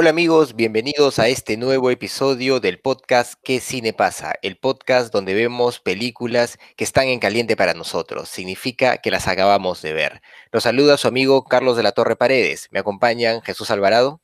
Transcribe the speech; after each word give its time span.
Hola 0.00 0.10
amigos, 0.10 0.54
bienvenidos 0.54 1.18
a 1.18 1.26
este 1.26 1.56
nuevo 1.56 1.90
episodio 1.90 2.60
del 2.60 2.78
podcast 2.78 3.34
¿Qué 3.42 3.58
cine 3.58 3.92
pasa? 3.92 4.32
El 4.42 4.56
podcast 4.56 5.12
donde 5.12 5.34
vemos 5.34 5.80
películas 5.80 6.56
que 6.76 6.84
están 6.84 7.08
en 7.08 7.18
caliente 7.18 7.56
para 7.56 7.74
nosotros. 7.74 8.28
Significa 8.28 8.98
que 8.98 9.10
las 9.10 9.26
acabamos 9.26 9.82
de 9.82 9.92
ver. 9.94 10.22
Los 10.52 10.62
saluda 10.62 10.98
su 10.98 11.08
amigo 11.08 11.42
Carlos 11.42 11.76
de 11.76 11.82
la 11.82 11.90
Torre 11.90 12.14
Paredes. 12.14 12.68
Me 12.70 12.78
acompañan 12.78 13.42
Jesús 13.42 13.72
Alvarado. 13.72 14.20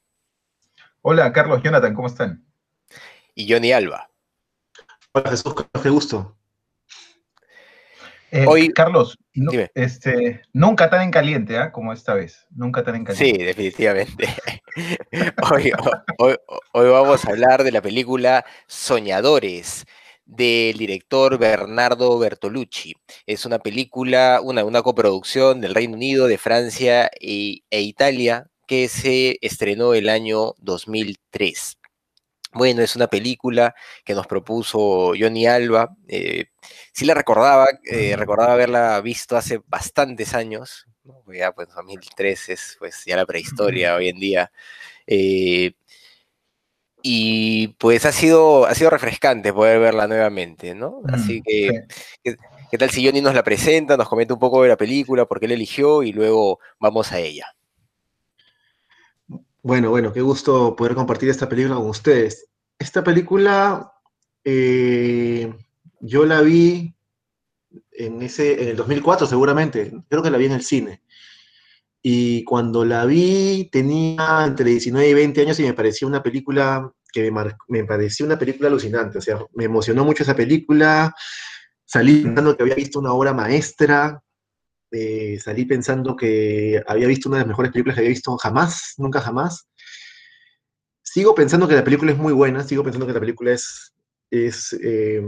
Hola 1.03 1.33
Carlos, 1.33 1.61
Jonathan, 1.61 1.93
¿cómo 1.93 2.07
están? 2.07 2.47
Y 3.35 3.53
Johnny 3.53 3.73
Alba. 3.73 4.09
Hola 5.11 5.31
Jesús, 5.31 5.57
qué 5.83 5.89
gusto. 5.89 6.37
Eh, 8.35 8.47
Hoy, 8.49 8.71
Carlos, 8.71 9.17
este, 9.77 10.43
nunca 10.53 10.91
tan 10.91 11.03
en 11.03 11.13
caliente, 11.13 11.55
¿eh? 11.55 11.71
como 11.71 11.93
esta 11.93 12.15
vez. 12.15 12.49
Nunca 12.51 12.83
tan 12.83 12.97
en 12.97 13.05
caliente. 13.05 13.39
Sí, 13.39 13.45
definitivamente. 13.45 14.27
hoy, 16.19 16.35
hoy, 16.73 16.89
vamos 16.89 17.25
a 17.25 17.31
hablar 17.31 17.63
de 17.63 17.71
la 17.71 17.81
película 17.81 18.45
Soñadores 18.67 19.87
del 20.25 20.77
director 20.77 21.39
Bernardo 21.39 22.19
Bertolucci. 22.19 22.95
Es 23.25 23.47
una 23.47 23.61
película, 23.61 24.41
una, 24.43 24.65
una 24.65 24.83
coproducción 24.83 25.61
del 25.61 25.77
Reino 25.77 25.95
Unido, 25.95 26.27
de 26.27 26.37
Francia 26.37 27.09
e, 27.21 27.61
e 27.71 27.83
Italia 27.83 28.49
que 28.67 28.89
se 28.89 29.39
estrenó 29.43 29.95
el 29.95 30.09
año 30.09 30.55
2003. 30.59 31.79
Bueno, 32.55 32.83
es 32.83 32.95
una 32.95 33.09
película 33.09 33.75
que 34.05 34.15
nos 34.15 34.27
propuso 34.27 35.13
Johnny 35.19 35.47
Alba. 35.47 35.97
Eh, 36.09 36.47
sí 36.93 37.05
la 37.05 37.15
recordaba, 37.15 37.67
eh, 37.85 38.15
recordaba 38.17 38.53
haberla 38.53 39.01
visto 39.01 39.37
hace 39.37 39.61
bastantes 39.67 40.35
años. 40.35 40.87
Ya, 41.27 41.53
pues 41.53 41.69
2003 41.75 42.49
es 42.49 42.77
pues 42.79 43.05
ya 43.05 43.17
la 43.17 43.27
prehistoria 43.27 43.97
hoy 43.97 44.09
en 44.09 44.19
día. 44.21 44.53
Eh, 45.07 45.73
y 47.03 47.69
pues 47.79 48.07
ha 48.07 48.13
sido, 48.13 48.65
ha 48.65 48.75
sido 48.75 48.89
refrescante 48.89 49.53
poder 49.53 49.79
verla 49.79 50.07
nuevamente, 50.07 50.75
¿no? 50.75 51.03
Así 51.13 51.43
que, 51.43 51.85
¿qué, 52.23 52.79
tal 52.79 52.89
si 52.89 53.05
Johnny 53.05 53.21
nos 53.21 53.35
la 53.35 53.45
presenta, 53.45 53.99
nos 53.99 54.09
comenta 54.09 54.33
un 54.33 54.41
poco 54.41 54.63
de 54.63 54.71
la 54.71 54.79
película, 54.79 55.27
por 55.27 55.39
qué 55.39 55.47
la 55.47 55.53
eligió 55.53 56.03
y 56.03 56.13
luego 56.13 56.61
vamos 56.81 57.13
a 57.13 57.19
ella? 57.19 57.55
Bueno, 59.65 59.89
bueno, 59.89 60.13
qué 60.13 60.21
gusto 60.21 60.77
poder 60.77 60.95
compartir 60.95 61.31
esta 61.31 61.49
película 61.49 61.77
con 61.77 61.89
ustedes. 61.89 62.51
Esta 62.79 63.03
película 63.03 63.95
eh, 64.45 65.51
yo 66.01 66.27
la 66.27 66.43
vi 66.43 66.95
en, 67.93 68.21
ese, 68.21 68.63
en 68.63 68.69
el 68.69 68.77
2004 68.77 69.27
seguramente, 69.27 69.91
creo 70.11 70.23
que 70.23 70.29
la 70.29 70.37
vi 70.37 70.45
en 70.45 70.53
el 70.53 70.63
cine. 70.63 71.01
Y 72.03 72.45
cuando 72.45 72.85
la 72.85 73.07
vi 73.07 73.71
tenía 73.73 74.45
entre 74.45 74.69
19 74.69 75.09
y 75.09 75.15
20 75.15 75.41
años 75.41 75.59
y 75.59 75.63
me 75.63 75.73
pareció 75.73 76.07
una 76.09 76.23
película 76.23 76.93
que 77.11 77.31
me, 77.31 77.57
me 77.69 77.85
pareció 77.85 78.27
una 78.27 78.39
película 78.39 78.69
alucinante, 78.69 79.17
o 79.17 79.23
sea, 79.23 79.39
me 79.55 79.65
emocionó 79.65 80.05
mucho 80.05 80.25
esa 80.25 80.37
película, 80.37 81.15
salí 81.87 82.21
pensando 82.21 82.55
que 82.55 82.65
había 82.65 82.75
visto 82.75 82.99
una 82.99 83.15
obra 83.15 83.33
maestra, 83.33 84.23
eh, 84.97 85.41
salí 85.41 85.65
pensando 85.65 86.15
que 86.15 86.81
había 86.87 87.09
visto 87.09 87.29
una 87.29 87.39
de 87.39 87.43
las 87.43 87.49
mejores 87.49 87.73
películas 87.73 87.97
que 87.97 88.01
había 88.01 88.11
visto 88.11 88.37
jamás, 88.37 88.95
nunca 88.97 89.21
jamás. 89.21 89.69
Sigo 91.03 91.35
pensando 91.35 91.67
que 91.67 91.75
la 91.75 91.83
película 91.83 92.13
es 92.13 92.19
muy 92.19 92.33
buena, 92.33 92.63
sigo 92.63 92.85
pensando 92.85 93.07
que 93.07 93.13
la 93.13 93.21
película 93.21 93.53
es, 93.53 93.93
es 94.31 94.73
eh, 94.81 95.21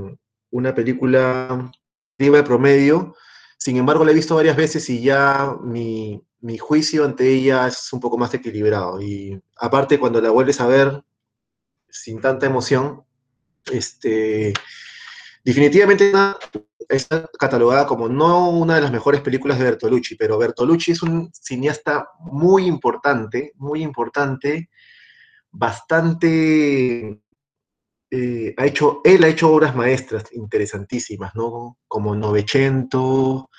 una 0.50 0.72
película 0.74 1.70
de 2.16 2.42
promedio, 2.44 3.16
sin 3.58 3.76
embargo 3.76 4.04
la 4.04 4.12
he 4.12 4.14
visto 4.14 4.36
varias 4.36 4.56
veces 4.56 4.88
y 4.88 5.02
ya 5.02 5.56
mi, 5.62 6.22
mi 6.40 6.58
juicio 6.58 7.04
ante 7.04 7.28
ella 7.28 7.66
es 7.66 7.92
un 7.92 7.98
poco 7.98 8.16
más 8.16 8.32
equilibrado. 8.34 9.00
Y 9.02 9.40
aparte 9.56 9.98
cuando 9.98 10.20
la 10.20 10.30
vuelves 10.30 10.60
a 10.60 10.66
ver 10.68 11.02
sin 11.90 12.20
tanta 12.20 12.46
emoción, 12.46 13.02
este, 13.72 14.54
definitivamente 15.46 16.12
está 16.88 17.30
catalogada 17.38 17.86
como 17.86 18.08
no 18.08 18.50
una 18.50 18.74
de 18.74 18.80
las 18.80 18.90
mejores 18.90 19.20
películas 19.20 19.58
de 19.58 19.64
Bertolucci, 19.64 20.16
pero 20.16 20.38
Bertolucci 20.38 20.90
es 20.90 21.02
un 21.04 21.30
cineasta 21.32 22.08
muy 22.18 22.66
importante, 22.66 23.52
muy 23.54 23.82
importante, 23.82 24.68
bastante... 25.52 27.20
Eh, 28.10 28.54
ha 28.56 28.66
hecho, 28.66 29.00
él 29.04 29.22
ha 29.22 29.28
hecho 29.28 29.52
obras 29.52 29.74
maestras 29.74 30.24
interesantísimas, 30.32 31.34
¿no? 31.34 31.78
Como 31.86 32.16
Novecento, 32.16 33.50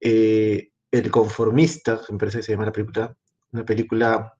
eh, 0.00 0.70
El 0.90 1.10
Conformista, 1.10 2.00
me 2.08 2.18
parece 2.18 2.38
que 2.38 2.44
se 2.44 2.52
llama 2.52 2.66
la 2.66 2.72
película, 2.72 3.14
una 3.50 3.64
película 3.64 4.34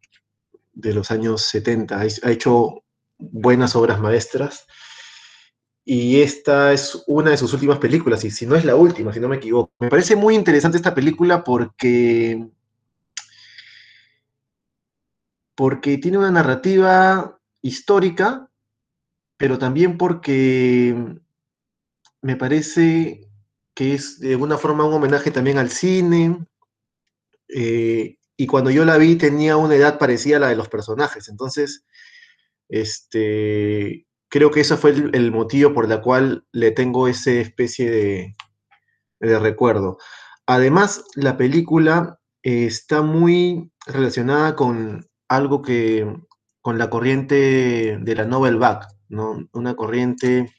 de 0.72 0.94
los 0.94 1.10
años 1.10 1.42
70, 1.42 2.00
ha 2.00 2.30
hecho 2.30 2.84
buenas 3.18 3.76
obras 3.76 4.00
maestras 4.00 4.66
y 5.84 6.20
esta 6.20 6.72
es 6.72 7.02
una 7.06 7.30
de 7.30 7.36
sus 7.36 7.52
últimas 7.52 7.78
películas, 7.78 8.24
y 8.24 8.30
si 8.30 8.46
no 8.46 8.54
es 8.54 8.64
la 8.64 8.76
última, 8.76 9.12
si 9.12 9.20
no 9.20 9.28
me 9.28 9.36
equivoco. 9.36 9.72
Me 9.80 9.88
parece 9.88 10.14
muy 10.14 10.34
interesante 10.34 10.76
esta 10.76 10.94
película 10.94 11.42
porque, 11.42 12.46
porque 15.54 15.98
tiene 15.98 16.18
una 16.18 16.30
narrativa 16.30 17.38
histórica, 17.62 18.48
pero 19.36 19.58
también 19.58 19.98
porque 19.98 20.94
me 22.20 22.36
parece 22.36 23.28
que 23.74 23.94
es 23.94 24.20
de 24.20 24.32
alguna 24.32 24.58
forma 24.58 24.84
un 24.84 24.94
homenaje 24.94 25.32
también 25.32 25.58
al 25.58 25.70
cine. 25.70 26.46
Eh, 27.48 28.18
y 28.36 28.46
cuando 28.46 28.70
yo 28.70 28.84
la 28.84 28.98
vi 28.98 29.16
tenía 29.16 29.56
una 29.56 29.74
edad 29.74 29.98
parecida 29.98 30.36
a 30.36 30.40
la 30.40 30.48
de 30.48 30.56
los 30.56 30.68
personajes, 30.68 31.28
entonces, 31.28 31.84
este, 32.68 34.06
creo 34.32 34.50
que 34.50 34.60
ese 34.60 34.78
fue 34.78 34.92
el, 34.92 35.30
motivo 35.30 35.74
por 35.74 35.92
el 35.92 36.00
cual 36.00 36.46
le 36.52 36.70
tengo 36.70 37.06
esa 37.06 37.32
especie 37.32 38.34
de, 39.20 39.38
recuerdo. 39.38 39.98
Además, 40.46 41.04
la 41.16 41.36
película 41.36 42.18
eh, 42.42 42.64
está 42.64 43.02
muy 43.02 43.70
relacionada 43.86 44.56
con 44.56 45.06
algo 45.28 45.60
que, 45.60 46.10
con 46.62 46.78
la 46.78 46.88
corriente 46.88 47.98
de 48.00 48.14
la 48.14 48.24
novel 48.24 48.56
back, 48.56 48.88
¿no? 49.10 49.46
Una 49.52 49.76
corriente 49.76 50.50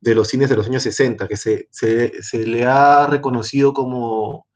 de 0.00 0.14
los 0.14 0.28
cines 0.28 0.48
de 0.48 0.56
los 0.56 0.66
años 0.66 0.82
60, 0.82 1.28
que 1.28 1.36
se, 1.36 1.68
le 2.32 2.64
ha 2.64 3.06
reconocido 3.08 3.74
como 3.74 4.46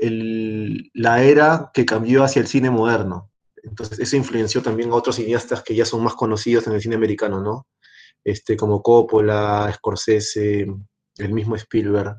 la 0.00 1.22
era 1.22 1.70
que 1.72 1.86
cambió 1.86 2.24
hacia 2.24 2.40
el 2.40 2.48
cine 2.48 2.70
moderno. 2.70 3.30
Entonces, 3.66 3.98
eso 3.98 4.16
influenció 4.16 4.62
también 4.62 4.90
a 4.90 4.94
otros 4.94 5.16
cineastas 5.16 5.62
que 5.62 5.74
ya 5.74 5.84
son 5.84 6.02
más 6.02 6.14
conocidos 6.14 6.66
en 6.66 6.74
el 6.74 6.80
cine 6.80 6.94
americano, 6.94 7.40
¿no? 7.40 7.66
Este, 8.22 8.56
como 8.56 8.80
Coppola, 8.80 9.72
Scorsese, 9.74 10.66
el 11.18 11.32
mismo 11.32 11.56
Spielberg, 11.56 12.16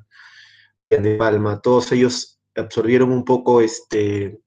De 0.89 1.15
Palma, 1.15 1.61
todos 1.61 1.91
ellos 1.91 2.39
absorbieron 2.55 3.11
un 3.11 3.23
poco 3.23 3.61
este, 3.61 4.39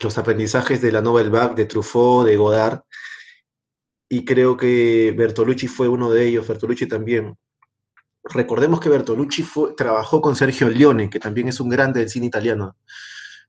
los 0.00 0.16
aprendizajes 0.16 0.80
de 0.80 0.92
la 0.92 1.02
Novel 1.02 1.30
Vague, 1.30 1.54
de 1.54 1.64
Truffaut, 1.66 2.26
de 2.26 2.36
Godard, 2.36 2.80
y 4.08 4.24
creo 4.24 4.56
que 4.56 5.14
Bertolucci 5.16 5.68
fue 5.68 5.88
uno 5.88 6.10
de 6.10 6.28
ellos, 6.28 6.48
Bertolucci 6.48 6.86
también. 6.86 7.36
Recordemos 8.24 8.80
que 8.80 8.88
Bertolucci 8.88 9.46
trabajó 9.76 10.22
con 10.22 10.34
Sergio 10.34 10.70
Leone, 10.70 11.10
que 11.10 11.20
también 11.20 11.48
es 11.48 11.60
un 11.60 11.68
grande 11.68 12.00
del 12.00 12.08
cine 12.08 12.26
italiano. 12.26 12.76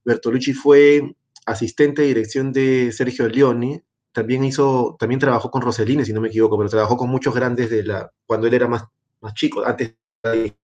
Bertolucci 0.04 0.54
fue 0.54 1.16
asistente 1.50 2.02
de 2.02 2.10
dirección 2.10 2.52
de 2.52 2.92
Sergio 2.92 3.28
Leone, 3.28 3.84
también 4.12 4.44
hizo, 4.44 4.96
también 5.00 5.20
trabajó 5.20 5.52
con 5.52 5.62
Rossellini, 5.62 6.06
si 6.06 6.14
no 6.14 6.22
me 6.22 6.30
equivoco, 6.30 6.58
pero 6.58 6.70
trabajó 6.70 6.98
con 6.98 7.10
muchos 7.10 7.34
grandes 7.34 7.70
de 7.70 7.84
la, 7.84 8.12
cuando 8.26 8.48
él 8.48 8.54
era 8.54 8.68
más, 8.68 8.84
más 9.22 9.34
chico, 9.34 9.66
antes 9.66 9.96
de 10.24 10.56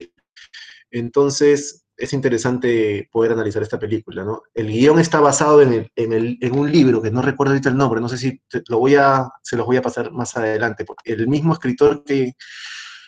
Entonces, 0.90 1.86
es 1.96 2.12
interesante 2.12 3.08
poder 3.10 3.32
analizar 3.32 3.62
esta 3.62 3.78
película, 3.78 4.24
¿no? 4.24 4.42
El 4.54 4.66
guion 4.68 4.98
está 4.98 5.20
basado 5.20 5.62
en, 5.62 5.88
en, 5.94 6.58
un 6.58 6.70
libro, 6.70 7.00
que 7.00 7.10
no 7.10 7.22
recuerdo 7.22 7.52
ahorita 7.52 7.70
el 7.70 7.76
nombre, 7.76 8.00
no 8.00 8.08
sé 8.08 8.18
si 8.18 8.40
lo 8.68 8.78
voy 8.78 8.96
a, 8.96 9.28
se 9.42 9.56
los 9.56 9.64
voy 9.64 9.78
a 9.78 9.82
pasar 9.82 10.12
más 10.12 10.36
adelante, 10.36 10.84
porque 10.84 11.12
el 11.12 11.26
mismo 11.28 11.54
escritor 11.54 12.04
que 12.04 12.34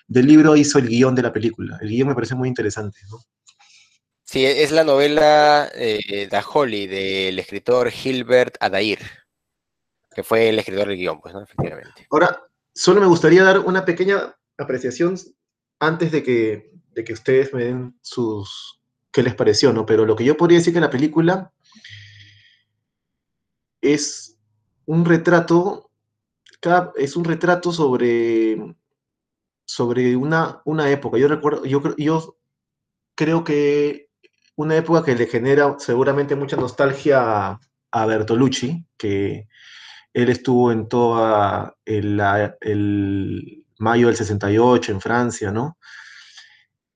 del 0.06 0.26
libro 0.26 0.56
hizo 0.56 0.78
el 0.78 0.88
guion 0.88 1.14
de 1.14 1.22
la 1.22 1.32
película. 1.32 1.78
El 1.82 1.90
guion 1.90 2.08
me 2.08 2.14
parece 2.14 2.34
muy 2.34 2.48
interesante, 2.48 2.98
¿no? 3.10 3.18
Sí, 4.30 4.44
es 4.44 4.72
la 4.72 4.84
novela 4.84 5.70
eh, 5.74 6.28
Da 6.30 6.44
Holly 6.46 6.86
del 6.86 7.38
escritor 7.38 7.90
Gilbert 7.90 8.58
Adair, 8.60 8.98
que 10.14 10.22
fue 10.22 10.50
el 10.50 10.58
escritor 10.58 10.86
del 10.86 10.98
guion, 10.98 11.18
pues, 11.18 11.32
¿no? 11.32 11.40
Efectivamente. 11.40 12.06
Ahora, 12.10 12.42
solo 12.74 13.00
me 13.00 13.06
gustaría 13.06 13.42
dar 13.42 13.60
una 13.60 13.86
pequeña 13.86 14.36
apreciación 14.58 15.16
antes 15.78 16.12
de 16.12 16.22
que, 16.22 16.72
de 16.90 17.04
que 17.04 17.14
ustedes 17.14 17.54
me 17.54 17.64
den 17.64 17.98
sus, 18.02 18.82
qué 19.10 19.22
les 19.22 19.34
pareció, 19.34 19.72
¿no? 19.72 19.86
Pero 19.86 20.04
lo 20.04 20.14
que 20.14 20.24
yo 20.24 20.36
podría 20.36 20.58
decir 20.58 20.74
que 20.74 20.80
la 20.80 20.90
película 20.90 21.50
es 23.80 24.36
un 24.84 25.06
retrato, 25.06 25.90
es 26.96 27.16
un 27.16 27.24
retrato 27.24 27.72
sobre, 27.72 28.76
sobre 29.64 30.16
una, 30.16 30.60
una 30.66 30.90
época. 30.90 31.16
Yo 31.16 31.28
recuerdo, 31.28 31.64
yo, 31.64 31.96
yo 31.96 32.36
creo 33.14 33.42
que 33.42 34.07
una 34.58 34.76
época 34.76 35.04
que 35.04 35.14
le 35.14 35.26
genera 35.26 35.76
seguramente 35.78 36.36
mucha 36.36 36.56
nostalgia 36.56 37.58
a, 37.90 38.06
Bertolucci, 38.06 38.84
que 38.96 39.48
él 40.12 40.28
estuvo 40.28 40.70
en 40.72 40.88
toda 40.88 41.74
el, 41.84 42.20
el 42.60 43.64
mayo 43.78 44.08
del 44.08 44.16
68 44.16 44.92
en 44.92 45.00
Francia, 45.00 45.50
¿no? 45.50 45.78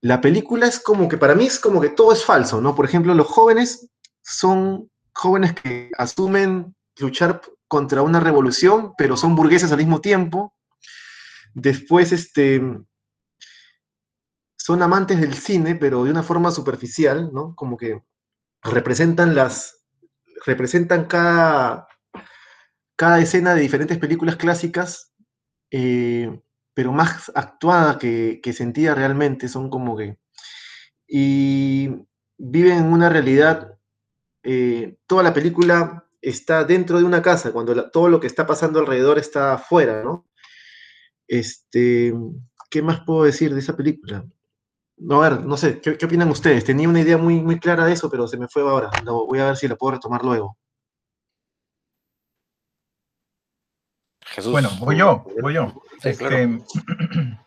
la 0.02 0.20
película 0.20 0.66
es 0.66 0.80
como 0.80 1.08
que 1.08 1.16
para 1.16 1.34
mí 1.34 1.46
es 1.46 1.58
como 1.60 1.80
que 1.80 1.88
todo 1.88 2.12
es 2.12 2.24
falso, 2.24 2.60
¿no? 2.60 2.74
Por 2.74 2.84
ejemplo, 2.84 3.14
los 3.14 3.28
jóvenes 3.28 3.88
son 4.20 4.90
jóvenes 5.12 5.54
que 5.54 5.90
asumen 5.96 6.74
luchar 6.98 7.40
contra 7.68 8.02
una 8.02 8.18
revolución, 8.18 8.94
pero 8.98 9.16
son 9.16 9.36
burgueses 9.36 9.70
al 9.70 9.78
mismo 9.78 10.00
tiempo. 10.00 10.54
Después, 11.54 12.10
este, 12.10 12.60
son 14.64 14.82
amantes 14.82 15.20
del 15.20 15.34
cine, 15.34 15.74
pero 15.74 16.04
de 16.04 16.10
una 16.10 16.22
forma 16.22 16.50
superficial, 16.52 17.30
¿no? 17.32 17.54
Como 17.56 17.76
que 17.76 18.02
representan 18.62 19.34
las, 19.34 19.84
representan 20.46 21.06
cada, 21.06 21.88
cada 22.96 23.20
escena 23.20 23.54
de 23.54 23.62
diferentes 23.62 23.98
películas 23.98 24.36
clásicas 24.36 25.12
eh, 25.72 26.38
pero 26.74 26.92
más 26.92 27.32
actuada 27.34 27.98
que, 27.98 28.52
sentida 28.54 28.94
realmente, 28.94 29.48
son 29.48 29.68
como 29.70 29.96
que... 29.96 30.18
Y 31.08 31.88
viven 32.38 32.78
en 32.78 32.92
una 32.92 33.08
realidad, 33.08 33.78
eh, 34.44 34.96
toda 35.06 35.22
la 35.22 35.34
película 35.34 36.06
está 36.20 36.64
dentro 36.64 36.98
de 36.98 37.04
una 37.04 37.20
casa, 37.20 37.52
cuando 37.52 37.90
todo 37.90 38.08
lo 38.08 38.20
que 38.20 38.26
está 38.26 38.46
pasando 38.46 38.78
alrededor 38.78 39.18
está 39.18 39.54
afuera, 39.54 40.02
¿no? 40.04 40.28
Este, 41.26 42.14
¿Qué 42.70 42.82
más 42.82 43.00
puedo 43.04 43.24
decir 43.24 43.52
de 43.52 43.60
esa 43.60 43.76
película? 43.76 44.24
No, 44.96 45.22
a 45.22 45.28
ver, 45.28 45.44
no 45.44 45.56
sé, 45.56 45.80
¿qué, 45.80 46.04
opinan 46.04 46.28
ustedes? 46.30 46.64
Tenía 46.64 46.88
una 46.88 47.00
idea 47.00 47.16
muy, 47.16 47.40
muy 47.40 47.58
clara 47.58 47.86
de 47.86 47.92
eso, 47.92 48.10
pero 48.10 48.28
se 48.28 48.36
me 48.36 48.48
fue 48.48 48.62
ahora. 48.62 48.90
voy 49.04 49.38
a 49.40 49.46
ver 49.46 49.56
si 49.56 49.66
la 49.68 49.76
puedo 49.76 49.92
retomar 49.92 50.22
luego. 50.22 50.56
Bueno, 54.50 54.70
voy 54.78 54.96
yo, 54.96 55.26
voy 55.40 55.54
yo. 55.54 55.82
Este, 56.02 56.62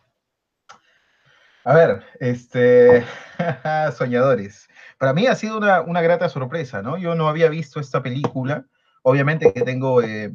a 1.64 1.74
ver, 1.74 2.04
este, 2.20 3.04
soñadores. 3.96 4.68
Para 4.98 5.12
mí 5.12 5.26
ha 5.26 5.34
sido 5.34 5.58
una, 5.58 6.00
grata 6.00 6.28
sorpresa, 6.28 6.82
¿no? 6.82 6.96
Yo 6.96 7.14
no 7.14 7.28
había 7.28 7.48
visto 7.48 7.80
esta 7.80 8.02
película. 8.02 8.66
Obviamente 9.02 9.52
que 9.52 9.62
tengo 9.62 10.00
eh, 10.02 10.32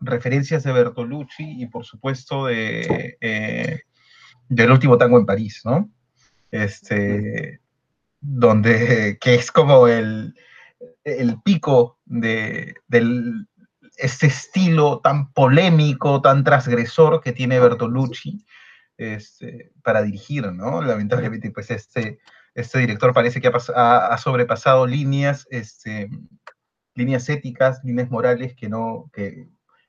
referencias 0.00 0.62
de 0.62 0.72
Bertolucci 0.72 1.62
y 1.62 1.66
por 1.66 1.84
supuesto 1.84 2.46
de 2.46 3.16
eh, 3.20 3.80
del 4.48 4.70
último 4.70 4.98
tango 4.98 5.18
en 5.18 5.26
París, 5.26 5.62
¿no? 5.64 5.90
Este, 6.52 7.60
donde, 8.20 9.18
que 9.20 9.34
es 9.34 9.50
como 9.50 9.88
el, 9.88 10.34
el 11.02 11.42
pico 11.42 11.98
de, 12.04 12.76
del, 12.86 13.48
este 13.96 14.26
estilo 14.26 15.00
tan 15.00 15.32
polémico, 15.32 16.22
tan 16.22 16.44
transgresor 16.44 17.20
que 17.20 17.32
tiene 17.32 17.60
Bertolucci 17.60 18.44
este, 18.96 19.72
para 19.82 20.02
dirigir, 20.02 20.52
¿no? 20.52 20.82
Lamentablemente, 20.82 21.50
pues 21.50 21.70
este, 21.70 22.20
este 22.54 22.78
director 22.78 23.12
parece 23.12 23.40
que 23.40 23.50
ha, 23.74 24.18
sobrepasado 24.18 24.86
líneas, 24.86 25.46
este, 25.50 26.08
líneas 26.94 27.28
éticas, 27.28 27.80
líneas 27.84 28.10
morales 28.10 28.54
que 28.54 28.68
no, 28.68 29.10
que, 29.12 29.48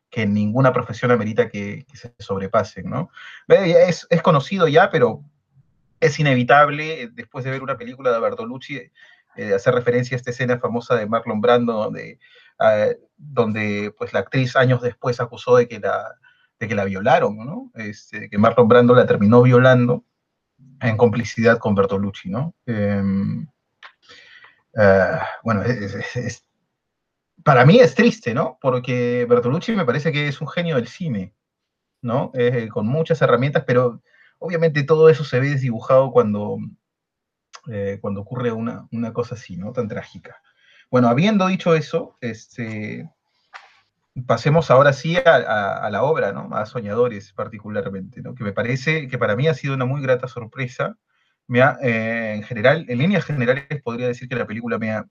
que 0.09 0.25
ninguna 0.25 0.73
profesión 0.73 1.11
amerita 1.11 1.49
que, 1.49 1.85
se 1.93 2.13
sobrepasen, 2.19 2.89
¿no? 2.89 3.09
Es, 3.47 4.07
es, 4.09 4.21
conocido 4.21 4.67
ya, 4.67 4.89
pero 4.89 5.23
es 6.05 6.19
inevitable, 6.19 7.09
después 7.13 7.45
de 7.45 7.51
ver 7.51 7.63
una 7.63 7.77
película 7.77 8.11
de 8.11 8.19
Bertolucci, 8.19 8.91
eh, 9.35 9.53
hacer 9.53 9.73
referencia 9.73 10.15
a 10.15 10.17
esta 10.17 10.31
escena 10.31 10.59
famosa 10.59 10.95
de 10.95 11.07
Marlon 11.07 11.41
Brando, 11.41 11.73
donde 11.73 12.19
eh, 12.59 12.97
donde 13.17 13.93
pues 13.97 14.13
la 14.13 14.19
actriz 14.19 14.55
años 14.55 14.81
después 14.81 15.19
acusó 15.19 15.57
de 15.57 15.67
que 15.67 15.79
la, 15.79 16.15
de 16.59 16.67
que 16.67 16.75
la 16.75 16.85
violaron, 16.85 17.37
¿no? 17.37 17.71
Este, 17.75 18.29
que 18.29 18.37
Marlon 18.37 18.67
Brando 18.67 18.93
la 18.93 19.05
terminó 19.05 19.41
violando 19.41 20.05
en 20.81 20.97
complicidad 20.97 21.57
con 21.57 21.75
Bertolucci, 21.75 22.29
¿no? 22.29 22.53
Em, 22.65 23.47
eh, 24.75 25.17
bueno, 25.43 25.63
para 27.43 27.65
mí 27.65 27.79
es 27.79 27.95
triste, 27.95 28.33
¿no? 28.33 28.57
Porque 28.61 29.25
Bertolucci 29.27 29.73
me 29.73 29.85
parece 29.85 30.11
que 30.11 30.27
es 30.27 30.41
un 30.41 30.47
genio 30.47 30.75
del 30.75 30.87
cine, 30.87 31.33
¿no? 32.01 32.31
Eh, 32.33 32.67
con 32.69 32.87
muchas 32.87 33.21
herramientas, 33.21 33.63
pero 33.65 34.01
obviamente 34.43 34.83
todo 34.83 35.09
eso 35.09 35.23
se 35.23 35.39
ve 35.39 35.49
desdibujado 35.49 36.11
cuando, 36.11 36.57
cuando 38.01 38.21
ocurre 38.21 38.51
una, 38.51 38.87
una 38.91 39.13
cosa 39.13 39.35
así, 39.35 39.55
¿no? 39.55 39.71
Tan 39.71 39.87
trágica. 39.87 40.41
Bueno, 40.91 41.07
habiendo 41.07 41.47
dicho 41.47 41.73
eso, 41.73 42.17
este, 42.21 43.09
pasemos 44.27 44.69
ahora 44.69 44.93
sí 44.93 45.17
a, 45.17 45.89
la 45.89 46.03
obra, 46.03 46.31
¿no? 46.31 46.55
A 46.55 46.65
Soñadores 46.65 47.33
particularmente, 47.33 48.21
¿no? 48.21 48.35
Que 48.35 48.43
me 48.43 48.53
parece 48.53 49.07
que 49.07 49.17
para 49.17 49.35
mí 49.35 49.47
ha 49.47 49.53
sido 49.53 49.73
una 49.73 49.85
muy 49.85 50.01
grata 50.01 50.27
sorpresa. 50.27 50.97
Me 51.47 51.61
eh, 51.81 52.35
en 52.35 52.43
general, 52.43 52.85
en 52.89 52.99
líneas 52.99 53.25
generales 53.25 53.65
podría 53.83 54.07
decir 54.07 54.29
que 54.29 54.35
la 54.35 54.45
película 54.45 54.77
me 54.77 54.91
ha, 54.91 55.05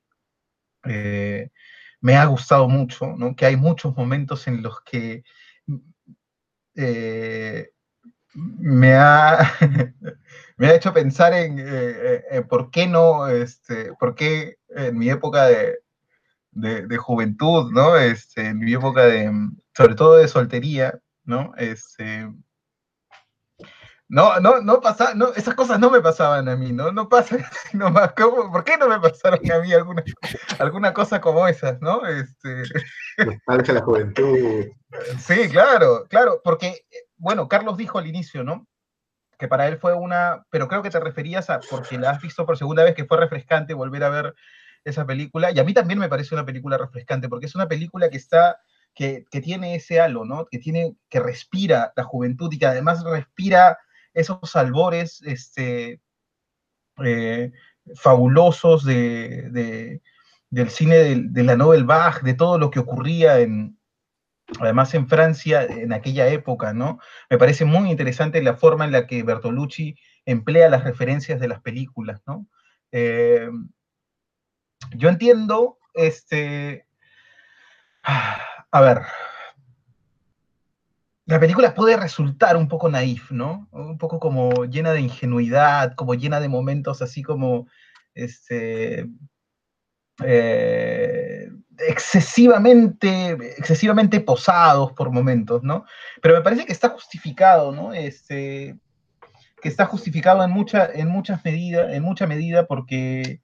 eh, 0.85 1.50
me 2.00 2.17
ha 2.17 2.25
gustado 2.26 2.69
mucho, 2.69 3.17
¿no? 3.17 3.35
Que 3.35 3.46
hay 3.46 3.56
muchos 3.56 3.96
momentos 3.96 4.46
en 4.46 4.62
los 4.62 4.81
que 4.82 5.25
eh, 6.76 7.72
me 8.34 8.94
ha, 8.94 9.52
me 10.56 10.69
ha 10.69 10.75
hecho 10.75 10.93
pensar 10.93 11.32
en, 11.34 11.56
por 12.49 12.70
qué 12.70 12.87
no, 12.87 13.29
este, 13.29 13.93
por 13.94 14.14
qué 14.14 14.58
en 14.69 14.99
mi 14.99 15.11
época 15.11 15.46
de, 15.46 15.79
de, 16.52 16.97
juventud, 16.97 17.71
¿no? 17.73 17.97
Este, 17.97 18.49
en 18.49 18.59
mi 18.59 18.73
época 18.75 19.07
de, 19.07 19.30
sobre 19.76 19.95
todo 19.95 20.16
de 20.16 20.28
soltería, 20.28 20.99
¿no? 21.25 21.52
Este, 21.57 22.28
no, 24.12 24.38
no, 24.40 24.61
no 24.61 24.83
pasa, 24.83 25.14
no, 25.14 25.33
esas 25.33 25.54
cosas 25.54 25.80
no 25.80 25.90
me 25.90 26.02
pasaban 26.02 26.47
a 26.47 26.54
mí, 26.54 26.71
¿no? 26.71 26.92
No 26.92 27.09
pasa 27.09 27.38
nomás, 27.73 28.12
¿por 28.12 28.62
qué 28.62 28.76
no 28.76 28.87
me 28.87 29.00
pasaron 29.00 29.40
a 29.50 29.59
mí 29.61 29.73
alguna, 29.73 30.04
alguna 30.59 30.92
cosa 30.92 31.18
como 31.18 31.49
esas, 31.49 31.80
¿no? 31.80 32.07
Este... 32.07 32.62
la 33.73 33.80
juventud. 33.80 34.66
Sí, 35.18 35.49
claro, 35.49 36.04
claro, 36.11 36.42
porque, 36.45 36.85
bueno, 37.23 37.49
Carlos 37.49 37.76
dijo 37.76 37.99
al 37.99 38.09
inicio, 38.09 38.43
¿no? 38.43 38.67
que 39.38 39.49
para 39.49 39.67
él 39.67 39.79
fue 39.79 39.93
una, 39.93 40.47
pero 40.50 40.69
creo 40.69 40.83
que 40.83 40.91
te 40.91 41.00
referías 41.00 41.50
a, 41.50 41.59
porque 41.69 41.99
la 41.99 42.11
has 42.11 42.23
visto 42.23 42.47
por 42.47 42.57
segunda 42.57 42.85
vez, 42.85 42.95
que 42.95 43.07
fue 43.07 43.19
refrescante 43.19 43.75
volver 43.75 44.05
a 44.05 44.09
ver 44.09 44.35
esa 44.85 45.05
película. 45.05 45.50
Y 45.50 45.59
a 45.59 45.64
mí 45.64 45.75
también 45.75 45.99
me 45.99 46.09
parece 46.09 46.33
una 46.35 46.47
película 46.47 46.79
refrescante, 46.79 47.29
porque 47.29 47.47
es 47.47 47.55
una 47.57 47.67
película 47.67 48.09
que 48.09 48.19
está, 48.19 48.61
que, 48.95 49.25
tiene 49.43 49.75
ese 49.75 50.00
halo, 50.00 50.25
¿no? 50.25 50.47
Que 50.47 50.59
tiene, 50.59 50.95
que 51.09 51.19
respira 51.19 51.93
la 51.97 52.05
juventud 52.05 52.52
y 52.52 52.59
que 52.61 52.67
además 52.67 53.02
respira 53.02 53.79
esos 54.14 54.55
albores, 54.55 55.23
este, 55.23 56.00
eh, 57.05 57.50
fabulosos 57.97 58.85
de, 58.85 60.00
del 60.50 60.71
cine 60.71 60.97
de, 60.99 61.23
de, 61.31 61.43
la 61.43 61.57
Nouvelle 61.57 61.83
Bach, 61.83 62.23
de 62.23 62.35
todo 62.35 62.59
lo 62.59 62.71
que 62.71 62.79
ocurría 62.79 63.41
en, 63.41 63.76
además 64.61 64.94
en 64.94 65.09
Francia 65.09 65.64
en 65.64 65.92
aquella 65.92 66.28
época, 66.28 66.73
¿no? 66.73 66.99
Me 67.30 67.38
parece 67.38 67.64
muy 67.64 67.90
interesante 67.90 68.42
la 68.42 68.54
forma 68.54 68.85
en 68.85 68.92
la 68.92 69.06
que 69.06 69.23
Bertolucci 69.23 69.97
emplea 70.25 70.68
las 70.68 70.85
referencias 70.85 71.40
de 71.40 71.49
las 71.49 71.61
películas, 71.61 72.21
¿no? 72.26 72.47
Eh, 72.92 73.49
yo 74.94 75.09
entiendo, 75.09 75.78
este, 75.94 76.87
a 78.02 78.80
ver, 78.80 79.02
la 81.26 81.40
película 81.40 81.75
puede 81.75 81.97
resultar 81.97 82.56
un 82.56 82.68
poco 82.68 82.88
naif, 82.88 83.30
¿no? 83.30 83.68
Un 83.71 83.97
poco 83.97 84.18
como 84.18 84.64
llena 84.64 84.92
de 84.92 85.00
ingenuidad, 85.00 85.94
como 85.94 86.14
llena 86.14 86.40
de 86.40 86.49
momentos 86.49 87.00
así 87.00 87.23
como, 87.23 87.68
este, 88.14 89.09
eh, 90.25 91.50
excesivamente, 91.79 93.31
excesivamente 93.57 94.21
posados 94.21 94.93
por 94.93 95.11
momentos, 95.11 95.62
¿no? 95.62 95.85
Pero 96.21 96.35
me 96.35 96.43
parece 96.43 96.67
que 96.67 96.73
está 96.73 96.91
justificado, 96.91 97.73
¿no? 97.73 97.93
Este, 97.93 98.76
que 99.61 99.69
está 99.69 99.87
justificado 99.87 100.43
en 100.45 100.50
mucha, 100.50 100.91
en 100.93 101.09
muchas 101.09 101.45
medidas, 101.45 101.93
en 101.93 102.02
mucha 102.02 102.26
medida, 102.26 102.67
porque 102.67 103.41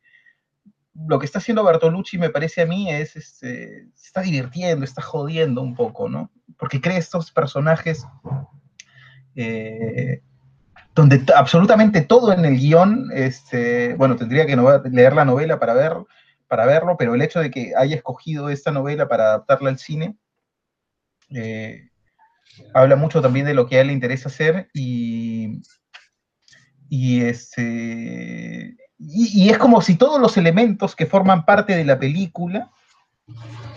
lo 0.95 1.19
que 1.19 1.27
está 1.27 1.39
haciendo 1.39 1.65
Bertolucci, 1.65 2.19
me 2.19 2.31
parece 2.31 2.63
a 2.63 2.67
mí, 2.67 2.91
es, 2.91 3.15
este, 3.17 3.87
se 3.95 4.07
está 4.07 4.21
divirtiendo, 4.21 4.85
está 4.85 5.03
jodiendo 5.03 5.63
un 5.63 5.75
poco, 5.75 6.09
¿no? 6.09 6.31
Porque 6.59 6.81
crea 6.81 6.99
estos 6.99 7.31
personajes 7.31 8.05
eh, 9.37 10.21
donde 10.95 11.23
absolutamente 11.37 12.01
todo 12.01 12.33
en 12.33 12.45
el 12.45 12.59
guion, 12.59 13.11
este, 13.15 13.95
bueno, 13.95 14.17
tendría 14.17 14.47
que 14.47 14.57
leer 14.91 15.13
la 15.13 15.25
novela 15.25 15.61
para, 15.61 15.75
ver, 15.75 15.93
para 16.49 16.67
verlo, 16.67 16.97
pero 16.97 17.15
el 17.15 17.23
hecho 17.23 17.41
de 17.41 17.51
que 17.51 17.75
haya 17.77 17.95
escogido 17.95 18.49
esta 18.49 18.73
novela 18.73 19.07
para 19.07 19.25
adaptarla 19.25 19.71
al 19.71 19.79
cine, 19.79 20.17
eh, 21.31 21.91
habla 22.75 22.97
mucho 22.97 23.21
también 23.21 23.47
de 23.47 23.55
lo 23.55 23.67
que 23.67 23.77
a 23.77 23.83
él 23.83 23.89
le 23.89 23.93
interesa 23.93 24.29
hacer 24.29 24.69
y, 24.73 25.61
y, 26.89 27.23
este, 27.23 28.77
y, 28.99 29.51
es 29.51 29.59
como 29.59 29.83
si 29.83 29.97
todos 29.97 30.21
los 30.21 30.37
elementos 30.39 30.97
que 30.97 31.07
forman 31.07 31.45
parte 31.45 31.77
de 31.77 31.85
la 31.85 31.99
película 31.99 32.71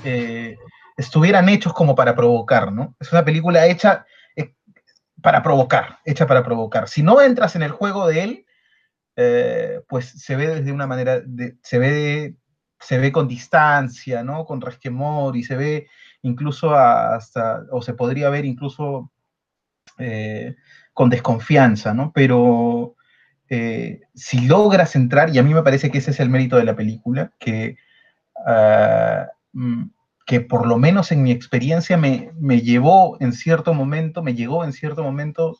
eh, 0.05 0.57
estuvieran 0.95 1.49
hechos 1.49 1.73
como 1.73 1.93
para 1.93 2.15
provocar, 2.15 2.71
¿no? 2.71 2.95
Es 2.99 3.11
una 3.11 3.25
película 3.25 3.67
hecha 3.67 4.05
eh, 4.37 4.55
para 5.21 5.43
provocar, 5.43 5.99
hecha 6.05 6.25
para 6.25 6.43
provocar. 6.43 6.87
Si 6.87 7.03
no 7.03 7.21
entras 7.21 7.57
en 7.57 7.63
el 7.63 7.71
juego 7.71 8.07
de 8.07 8.23
él, 8.23 8.45
pues 9.87 10.09
se 10.09 10.35
ve 10.35 10.47
desde 10.47 10.71
una 10.71 10.87
manera, 10.87 11.21
se, 11.61 11.77
ve, 11.77 12.35
se 12.81 12.97
ve 12.97 13.11
con 13.11 13.27
distancia, 13.27 14.23
¿no? 14.23 14.45
Con 14.45 14.59
resquemor 14.59 15.37
y 15.37 15.43
se 15.43 15.55
ve 15.55 15.87
incluso 16.23 16.75
hasta, 16.75 17.63
o 17.71 17.81
se 17.81 17.93
podría 17.93 18.29
ver 18.29 18.45
incluso 18.45 19.11
con 20.93 21.09
desconfianza, 21.09 21.93
¿no? 21.93 22.11
Pero 22.11 22.95
eh, 23.53 23.99
si 24.15 24.47
logras 24.47 24.95
entrar, 24.95 25.29
y 25.35 25.37
a 25.37 25.43
mí 25.43 25.53
me 25.53 25.61
parece 25.61 25.91
que 25.91 25.97
ese 25.97 26.11
es 26.11 26.21
el 26.21 26.29
mérito 26.29 26.55
de 26.55 26.63
la 26.63 26.73
película, 26.73 27.33
que, 27.37 27.75
ah, 28.45 29.27
mm, 29.51 29.89
que 30.25 30.39
por 30.39 30.65
lo 30.65 30.77
menos 30.77 31.11
en 31.11 31.21
mi 31.21 31.31
experiencia 31.31 31.97
me, 31.97 32.31
llevó 32.61 33.17
en 33.19 33.33
cierto 33.33 33.73
momento, 33.73 34.23
me 34.23 34.35
llegó 34.35 34.63
en 34.63 34.71
cierto 34.71 35.03
momento, 35.03 35.59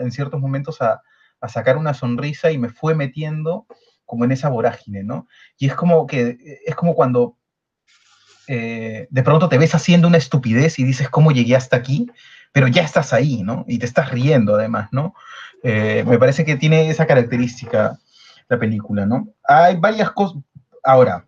en 0.00 0.10
ciertos 0.12 0.40
momentos 0.40 0.80
a, 0.80 1.02
sacar 1.46 1.76
una 1.76 1.94
sonrisa 1.94 2.50
y 2.50 2.58
me 2.58 2.70
fue 2.70 2.94
metiendo 2.94 3.66
como 4.06 4.24
en 4.24 4.32
esa 4.32 4.48
vorágine, 4.48 5.02
¿no? 5.02 5.28
Y 5.58 5.66
es 5.66 5.74
como 5.74 6.06
que, 6.06 6.38
es 6.64 6.74
como 6.74 6.94
cuando 6.94 7.36
eh, 8.48 9.08
de 9.10 9.22
pronto 9.22 9.48
te 9.48 9.58
ves 9.58 9.74
haciendo 9.74 10.08
una 10.08 10.18
estupidez 10.18 10.78
y 10.78 10.84
dices, 10.84 11.08
¿cómo 11.08 11.32
llegué 11.32 11.56
hasta 11.56 11.76
aquí? 11.76 12.10
Pero 12.52 12.68
ya 12.68 12.82
estás 12.82 13.12
ahí, 13.12 13.42
¿no? 13.42 13.64
Y 13.68 13.78
te 13.78 13.86
estás 13.86 14.10
riendo 14.10 14.54
además, 14.54 14.88
¿no? 14.92 15.14
Eh, 15.62 16.04
me 16.06 16.18
parece 16.18 16.44
que 16.44 16.56
tiene 16.56 16.88
esa 16.88 17.06
característica 17.06 17.98
la 18.48 18.58
película, 18.58 19.04
¿no? 19.04 19.28
Hay 19.44 19.76
varias 19.76 20.12
cosas. 20.12 20.42
Ahora, 20.84 21.26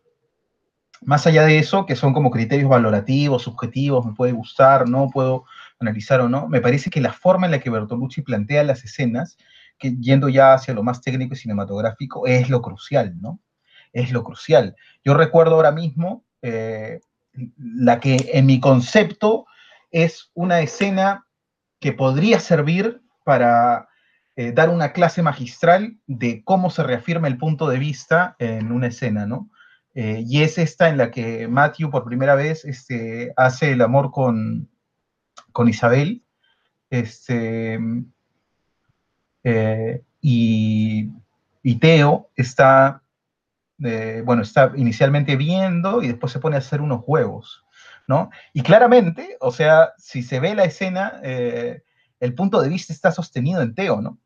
más 1.03 1.27
allá 1.27 1.45
de 1.45 1.59
eso, 1.59 1.87
que 1.87 1.97
son 1.97 2.13
como 2.13 2.31
criterios 2.31 2.71
valorativos, 2.71 3.43
subjetivos, 3.43 4.07
me 4.07 4.15
puede 4.15 4.33
gustar, 4.33 4.89
no 4.89 5.11
puedo 5.11 5.45
analizar 5.81 6.21
o 6.21 6.29
no, 6.29 6.49
me 6.49 6.61
parece 6.61 6.91
que 6.91 7.01
la 7.01 7.13
forma 7.13 7.47
en 7.47 7.53
la 7.53 7.61
que 7.61 7.71
Bertolucci 7.71 8.23
plantea 8.23 8.65
las 8.65 8.85
escenas, 8.85 9.37
que 9.79 9.97
yendo 9.97 10.29
ya 10.29 10.55
hacia 10.55 10.75
lo 10.75 10.83
más 10.83 11.01
técnico 11.01 11.35
y 11.35 11.37
cinematográfico, 11.37 12.27
es 12.27 12.51
lo 12.51 12.63
crucial, 12.63 13.21
¿no? 13.21 13.41
Es 13.93 14.13
lo 14.13 14.23
crucial. 14.25 14.77
Yo 15.05 15.15
recuerdo 15.15 15.55
ahora 15.55 15.73
mismo 15.73 16.25
eh, 16.43 17.01
la 17.57 18.01
que 18.01 18.31
en 18.33 18.47
mi 18.47 18.61
concepto 18.61 19.47
es 19.91 20.31
una 20.35 20.61
escena 20.61 21.27
que 21.81 21.93
podría 21.93 22.41
servir 22.41 23.01
para 23.25 23.89
eh, 24.37 24.53
dar 24.53 24.71
una 24.71 24.93
clase 24.93 25.23
magistral 25.23 25.99
de 26.07 26.43
cómo 26.45 26.71
se 26.71 26.83
reafirma 26.83 27.29
el 27.29 27.39
punto 27.39 27.69
de 27.69 27.79
vista 27.79 28.37
en 28.39 28.73
una 28.73 28.89
escena, 28.89 29.27
¿no? 29.27 29.51
Eh, 29.95 30.23
y 30.27 30.43
es 30.43 30.59
esta 30.59 30.89
en 30.89 30.97
la 30.97 31.11
que 31.11 31.49
Matthew 31.49 31.91
por 31.91 32.05
primera 32.05 32.37
vez 32.37 32.65
este, 32.65 33.33
hace 33.37 33.73
el 33.73 33.83
amor 33.83 34.13
con, 34.13 34.69
con 35.53 35.69
Isabel, 35.69 36.23
este, 36.91 37.81
eh, 39.49 40.03
y, 40.21 41.11
y, 41.63 41.75
Teo 41.77 42.31
está, 42.37 43.03
bueno, 43.79 44.43
está 44.43 44.73
inicialmente 44.77 45.37
viendo 45.37 46.03
y 46.03 46.09
después 46.09 46.33
se 46.33 46.41
pone 46.41 46.57
a 46.57 46.59
hacer 46.59 46.81
unos 46.81 47.03
huevos, 47.07 47.65
¿no? 48.07 48.31
Y 48.53 48.63
claramente, 48.63 49.37
o 49.41 49.51
sea, 49.53 49.93
si 49.97 50.23
se 50.23 50.41
ve 50.41 50.55
la 50.55 50.65
escena, 50.65 51.21
el 51.23 52.35
punto 52.35 52.61
de 52.61 52.69
vista 52.69 52.93
está 52.93 53.13
sostenido 53.13 53.63
en 53.63 53.75
Teo, 53.75 54.01
¿no? 54.01 54.19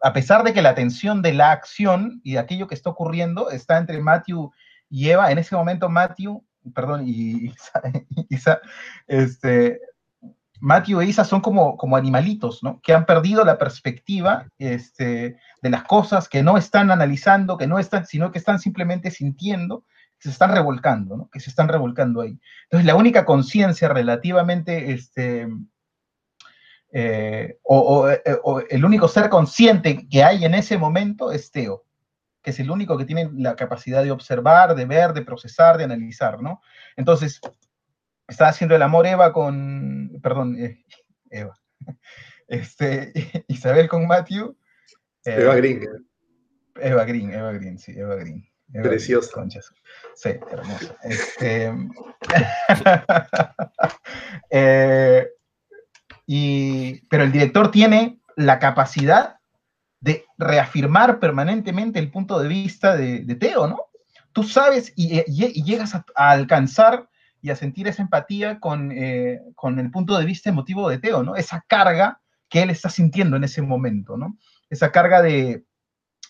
a 0.00 0.12
pesar 0.12 0.44
de 0.44 0.52
que 0.52 0.62
la 0.62 0.74
tensión 0.74 1.22
de 1.22 1.32
la 1.32 1.52
acción 1.52 2.20
y 2.22 2.34
de 2.34 2.38
aquello 2.38 2.68
que 2.68 2.74
está 2.74 2.90
ocurriendo 2.90 3.50
está 3.50 3.78
entre 3.78 4.00
Matthew 4.00 4.52
y 4.88 5.10
Eva, 5.10 5.30
en 5.30 5.38
ese 5.38 5.56
momento 5.56 5.88
Matthew, 5.88 6.44
perdón, 6.74 7.04
y 7.06 7.52
Isa, 8.28 8.60
este, 9.06 9.80
Matthew 10.60 11.00
e 11.00 11.06
Isa 11.06 11.24
son 11.24 11.40
como, 11.40 11.76
como 11.76 11.96
animalitos, 11.96 12.62
¿no? 12.62 12.80
Que 12.82 12.94
han 12.94 13.06
perdido 13.06 13.44
la 13.44 13.58
perspectiva 13.58 14.48
este, 14.58 15.36
de 15.62 15.70
las 15.70 15.84
cosas, 15.84 16.28
que 16.28 16.42
no 16.42 16.56
están 16.56 16.90
analizando, 16.90 17.56
que 17.56 17.66
no 17.66 17.78
están, 17.78 18.06
sino 18.06 18.32
que 18.32 18.38
están 18.38 18.58
simplemente 18.58 19.10
sintiendo, 19.10 19.84
que 20.18 20.28
se 20.28 20.30
están 20.30 20.52
revolcando, 20.52 21.16
¿no? 21.16 21.28
Que 21.30 21.40
se 21.40 21.50
están 21.50 21.68
revolcando 21.68 22.20
ahí. 22.20 22.38
Entonces, 22.64 22.86
la 22.86 22.96
única 22.96 23.24
conciencia 23.24 23.88
relativamente, 23.88 24.92
este, 24.92 25.48
eh, 26.92 27.58
eh, 27.58 27.58
o, 27.64 28.60
el 28.70 28.84
único 28.84 29.08
ser 29.08 29.28
consciente 29.28 30.08
que 30.08 30.24
hay 30.24 30.44
en 30.44 30.54
ese 30.54 30.78
momento 30.78 31.30
es 31.30 31.50
Teo, 31.50 31.84
que 32.42 32.50
es 32.50 32.60
el 32.60 32.70
único 32.70 32.96
que 32.96 33.04
tiene 33.04 33.28
la 33.34 33.56
capacidad 33.56 34.02
de 34.02 34.12
observar, 34.12 34.74
de 34.74 34.86
ver, 34.86 35.12
de 35.12 35.22
procesar, 35.22 35.76
de 35.76 35.84
analizar, 35.84 36.40
¿no? 36.40 36.62
Entonces, 36.96 37.40
está 38.28 38.48
haciendo 38.48 38.74
el 38.74 38.82
amor 38.82 39.06
Eva 39.06 39.32
con, 39.32 40.18
perdón, 40.22 40.56
eh, 40.58 40.84
Eva, 41.30 41.58
este, 42.48 43.12
Isabel 43.48 43.88
con 43.88 44.06
Matthew. 44.06 44.56
Eva 45.24 45.56
Green. 45.56 45.82
Eva 46.80 47.04
Green, 47.04 47.32
Eva 47.32 47.52
Green, 47.52 47.78
sí, 47.78 47.92
Eva 47.96 48.16
Green. 48.16 48.46
Preciosa. 48.72 49.30
Sí, 50.14 50.30
hermosa. 50.50 50.96
Este, 51.04 51.72
eh, 54.50 55.32
pero 57.08 57.22
el 57.22 57.32
director 57.32 57.70
tiene 57.70 58.20
la 58.34 58.58
capacidad 58.58 59.36
de 60.00 60.24
reafirmar 60.36 61.20
permanentemente 61.20 61.98
el 61.98 62.10
punto 62.10 62.38
de 62.38 62.48
vista 62.48 62.96
de, 62.96 63.22
Teo, 63.36 63.66
¿no? 63.66 63.86
Tú 64.32 64.42
sabes 64.42 64.92
y, 64.96 65.22
llegas 65.62 65.94
a, 65.94 66.04
alcanzar 66.16 67.08
y 67.46 67.50
a 67.50 67.56
sentir 67.56 67.86
esa 67.86 68.02
empatía 68.02 68.58
con, 68.58 68.90
eh, 68.90 69.40
con, 69.54 69.78
el 69.78 69.92
punto 69.92 70.18
de 70.18 70.24
vista 70.24 70.50
emotivo 70.50 70.88
de 70.88 70.98
Teo, 70.98 71.22
¿no? 71.22 71.36
Esa 71.36 71.64
carga 71.68 72.20
que 72.48 72.62
él 72.62 72.70
está 72.70 72.90
sintiendo 72.90 73.36
en 73.36 73.44
ese 73.44 73.62
momento, 73.62 74.16
¿no? 74.16 74.36
Esa 74.68 74.90
carga 74.90 75.22
de, 75.22 75.64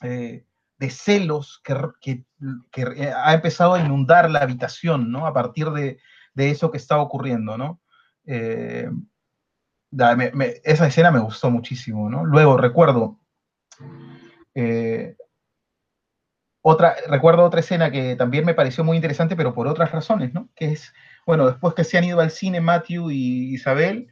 eh, 0.03 0.45
de 0.77 0.91
celos 0.91 1.63
que, 1.65 2.23
que, 2.71 3.13
ha 3.17 3.33
empezado 3.33 3.73
a 3.73 3.81
inundar 3.81 4.31
la 4.31 4.41
habitación, 4.41 5.11
¿no? 5.11 5.27
A 5.27 5.33
partir 5.33 5.71
de, 5.71 5.99
de 6.35 6.51
eso 6.51 6.71
que 6.71 6.77
está 6.77 6.99
ocurriendo, 6.99 7.57
¿no? 7.57 7.81
Eh, 8.27 8.91
esa 10.65 10.87
escena 10.87 11.11
me 11.11 11.21
gustó 11.21 11.51
muchísimo, 11.51 12.11
¿no? 12.11 12.27
Luego 12.27 12.59
recuerdo 12.59 13.21
eh, 14.55 15.17
recuerdo 17.09 17.45
otra 17.45 17.61
escena 17.61 17.91
que 17.91 18.17
también 18.17 18.45
me 18.45 18.55
pareció 18.55 18.83
muy 18.83 18.97
interesante, 18.97 19.37
pero 19.37 19.55
por 19.55 19.69
otras 19.69 19.93
razones, 19.93 20.35
¿no? 20.35 20.49
Que 20.55 20.73
es, 20.73 20.93
bueno, 21.25 21.47
después 21.47 21.75
que 21.75 21.85
se 21.85 21.99
han 21.99 22.05
ido 22.05 22.21
al 22.21 22.31
cine 22.31 22.61
Matthew 22.61 23.11
y 23.11 23.55
Isabel, 23.55 24.09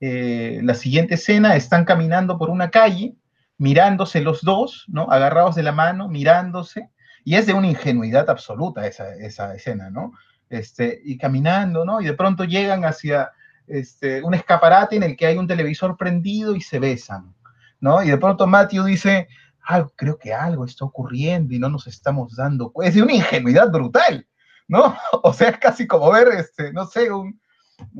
eh, 0.00 0.60
la 0.64 0.74
siguiente 0.74 1.14
escena 1.14 1.54
están 1.54 1.84
caminando 1.84 2.38
por 2.38 2.50
una 2.50 2.70
calle, 2.70 3.14
mirándose 3.56 4.20
los 4.20 4.42
dos, 4.42 4.84
¿no? 4.88 5.10
Agarrados 5.10 5.54
de 5.54 5.62
la 5.62 5.72
mano, 5.72 6.08
mirándose, 6.08 6.90
y 7.24 7.36
es 7.36 7.46
de 7.46 7.52
una 7.52 7.68
ingenuidad 7.68 8.28
absoluta 8.28 8.86
esa, 8.86 9.14
esa 9.14 9.54
escena, 9.54 9.90
¿no? 9.90 10.12
Este, 10.50 11.00
y 11.04 11.16
caminando, 11.18 11.84
¿no? 11.84 12.00
Y 12.00 12.06
de 12.06 12.14
pronto 12.14 12.42
llegan 12.44 12.84
hacia 12.84 13.30
este, 13.68 14.22
un 14.22 14.34
escaparate 14.34 14.96
en 14.96 15.04
el 15.04 15.16
que 15.16 15.26
hay 15.26 15.38
un 15.38 15.46
televisor 15.46 15.96
prendido 15.96 16.56
y 16.56 16.60
se 16.60 16.80
besan, 16.80 17.34
¿no? 17.80 18.02
Y 18.02 18.10
de 18.10 18.18
pronto 18.18 18.46
Matthew 18.48 18.84
dice, 18.84 19.28
ah, 19.66 19.86
creo 19.96 20.18
que 20.18 20.32
algo 20.32 20.64
está 20.64 20.84
ocurriendo 20.84 21.54
y 21.54 21.58
no 21.58 21.68
nos 21.68 21.86
estamos 21.86 22.36
dando 22.36 22.72
cuenta. 22.72 22.88
Es 22.88 22.94
de 22.94 23.02
una 23.02 23.14
ingenuidad 23.14 23.70
brutal, 23.70 24.26
¿no? 24.68 24.96
O 25.22 25.32
sea, 25.32 25.50
es 25.50 25.58
casi 25.58 25.86
como 25.86 26.10
ver, 26.10 26.28
este, 26.28 26.72
no 26.72 26.86
sé, 26.86 27.10
un, 27.10 27.40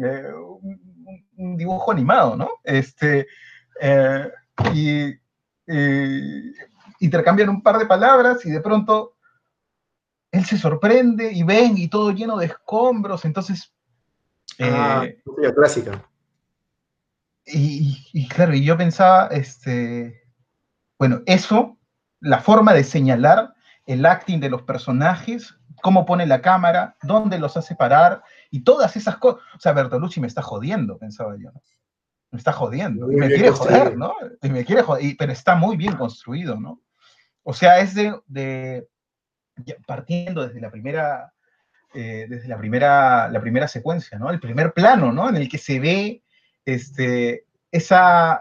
eh, 0.03 0.33
dibujo 1.37 1.93
animado, 1.93 2.37
¿no? 2.37 2.49
Este, 2.65 3.27
eh, 3.81 4.31
y 4.75 5.15
intercambian 7.01 7.49
un 7.49 7.63
par 7.63 7.79
de 7.79 7.87
palabras 7.87 8.45
y 8.45 8.51
de 8.51 8.61
pronto 8.61 9.17
él 10.31 10.45
se 10.45 10.59
sorprende 10.59 11.33
y 11.33 11.43
ven 11.43 11.79
y 11.79 11.89
todo 11.89 12.11
lleno 12.11 12.37
de 12.37 12.47
escombros, 12.47 13.25
entonces 13.25 13.73
Ah, 14.61 15.05
eh, 15.07 15.53
clásica. 15.55 16.05
Y, 17.45 18.29
claro, 18.29 18.55
y 18.55 18.65
yo 18.65 18.77
pensaba, 18.77 19.27
este, 19.29 20.22
Bueno, 21.03 21.21
eso, 21.27 21.81
la 22.21 22.39
forma 22.39 22.73
de 22.73 22.85
señalar 22.85 23.55
el 23.87 24.07
acting 24.07 24.39
de 24.39 24.49
los 24.49 24.63
personajes, 24.63 25.53
cómo 25.83 26.07
pone 26.07 26.27
la 26.27 26.41
cámara, 26.41 26.97
dónde 27.03 27.41
los 27.41 27.57
hace 27.57 27.75
parar 27.75 28.23
y 28.53 28.63
todas 28.63 28.95
esas 28.97 29.17
cosas. 29.17 29.43
O 29.57 29.59
sea, 29.59 29.73
Bertolucci 29.73 30.21
me 30.21 30.29
está 30.29 30.43
jodiendo, 30.43 30.99
pensaba 30.99 31.35
yo. 31.37 31.51
Me 32.31 32.39
está 32.39 32.53
jodiendo. 32.53 33.11
Y 33.11 33.17
me 33.17 33.27
quiere 33.27 33.51
joder, 33.51 33.97
¿no? 33.99 34.15
Y 34.43 34.49
me 34.51 34.65
quiere 34.65 34.83
joder, 34.83 35.17
pero 35.19 35.33
está 35.33 35.57
muy 35.57 35.77
bien 35.77 35.97
construido, 35.97 36.61
¿no? 36.61 36.81
O 37.43 37.53
sea, 37.53 37.81
es 37.81 37.97
de, 37.97 38.17
de 38.29 38.87
partiendo 39.85 40.47
desde 40.47 40.61
la 40.61 40.71
primera, 40.71 41.33
eh, 41.95 42.27
desde 42.29 42.47
la 42.47 42.59
primera, 42.59 43.29
la 43.29 43.41
primera 43.41 43.67
secuencia, 43.67 44.21
¿no? 44.21 44.31
El 44.31 44.39
primer 44.39 44.73
plano, 44.73 45.11
¿no? 45.11 45.29
En 45.29 45.35
el 45.35 45.49
que 45.49 45.59
se 45.59 45.81
ve 45.81 46.23
este, 46.65 47.45
esa, 47.73 48.41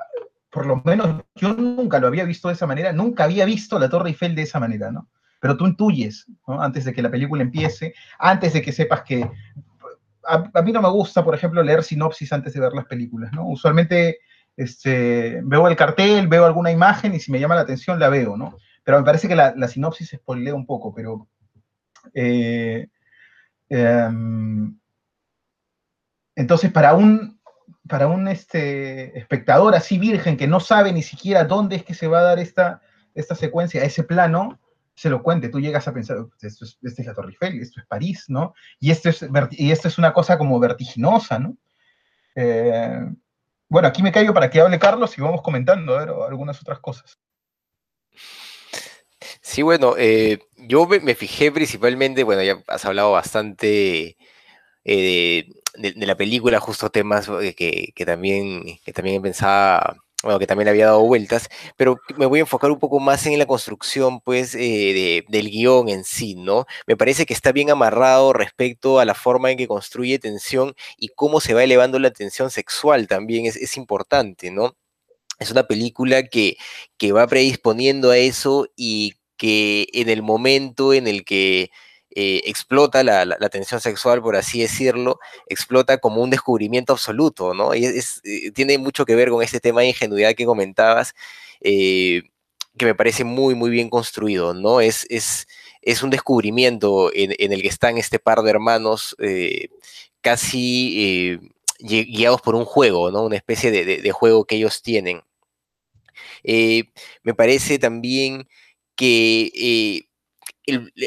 por 0.52 0.66
lo 0.66 0.82
menos 0.84 1.24
yo 1.36 1.54
nunca 1.54 2.00
lo 2.00 2.08
había 2.08 2.26
visto 2.26 2.50
de 2.50 2.56
esa 2.56 2.68
manera, 2.68 2.92
nunca 2.92 3.24
había 3.24 3.46
visto 3.46 3.80
la 3.80 3.90
Torre 3.90 4.10
Eiffel 4.10 4.36
de 4.36 4.44
esa 4.44 4.60
manera, 4.60 4.92
¿no? 4.92 5.10
Pero 5.40 5.58
tú 5.58 5.66
intuyes, 5.66 6.28
¿no? 6.46 6.62
Antes 6.62 6.86
de 6.86 6.94
que 6.94 7.02
la 7.02 7.10
película 7.10 7.42
empiece, 7.42 7.96
antes 8.20 8.54
de 8.54 8.62
que 8.62 8.72
sepas 8.72 9.02
que... 9.04 9.28
A, 10.24 10.62
mí 10.62 10.72
no 10.72 10.82
me 10.82 10.90
gusta, 10.90 11.24
por 11.24 11.34
ejemplo, 11.34 11.64
leer 11.64 11.84
sinopsis 11.84 12.32
antes 12.32 12.54
de 12.54 12.60
ver 12.60 12.74
las 12.74 12.86
películas, 12.86 13.32
¿no? 13.34 13.48
Usualmente 13.48 14.20
este, 14.56 15.42
veo 15.44 15.68
el 15.68 15.76
cartel, 15.76 16.28
veo 16.28 16.46
alguna 16.46 16.72
imagen 16.72 17.16
y 17.16 17.20
si 17.20 17.32
me 17.32 17.40
llama 17.40 17.56
la 17.56 17.62
atención 17.62 17.98
la 17.98 18.10
veo, 18.10 18.38
¿no? 18.38 18.58
Pero 18.84 19.00
me 19.00 19.06
parece 19.06 19.28
que 19.28 19.36
la, 19.36 19.54
la 19.56 19.68
sinopsis 19.68 20.12
spoilea 20.16 20.54
un 20.54 20.66
poco, 20.66 20.94
pero... 20.94 21.28
Eh, 22.14 22.88
em, 23.70 24.78
entonces, 26.36 26.72
para 26.72 26.94
un, 26.94 27.40
para 27.92 28.08
un 28.08 28.30
este, 28.30 29.20
espectador 29.20 29.76
así 29.76 30.00
virgen 30.00 30.38
que 30.38 30.48
no 30.48 30.62
sabe 30.62 30.94
ni 30.94 31.04
siquiera 31.04 31.44
dónde 31.44 31.76
es 31.76 31.84
que 31.84 31.94
se 31.94 32.08
va 32.08 32.20
a 32.20 32.24
dar 32.24 32.40
esta, 32.40 32.82
esta 33.14 33.36
secuencia, 33.36 33.84
ese 33.84 34.06
plano, 34.06 34.62
se 34.96 35.10
lo 35.10 35.22
cuente. 35.22 35.50
Tú 35.50 35.60
llegas 35.60 35.90
a 35.90 35.94
pensar, 35.94 36.20
esto 36.42 36.64
es, 36.64 36.78
es 36.82 37.06
la 37.06 37.14
Torre 37.14 37.32
Eiffel, 37.32 37.60
esto 37.60 37.82
es 37.82 37.86
París, 37.88 38.26
¿no? 38.30 38.54
Y 38.80 38.92
esto 38.92 39.10
es, 39.10 39.26
y 39.52 39.72
esto 39.72 39.90
es 39.90 39.98
una 39.98 40.14
cosa 40.14 40.38
como 40.38 40.58
vertiginosa, 40.58 41.38
¿no? 41.38 41.58
Eh, 42.36 43.02
bueno, 43.68 43.90
aquí 43.90 44.02
me 44.02 44.14
caigo 44.14 44.34
para 44.34 44.50
que 44.50 44.62
hable 44.62 44.80
Carlos 44.80 45.18
y 45.18 45.22
vamos 45.22 45.42
comentando 45.42 45.98
algunas 45.98 46.62
otras 46.62 46.80
cosas. 46.80 47.20
Sí, 49.42 49.64
bueno, 49.64 49.96
eh, 49.98 50.40
yo 50.56 50.88
me, 50.88 51.14
fijé 51.14 51.52
principalmente, 51.52 52.24
bueno, 52.24 52.42
ya 52.42 52.64
has 52.68 52.86
hablado 52.86 53.12
bastante 53.12 54.16
eh, 54.86 55.44
de, 55.46 55.61
la 55.76 56.16
película, 56.16 56.60
justo 56.60 56.90
temas 56.90 57.30
eh, 57.42 57.54
que, 57.56 58.06
también, 58.06 58.80
que 58.84 58.94
también 58.94 59.22
pensaba, 59.22 59.96
bueno, 60.24 60.40
que 60.40 60.48
también 60.48 60.68
había 60.68 60.88
dado 60.88 61.02
vueltas, 61.02 61.50
pero 61.78 61.98
me 62.18 62.26
voy 62.26 62.40
a 62.40 62.42
enfocar 62.42 62.72
un 62.72 62.80
poco 62.80 63.00
más 63.00 63.26
en 63.26 63.40
la 63.40 63.46
construcción, 63.46 64.22
pues, 64.22 64.54
del 64.54 65.50
guion 65.50 65.90
en 65.90 66.04
sí, 66.04 66.36
¿no? 66.36 66.66
Me 66.88 66.98
parece 66.98 67.26
que 67.26 67.34
está 67.34 67.52
bien 67.52 67.70
amarrado 67.72 68.34
respecto 68.34 69.00
a 69.00 69.06
la 69.06 69.16
forma 69.16 69.52
en 69.52 69.58
que 69.58 69.68
construye 69.68 70.20
tensión 70.20 70.76
y 70.98 71.10
cómo 71.10 71.40
se 71.40 71.54
va 71.54 71.64
elevando 71.64 72.00
la 72.00 72.12
tensión 72.12 72.52
sexual 72.52 73.08
también 73.08 73.46
es, 73.46 73.56
es 73.56 73.78
importante, 73.78 74.52
¿no? 74.52 74.76
Es 75.40 75.50
una 75.52 75.64
película 75.64 76.24
que, 76.24 76.58
que 76.98 77.12
va 77.14 77.26
predisponiendo 77.28 78.12
a 78.12 78.18
eso 78.18 78.68
y 78.76 79.16
que 79.38 79.88
en 79.94 80.10
el 80.10 80.22
momento 80.22 80.94
en 80.94 81.08
el 81.08 81.26
que 81.26 81.72
eh, 82.14 82.42
explota 82.46 83.04
la, 83.04 83.50
tensión 83.50 83.80
sexual, 83.80 84.22
por 84.22 84.36
así 84.36 84.62
decirlo, 84.62 85.20
explota 85.48 85.98
como 86.00 86.22
un 86.22 86.30
descubrimiento 86.30 86.92
absoluto, 86.94 87.54
¿no? 87.54 87.74
Y 87.74 87.86
eh, 87.86 88.52
tiene 88.54 88.78
mucho 88.78 89.06
que 89.06 89.16
ver 89.16 89.30
con 89.30 89.42
este 89.42 89.62
tema 89.62 89.82
de 89.82 89.88
ingenuidad 89.90 90.34
que 90.36 90.46
comentabas, 90.46 91.14
eh, 91.62 92.24
que 92.78 92.86
me 92.86 92.96
parece 92.96 93.24
muy, 93.24 93.56
muy 93.56 93.70
bien 93.70 93.90
construido, 93.90 94.54
¿no? 94.54 94.82
Es, 94.82 95.06
es, 95.10 95.48
es 95.82 96.04
un 96.04 96.10
descubrimiento 96.10 97.12
en, 97.14 97.32
el 97.40 97.62
que 97.62 97.68
están 97.70 97.98
este 97.98 98.20
par 98.20 98.42
de 98.42 98.50
hermanos 98.52 99.16
casi 100.22 101.40
guiados 101.80 102.42
por 102.42 102.56
un 102.56 102.66
juego, 102.66 103.12
¿no? 103.12 103.24
Una 103.24 103.38
especie 103.38 103.72
de 103.72 104.12
juego 104.12 104.46
que 104.46 104.56
ellos 104.58 104.82
tienen. 104.82 105.22
me 106.44 107.34
parece 107.36 107.80
también 107.80 108.48
que 108.96 110.08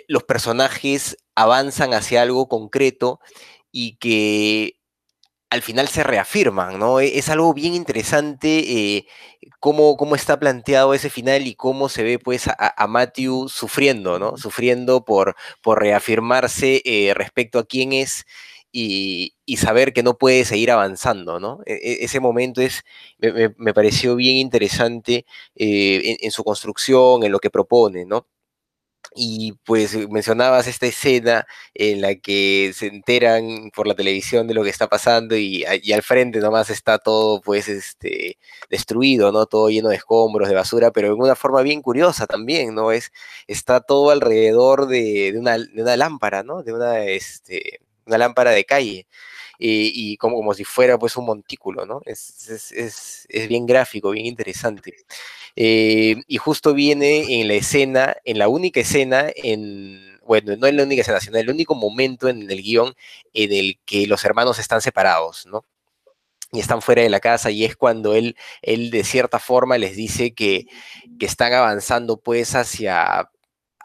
los 0.09 0.25
personajes 0.25 1.17
avanzan 1.35 1.95
hacia 1.95 2.23
algo 2.23 2.49
concreto 2.49 3.21
y 3.71 3.97
que 3.97 4.77
al 5.55 5.63
final 5.63 5.89
se 5.89 6.03
reafirman, 6.03 6.79
¿no? 6.79 7.01
E, 7.01 7.19
es 7.19 7.29
algo 7.29 7.55
bien 7.55 7.75
interesante 7.75 8.59
eh, 8.59 9.07
cómo, 9.61 9.97
cómo, 9.97 10.17
está 10.17 10.39
planteado 10.39 10.95
ese 10.95 11.11
final 11.11 11.47
y 11.47 11.55
cómo 11.55 11.89
se 11.89 12.03
ve 12.03 12.19
pues 12.19 12.49
a, 12.49 12.87
Matthew 12.89 13.49
sufriendo, 13.49 14.19
¿no? 14.19 14.37
Sufriendo 14.37 15.05
por, 15.05 15.37
por 15.63 15.81
reafirmarse 15.81 16.83
eh, 16.85 17.15
respecto 17.15 17.61
a 17.61 17.67
quién 17.67 17.93
es 17.93 18.27
y, 18.73 19.35
saber 19.57 19.93
que 19.93 20.03
no 20.03 20.19
puede 20.19 20.45
seguir 20.45 20.73
avanzando, 20.73 21.39
¿no? 21.39 21.61
E, 21.67 21.75
e, 21.75 22.05
ese 22.05 22.19
momento 22.21 22.61
es, 22.61 22.83
me, 23.19 23.75
pareció 23.75 24.17
bien 24.17 24.37
interesante 24.37 25.25
eh, 25.55 26.17
en, 26.21 26.31
su 26.33 26.43
construcción, 26.45 27.23
en 27.23 27.33
lo 27.33 27.39
que 27.39 27.51
propone, 27.51 28.05
¿no? 28.05 28.27
Y 29.15 29.53
pues 29.65 29.97
mencionabas 30.09 30.67
esta 30.67 30.87
escena 30.87 31.47
en 31.75 32.01
la 32.01 32.15
que 32.17 32.73
se 32.75 32.87
enteran 32.87 33.71
por 33.75 33.87
la 33.87 33.95
televisión 33.95 34.47
de 34.47 34.55
lo 34.55 34.65
que 34.65 34.71
está 34.71 34.89
pasando 34.89 35.37
y, 35.37 35.65
al 35.65 36.03
frente 36.03 36.41
nomás 36.41 36.71
está 36.71 36.99
todo 36.99 37.41
pues 37.41 37.69
este 37.69 38.39
destruido, 38.71 39.31
¿no? 39.33 39.47
Todo 39.47 39.71
lleno 39.71 39.89
de 39.91 39.97
escombros, 39.97 40.49
de 40.49 40.55
basura, 40.55 40.91
pero 40.91 41.09
en 41.09 41.21
una 41.21 41.37
forma 41.37 41.63
bien 41.63 41.83
curiosa 41.83 42.27
también, 42.27 42.75
¿no? 42.75 42.93
Es, 42.93 43.13
está 43.47 43.81
todo 43.81 44.11
alrededor 44.11 44.87
de, 44.87 45.35
una, 45.37 45.59
de 45.59 45.83
una 45.83 45.97
lámpara, 45.97 46.43
¿no? 46.43 46.63
De 46.63 46.73
una, 46.73 47.05
este, 47.05 47.81
una 48.07 48.19
lámpara 48.19 48.51
de 48.53 48.65
calle. 48.65 49.07
Y 49.59 50.17
como, 50.17 50.37
como 50.37 50.55
si 50.55 50.65
fuera 50.65 50.99
pues 50.99 51.17
un 51.17 51.27
montículo, 51.27 51.87
¿no? 51.87 52.01
Es, 52.05 52.49
es, 52.73 53.27
es, 53.29 53.49
bien 53.49 53.67
gráfico, 53.67 54.11
bien 54.11 54.27
interesante. 54.27 54.95
Eh, 55.57 56.17
y 56.27 56.37
justo 56.39 56.75
viene 56.75 57.41
en 57.41 57.49
la 57.49 57.55
escena, 57.55 58.17
en 58.25 58.39
la 58.39 58.49
única 58.49 58.81
escena, 58.81 59.27
en, 59.35 60.19
bueno, 60.27 60.57
no 60.57 60.67
en 60.67 60.77
la 60.77 60.83
única 60.85 61.03
escena, 61.03 61.21
sino 61.21 61.37
en 61.37 61.45
el 61.45 61.51
único 61.51 61.75
momento 61.75 62.29
en 62.29 62.51
el 62.51 62.63
guion 62.63 62.95
en 63.33 63.53
el 63.53 63.79
que 63.85 64.07
los 64.07 64.25
hermanos 64.25 64.59
están 64.59 64.81
separados, 64.81 65.47
¿no? 65.47 65.65
y 66.53 66.61
están 66.61 66.83
fuera 66.83 67.03
de 67.03 67.11
la 67.11 67.19
casa 67.19 67.51
y 67.51 67.65
es 67.65 67.75
cuando 67.75 68.15
él, 68.15 68.37
él 68.63 68.91
de 68.93 69.03
cierta 69.03 69.41
forma 69.41 69.77
les 69.77 69.97
dice 69.97 70.35
que, 70.35 70.67
que 71.19 71.27
están 71.27 71.53
avanzando 71.53 72.17
pues 72.19 72.55
hacia 72.55 73.29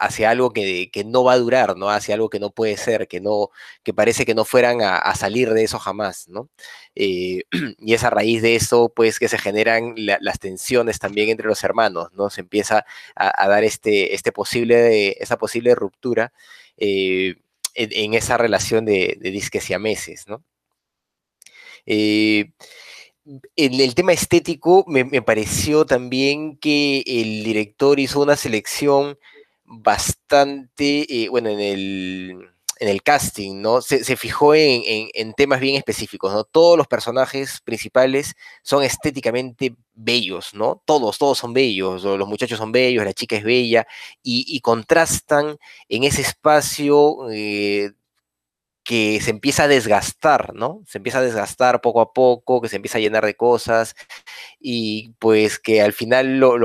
hacia 0.00 0.30
algo 0.30 0.52
que, 0.52 0.90
no 1.06 1.24
va 1.24 1.34
a 1.34 1.38
durar, 1.38 1.76
¿no? 1.76 1.90
Hacia 1.90 2.14
algo 2.14 2.30
que 2.30 2.40
no 2.40 2.50
puede 2.50 2.76
ser, 2.78 3.06
que 3.06 3.20
no, 3.20 3.50
que 3.82 3.92
parece 3.92 4.24
que 4.24 4.34
no 4.34 4.46
fueran 4.46 4.80
a, 4.82 5.14
salir 5.14 5.50
de 5.50 5.62
eso 5.64 5.78
jamás, 5.78 6.26
¿no? 6.28 6.48
Eh, 6.94 7.42
y 7.78 7.94
es 7.94 8.02
a 8.04 8.10
raíz 8.10 8.40
de 8.42 8.56
eso, 8.56 8.92
pues, 8.94 9.18
que 9.18 9.28
se 9.28 9.38
generan 9.38 9.94
las 9.96 10.38
tensiones 10.38 10.98
también 10.98 11.28
entre 11.28 11.46
los 11.46 11.62
hermanos, 11.64 12.08
¿no? 12.14 12.30
Se 12.30 12.40
empieza 12.40 12.86
a, 13.14 13.48
dar 13.48 13.62
este, 13.64 14.14
este 14.14 14.32
posible, 14.32 15.16
esa 15.22 15.36
posible 15.36 15.74
ruptura 15.74 16.32
eh, 16.78 17.36
en, 17.74 18.14
esa 18.14 18.38
relación 18.38 18.86
de, 18.86 19.16
de 19.20 19.30
disques 19.30 19.68
y 19.70 19.74
a 19.74 19.78
meses, 19.78 20.26
¿no? 20.26 20.42
Eh, 21.86 22.52
en 23.56 23.80
el 23.80 23.94
tema 23.94 24.12
estético 24.12 24.84
me, 24.88 25.04
me, 25.04 25.22
pareció 25.22 25.84
también 25.84 26.56
que 26.56 27.02
el 27.06 27.44
director 27.44 28.00
hizo 28.00 28.20
una 28.20 28.36
selección 28.36 29.18
bastante, 29.70 31.06
eh, 31.24 31.28
bueno, 31.28 31.48
en 31.48 31.60
el, 31.60 32.50
en 32.80 32.88
el 32.88 33.02
casting, 33.02 33.60
¿no? 33.62 33.80
Se, 33.80 34.16
fijó 34.16 34.54
en, 34.54 34.82
en, 35.14 35.32
temas 35.34 35.60
bien 35.60 35.76
específicos, 35.76 36.32
¿no? 36.32 36.42
Todos 36.44 36.76
los 36.76 36.88
personajes 36.88 37.60
principales 37.62 38.34
son 38.62 38.82
estéticamente 38.82 39.76
bellos, 39.94 40.54
¿no? 40.54 40.82
Todos, 40.86 41.18
todos 41.18 41.38
son 41.38 41.52
bellos, 41.52 42.02
los 42.02 42.28
muchachos 42.28 42.58
son 42.58 42.72
bellos, 42.72 43.04
la 43.04 43.12
chica 43.12 43.36
es 43.36 43.44
bella, 43.44 43.86
y, 44.22 44.60
contrastan 44.60 45.56
en 45.88 46.04
ese 46.04 46.22
espacio 46.22 47.30
eh, 47.30 47.92
que 48.90 49.20
se 49.20 49.30
empieza 49.30 49.62
a 49.64 49.68
desgastar, 49.68 50.52
¿no? 50.52 50.82
Se 50.84 50.98
empieza 50.98 51.18
a 51.18 51.22
desgastar 51.22 51.80
poco 51.80 52.00
a 52.00 52.12
poco, 52.12 52.60
que 52.60 52.68
se 52.68 52.74
empieza 52.74 52.98
a 52.98 53.00
llenar 53.00 53.24
de 53.24 53.36
cosas 53.36 53.94
y 54.58 55.10
pues 55.20 55.60
que 55.60 55.80
al 55.80 55.92
final 55.92 56.40
lo, 56.40 56.56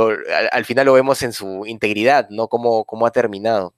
al, 0.52 0.66
final 0.66 0.88
lo 0.88 0.94
vemos 0.94 1.22
en 1.22 1.34
su 1.34 1.68
integridad, 1.68 2.28
¿no? 2.32 2.48
Cómo, 2.48 2.84
cómo 2.86 3.06
ha 3.06 3.12
terminado. 3.12 3.76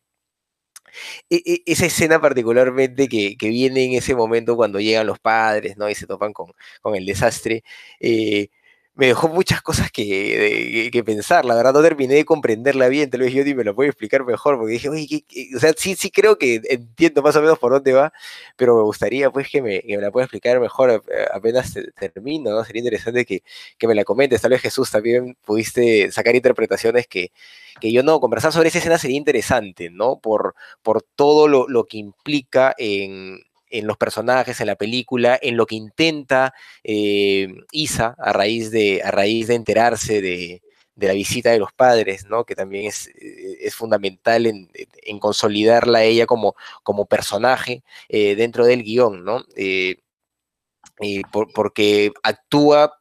E, 1.29 1.43
e, 1.45 1.63
esa 1.65 1.86
escena 1.86 2.21
particularmente 2.21 3.10
que, 3.10 3.36
viene 3.41 3.83
en 3.86 3.93
ese 3.93 4.15
momento 4.15 4.55
cuando 4.55 4.79
llegan 4.79 5.07
los 5.07 5.19
padres, 5.19 5.75
¿no? 5.77 5.89
Y 5.89 5.95
se 5.95 6.07
topan 6.07 6.31
con, 6.31 6.53
con 6.81 6.95
el 6.95 7.05
desastre, 7.05 7.63
eh, 7.99 8.47
me 8.97 9.05
dejó 9.07 9.29
muchas 9.29 9.62
cosas 9.62 9.91
que, 9.91 10.89
que, 10.91 11.03
pensar, 11.03 11.45
la 11.45 11.53
verdad 11.55 11.71
no 11.71 11.83
terminé 11.83 12.15
de 12.15 12.25
comprenderla 12.25 12.88
bien, 12.88 13.12
tal 13.12 13.21
vez 13.21 13.31
yo 13.31 13.43
ni 13.43 13.53
me 13.53 13.63
lo 13.63 13.75
puedo 13.75 13.88
explicar 13.89 14.25
mejor, 14.25 14.57
porque 14.57 14.73
dije, 14.73 14.89
oye, 14.89 15.23
o 15.55 15.60
sea, 15.60 15.71
sí, 15.77 15.95
sí 15.95 16.10
creo 16.10 16.39
que 16.39 16.62
entiendo 16.67 17.21
más 17.21 17.36
o 17.36 17.41
menos 17.41 17.60
por 17.60 17.71
dónde 17.71 17.93
va, 17.93 18.12
pero 18.55 18.75
me 18.75 18.81
gustaría 18.81 19.29
pues 19.29 19.49
que 19.49 19.62
me, 19.62 19.81
que 19.81 19.97
me 19.97 20.01
la 20.01 20.10
pueda 20.12 20.25
explicar 20.25 20.60
mejor 20.60 20.89
eh, 20.89 21.25
apenas 21.31 21.75
termino, 21.99 22.49
¿no? 22.49 22.63
Sería 22.65 22.79
interesante 22.79 23.23
que, 23.23 23.43
que, 23.77 23.88
me 23.88 23.93
la 23.93 24.03
comentes, 24.03 24.41
tal 24.41 24.51
vez 24.51 24.62
Jesús 24.62 24.89
también 24.89 25.38
pudiste 25.45 26.12
sacar 26.12 26.36
interpretaciones 26.36 27.05
que, 27.05 27.31
que 27.79 27.91
yo 27.91 28.01
no, 28.01 28.19
conversar 28.19 28.51
sobre 28.51 28.69
esa 28.69 28.79
escena 28.79 28.97
sería 28.97 29.17
interesante, 29.17 29.91
¿no? 29.91 30.19
Por, 30.19 30.55
por 30.81 31.03
todo 31.03 31.47
lo, 31.47 31.67
lo 31.67 31.86
que 31.86 31.97
implica 31.97 32.73
en, 32.79 33.41
en 33.69 33.88
los 33.88 33.97
personajes, 33.97 34.60
en 34.60 34.67
la 34.67 34.75
película, 34.75 35.38
en 35.41 35.58
lo 35.58 35.65
que 35.65 35.75
intenta 35.75 36.53
eh, 36.84 37.47
Isa 37.71 38.15
a 38.17 38.34
raíz, 38.34 38.71
de, 38.71 39.01
a 39.03 39.12
raíz 39.12 39.47
de 39.47 39.56
enterarse 39.56 40.21
de, 40.21 40.62
la 40.95 41.13
visita 41.13 41.51
de 41.51 41.60
los 41.60 41.73
padres, 41.73 42.25
¿no? 42.25 42.43
que 42.43 42.56
también 42.56 42.86
es, 42.88 43.08
eh, 43.08 43.58
es 43.62 43.75
fundamental 43.75 44.45
en, 44.45 44.69
consolidarla 45.19 45.99
a 45.99 46.03
ella 46.03 46.25
como, 46.25 46.56
como 46.84 47.06
personaje 47.06 47.84
eh, 48.10 48.36
dentro 48.36 48.65
del 48.65 48.84
guion, 48.84 49.23
¿no? 49.23 49.45
porque 51.53 52.12
actúa 52.23 52.97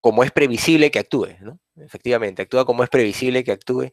como 0.00 0.22
es 0.24 0.30
previsible 0.30 0.90
que 0.90 1.00
actúe, 1.00 1.28
¿no? 1.40 1.58
Efectivamente, 1.76 2.42
actúa 2.42 2.64
como 2.64 2.82
es 2.84 2.90
previsible 2.90 3.44
que 3.44 3.52
actúe 3.52 3.90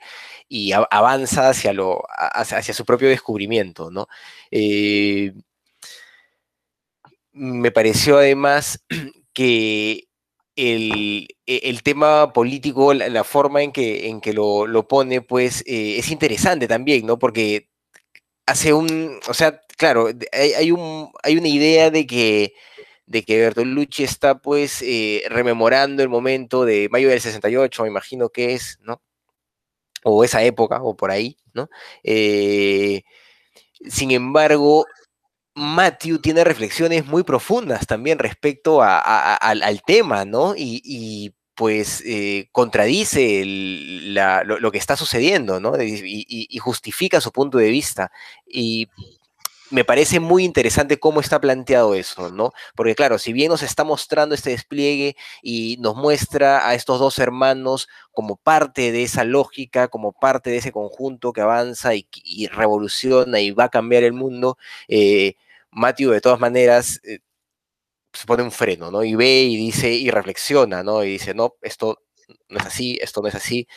y 0.47 0.71
avanza 0.71 1.49
hacia, 1.49 1.73
lo, 1.73 2.03
hacia, 2.07 2.73
su 2.73 2.85
propio 2.85 3.09
descubrimiento, 3.09 3.91
¿no? 3.91 4.07
Me 7.35 7.71
pareció 7.71 8.17
además 8.17 8.83
que 9.33 10.07
el, 10.55 11.27
e, 11.45 11.77
tema 11.83 12.33
político, 12.33 12.93
la, 12.93 13.23
forma 13.23 13.61
en 13.61 13.71
que, 13.71 14.07
en 14.07 14.21
que 14.21 14.33
lo, 14.33 14.87
pone, 14.87 15.21
pues 15.21 15.61
eh, 15.67 15.97
es 15.99 16.09
interesante 16.11 16.67
también, 16.67 17.05
¿no? 17.05 17.19
Porque 17.19 17.69
hace 18.45 18.73
un, 18.73 19.19
o 19.27 19.33
sea, 19.33 19.61
claro, 19.77 20.09
hay, 20.31 20.71
un, 20.71 21.11
hay 21.23 21.37
una 21.37 21.49
idea 21.49 21.91
de 21.91 22.07
que, 22.07 22.53
de 23.05 23.23
que 23.23 23.39
Bertolucci 23.39 24.03
está 24.03 24.39
pues 24.39 24.81
eh, 24.81 25.23
rememorando 25.29 26.03
el 26.03 26.09
momento 26.09 26.65
de 26.65 26.89
mayo 26.89 27.09
del 27.09 27.21
68, 27.21 27.83
me 27.83 27.89
imagino 27.89 28.29
que 28.29 28.53
es, 28.53 28.79
¿no? 28.81 29.01
O 30.03 30.23
esa 30.23 30.43
época, 30.43 30.81
o 30.83 30.95
por 30.95 31.11
ahí, 31.11 31.37
¿no? 31.53 31.69
Eh, 32.03 33.03
sin 33.89 34.11
embargo, 34.11 34.85
Matthew 35.55 36.19
tiene 36.19 36.43
reflexiones 36.43 37.05
muy 37.05 37.23
profundas 37.23 37.87
también 37.87 38.19
respecto 38.19 38.81
al, 38.81 39.81
tema, 39.85 40.25
¿no? 40.25 40.53
Y, 40.55 41.33
pues 41.55 42.03
eh, 42.05 42.49
contradice 42.51 43.43
lo, 43.45 44.71
que 44.71 44.77
está 44.77 44.97
sucediendo, 44.97 45.61
¿no? 45.61 45.81
Y, 45.81 46.57
justifica 46.59 47.21
su 47.21 47.31
punto 47.31 47.57
de 47.57 47.69
vista. 47.69 48.11
Y 48.45 48.89
me 49.71 49.85
parece 49.85 50.19
muy 50.19 50.43
interesante 50.43 50.99
cómo 50.99 51.21
está 51.21 51.39
planteado 51.39 51.95
eso, 51.95 52.29
¿no? 52.31 52.51
Porque 52.75 52.93
claro, 52.93 53.17
si 53.17 53.33
bien 53.33 53.49
nos 53.49 53.63
está 53.63 53.83
mostrando 53.83 54.35
este 54.35 54.51
despliegue 54.51 55.15
y 55.41 55.77
nos 55.79 55.95
muestra 55.95 56.67
a 56.67 56.75
estos 56.75 56.99
dos 56.99 57.17
hermanos 57.19 57.87
como 58.11 58.35
parte 58.35 58.91
de 58.91 59.03
esa 59.03 59.23
lógica, 59.23 59.87
como 59.87 60.11
parte 60.11 60.49
de 60.49 60.57
ese 60.57 60.71
conjunto 60.71 61.33
que 61.33 61.41
avanza 61.41 61.95
y, 61.95 62.05
revoluciona 62.51 63.39
y 63.39 63.51
va 63.51 63.65
a 63.65 63.69
cambiar 63.69 64.03
el 64.03 64.13
mundo, 64.13 64.57
eh, 64.87 65.35
Matthew 65.75 66.11
de 66.11 66.21
todas 66.21 66.39
maneras 66.39 66.99
eh, 67.03 67.19
se 68.13 68.25
pone 68.25 68.43
un 68.43 68.51
freno, 68.51 68.91
¿no? 68.91 69.03
Y 69.03 69.15
ve 69.15 69.43
y 69.43 69.57
dice 69.57 69.91
y 69.93 70.09
reflexiona, 70.09 70.83
¿no? 70.83 71.03
Y 71.03 71.11
dice, 71.11 71.33
no, 71.33 71.55
esto 71.61 71.99
no 72.49 72.59
es 72.59 72.65
así, 72.65 72.97
esto 73.01 73.21
no 73.21 73.27
es 73.27 73.35
así. 73.35 73.67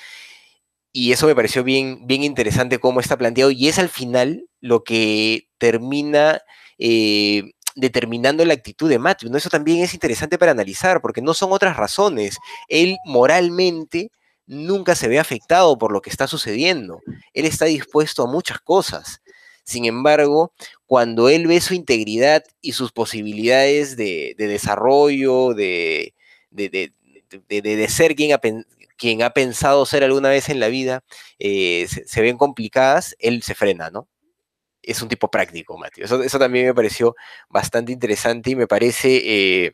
Y 0.93 1.13
eso 1.13 1.27
me 1.27 1.35
pareció 1.35 1.65
bien, 1.65 2.07
bien 2.07 2.25
interesante 2.25 2.79
cómo 2.79 3.01
está 3.01 3.17
planteado 3.19 3.51
y 3.51 3.69
es 3.69 3.79
al 3.79 3.89
final 3.89 4.47
lo 4.61 4.85
que 4.85 5.49
termina 5.59 6.41
eh, 6.79 7.53
determinando 7.77 8.45
la 8.45 8.55
actitud 8.55 8.89
de 8.89 8.99
Matthew. 8.99 9.31
¿no? 9.31 9.39
Eso 9.39 9.51
también 9.51 9.83
es 9.83 9.95
interesante 9.95 10.39
para 10.39 10.53
analizar 10.53 11.01
porque 11.01 11.23
no 11.23 11.35
son 11.35 11.53
otras 11.53 11.77
razones. 11.77 12.39
Él 12.69 12.97
moralmente 13.05 14.11
nunca 14.47 14.95
se 14.95 15.09
ve 15.09 15.19
afectado 15.19 15.77
por 15.79 15.93
lo 15.93 16.01
que 16.01 16.11
está 16.11 16.27
sucediendo. 16.27 17.01
Él 17.35 17.45
está 17.45 17.67
dispuesto 17.67 18.25
a 18.25 18.27
muchas 18.27 18.61
cosas. 18.61 19.21
Sin 19.69 19.85
embargo, 19.85 20.55
cuando 20.87 21.29
él 21.29 21.47
ve 21.47 21.61
su 21.61 21.75
integridad 21.75 22.43
y 22.63 22.73
sus 22.73 22.91
posibilidades 22.91 23.99
de, 23.99 24.35
desarrollo, 24.39 25.53
de, 25.53 26.15
de, 26.51 27.87
ser 27.91 28.15
quien 28.15 28.33
ha, 28.33 28.41
quien 28.97 29.23
ha, 29.23 29.35
pensado 29.35 29.85
ser 29.85 30.05
alguna 30.05 30.31
vez 30.31 30.49
en 30.49 30.59
la 30.59 30.69
vida, 30.69 31.05
eh, 31.39 31.87
se, 31.87 32.23
ven 32.23 32.39
complicadas, 32.39 33.15
él 33.19 33.43
se 33.43 33.55
frena, 33.55 33.91
¿no? 33.91 34.09
Es 34.81 35.03
un 35.03 35.11
tipo 35.11 35.31
práctico, 35.31 35.77
Mateo. 35.77 36.07
Eso, 36.07 36.39
también 36.39 36.65
me 36.65 36.73
pareció 36.73 37.15
bastante 37.51 37.93
interesante 37.93 38.53
y 38.53 38.57
me 38.57 38.67
parece... 38.67 39.21
Eh, 39.67 39.73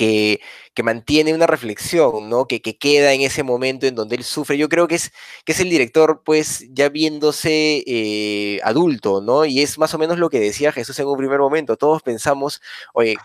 que, 0.00 0.82
mantiene 0.82 1.34
una 1.34 1.46
reflexión, 1.46 2.30
¿no? 2.30 2.46
Que, 2.46 2.60
queda 2.62 3.12
en 3.12 3.20
ese 3.20 3.42
momento 3.42 3.86
en 3.86 3.94
donde 3.94 4.16
él 4.16 4.24
sufre. 4.24 4.56
Yo 4.56 4.68
creo 4.68 4.88
que 4.88 4.94
es, 4.94 5.12
que 5.44 5.52
es 5.52 5.60
el 5.60 5.68
director, 5.68 6.22
pues, 6.24 6.66
ya 6.70 6.88
viéndose 6.88 7.84
eh, 7.86 8.60
adulto, 8.64 9.20
¿no? 9.20 9.44
Y 9.44 9.60
es 9.60 9.78
más 9.78 9.92
o 9.94 9.98
menos 9.98 10.18
lo 10.18 10.30
que 10.30 10.40
decía 10.40 10.72
Jesús 10.72 10.98
en 10.98 11.06
un 11.06 11.18
primer 11.18 11.38
momento. 11.40 11.76
Todos 11.76 12.02
pensamos, 12.02 12.62
oye, 12.94 13.16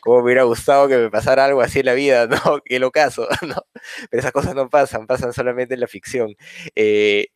cómo 0.00 0.18
me 0.18 0.24
hubiera 0.24 0.44
gustado 0.44 0.88
que 0.88 0.96
me 0.96 1.10
pasara 1.10 1.44
algo 1.46 1.60
así 1.60 1.80
en 1.80 1.86
la 1.86 1.94
vida, 1.94 2.26
¿no? 2.28 2.60
Que 2.64 2.78
lo 2.78 2.90
caso, 2.92 3.26
¿no? 3.42 3.56
Pero 4.10 4.20
esas 4.20 4.32
cosas 4.32 4.54
no 4.54 4.70
pasan, 4.70 5.06
pasan 5.06 5.32
solamente 5.32 5.74
en 5.74 5.80
la 5.80 5.88
ficción. 5.88 6.36
Eh, 6.76 7.28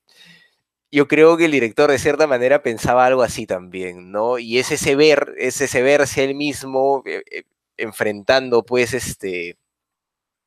yo 0.93 1.09
creo 1.09 1.37
que 1.37 1.47
el 1.47 1.53
director 1.53 1.91
de 1.91 1.99
cierta 1.99 2.27
manera 2.27 2.63
pensaba 2.63 3.07
algo 3.07 3.23
así 3.23 3.47
también, 3.47 4.13
¿no? 4.13 4.39
Y 4.39 4.59
es 4.59 4.71
ese 4.73 4.97
ver, 4.97 5.35
es 5.39 5.61
ese 5.61 5.83
verse 5.83 6.25
él 6.25 6.35
mismo, 6.37 7.03
eh, 7.07 7.45
enfrentando 7.77 8.65
pues 8.65 8.95
este, 8.95 9.57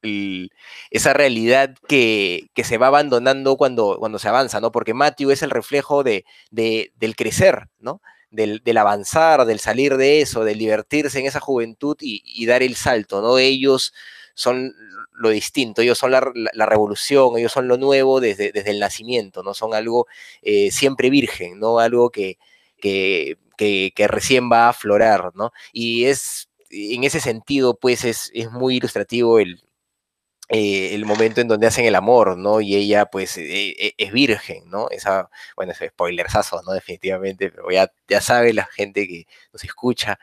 esa 0.02 1.14
realidad 1.14 1.76
que, 1.88 2.50
se 2.64 2.78
va 2.78 2.88
abandonando 2.88 3.58
cuando, 3.58 3.98
cuando 4.00 4.20
se 4.20 4.30
avanza, 4.30 4.62
¿no? 4.62 4.72
Porque 4.72 4.94
Matthew 4.94 5.32
es 5.32 5.42
el 5.42 5.50
reflejo 5.50 6.04
de, 6.04 6.26
del 6.52 7.16
crecer, 7.16 7.68
¿no? 7.80 8.02
Del, 8.32 8.62
avanzar, 8.78 9.46
del 9.46 9.60
salir 9.60 9.98
de 9.98 10.22
eso, 10.22 10.44
del 10.44 10.60
divertirse 10.60 11.20
en 11.20 11.26
esa 11.26 11.40
juventud 11.40 11.98
y, 12.00 12.46
dar 12.46 12.64
el 12.64 12.76
salto, 12.76 13.22
¿no? 13.22 13.38
Ellos 13.38 13.94
son 14.36 14.74
lo 15.14 15.30
distinto, 15.30 15.82
ellos 15.82 15.98
son 15.98 16.12
la, 16.12 16.66
revolución, 16.66 17.38
ellos 17.38 17.52
son 17.52 17.68
lo 17.68 17.78
nuevo 17.78 18.22
desde, 18.22 18.52
desde, 18.52 18.72
el 18.72 18.80
nacimiento, 18.80 19.44
¿no? 19.44 19.54
Son 19.54 19.74
algo 19.74 20.08
eh, 20.42 20.72
siempre 20.72 21.10
virgen, 21.10 21.60
¿no? 21.60 21.80
Algo 21.80 22.10
que, 22.10 22.38
que, 22.80 23.38
que, 23.58 24.08
recién 24.08 24.50
va 24.50 24.68
a 24.68 24.70
aflorar, 24.70 25.32
¿no? 25.36 25.52
Y 25.74 26.06
es 26.06 26.49
en 26.70 27.04
ese 27.04 27.20
sentido, 27.20 27.78
pues 27.80 28.06
es, 28.06 28.32
muy 28.52 28.78
ilustrativo 28.78 29.40
el, 29.40 29.62
eh, 30.50 30.96
el 30.96 31.06
momento 31.06 31.42
en 31.42 31.48
donde 31.48 31.68
hacen 31.68 31.86
el 31.86 31.96
amor, 31.96 32.38
¿no? 32.38 32.62
Y 32.62 32.76
ella, 32.76 33.06
pues, 33.08 33.38
eh, 33.38 33.76
eh, 33.80 33.94
es 33.98 34.12
virgen, 34.12 34.70
¿no? 34.70 34.90
Esa, 34.90 35.30
bueno, 35.56 35.74
es 35.74 35.80
spoilersazo, 35.80 36.62
¿no? 36.64 36.74
Definitivamente, 36.74 37.52
pero 37.52 37.70
ya, 37.72 37.92
ya 38.08 38.22
sabe 38.22 38.54
la 38.54 38.66
gente 38.66 39.08
que 39.08 39.26
nos 39.54 39.64
escucha 39.64 40.20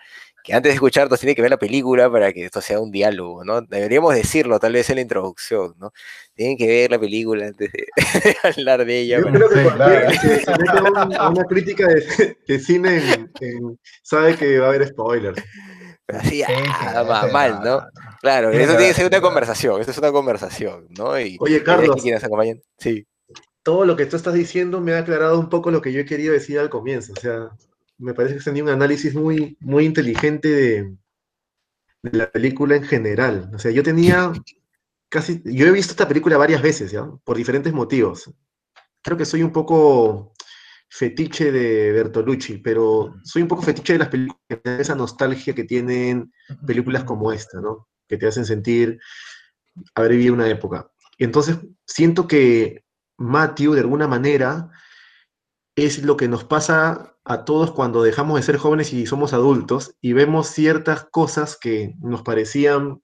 que 0.47 0.55
antes 0.55 0.71
de 0.71 0.75
escucharnos 0.75 1.19
tiene 1.19 1.35
que 1.35 1.43
ver 1.43 1.51
la 1.51 1.57
película 1.59 2.09
para 2.09 2.33
que 2.33 2.45
esto 2.45 2.61
sea 2.61 2.79
un 2.79 2.93
diálogo, 2.93 3.45
¿no? 3.45 3.63
Deberíamos 3.63 4.15
decirlo 4.15 4.61
tal 4.61 4.75
vez 4.75 4.89
en 4.91 4.95
la 4.95 5.01
introducción, 5.01 5.75
¿no? 5.77 5.93
Tienen 6.35 6.57
que 6.57 6.69
ver 6.69 6.93
la 6.93 7.01
película 7.01 7.49
antes 7.49 7.73
de, 7.73 7.87
hablar 8.45 8.85
de 8.85 9.01
ella. 9.01 9.19
Yo 9.19 9.25
creo 9.25 9.49
que 9.49 9.63
cualquier 9.65 10.83
una, 10.93 11.45
crítica 11.47 11.89
de, 12.47 12.59
cine 12.61 13.03
sabe 14.03 14.37
que 14.37 14.61
va 14.61 14.67
a 14.67 14.69
haber 14.69 14.87
spoilers. 14.87 15.43
Así, 16.09 16.43
ah, 16.43 17.29
mal, 17.33 17.61
¿no? 17.65 17.83
Claro, 18.21 18.51
eso 18.51 18.77
tiene 18.77 18.89
que 18.89 18.95
ser 18.95 19.07
una 19.07 19.21
conversación, 19.21 19.81
esto 19.81 19.91
es 19.91 19.99
una 19.99 20.13
conversación, 20.13 20.87
¿no? 20.97 21.07
Oye, 21.07 21.63
Carlos. 21.65 21.97
acompañan. 22.23 22.63
Sí. 22.79 23.07
Todo 23.63 23.85
lo 23.85 23.97
que 23.97 24.07
tú 24.07 24.15
estás 24.17 24.35
diciendo 24.35 24.81
me 24.81 24.95
ha 24.95 24.99
aclarado 24.99 25.41
un 25.41 25.49
poco 25.49 25.73
lo 25.73 25.83
que 25.83 25.93
yo 25.93 26.01
he 26.01 26.05
querido 26.05 26.33
decir 26.33 26.61
al 26.61 26.71
comienzo. 26.71 27.13
O 27.17 27.21
sea, 27.21 27.51
me 27.99 28.15
parece 28.15 28.37
que 28.37 28.45
tenía 28.45 28.63
un 28.63 28.69
análisis 28.69 29.15
muy, 29.15 29.57
muy 29.61 29.85
inteligente 29.85 30.49
de, 30.49 30.95
de 32.03 32.19
la 32.19 32.31
película 32.31 32.77
en 32.77 32.85
general. 32.85 33.51
O 33.53 33.59
sea, 33.59 33.73
yo 33.73 33.83
tenía 33.83 34.33
casi. 35.09 35.43
Yo 35.45 35.67
he 35.67 35.73
visto 35.73 35.93
esta 35.93 36.07
película 36.07 36.37
varias 36.37 36.63
veces, 36.63 36.93
¿ya? 36.93 37.05
Por 37.25 37.37
diferentes 37.37 37.73
motivos. 37.73 38.31
Creo 39.03 39.17
que 39.19 39.25
soy 39.25 39.43
un 39.43 39.53
poco 39.53 40.33
fetiche 40.89 41.53
de 41.53 41.93
Bertolucci, 41.93 42.59
pero 42.59 43.17
soy 43.25 43.43
un 43.43 43.49
poco 43.49 43.63
fetiche 43.63 43.95
de 43.95 43.99
las 44.01 44.09
películas, 44.09 44.39
de 44.49 44.81
esa 44.81 44.95
nostalgia 44.95 45.55
que 45.55 45.65
tienen 45.65 46.33
películas 46.67 47.05
como 47.05 47.33
esta, 47.33 47.61
¿no? 47.61 47.89
Que 48.09 48.17
te 48.17 48.27
hacen 48.27 48.45
sentir 48.45 48.99
haber 49.95 50.13
vivido 50.13 50.35
una 50.35 50.49
época. 50.49 50.91
Y 51.19 51.25
entonces 51.25 51.59
siento 51.87 52.27
que 52.27 52.85
Matthew, 53.19 53.75
de 53.75 53.81
alguna 53.81 54.07
manera, 54.07 54.71
es 55.75 56.03
lo 56.03 56.17
que 56.17 56.29
nos 56.29 56.45
pasa 56.45 57.17
a 57.25 57.45
todos 57.45 57.73
cuando 57.73 58.03
dejamos 58.03 58.39
de 58.39 58.45
ser 58.45 58.57
jóvenes 58.57 58.93
y 58.93 59.07
somos 59.07 59.33
adultos 59.33 59.97
y 60.01 60.13
vemos 60.13 60.49
ciertas 60.49 61.07
cosas 61.11 61.59
que 61.61 61.95
nos 62.01 62.23
parecían 62.23 63.03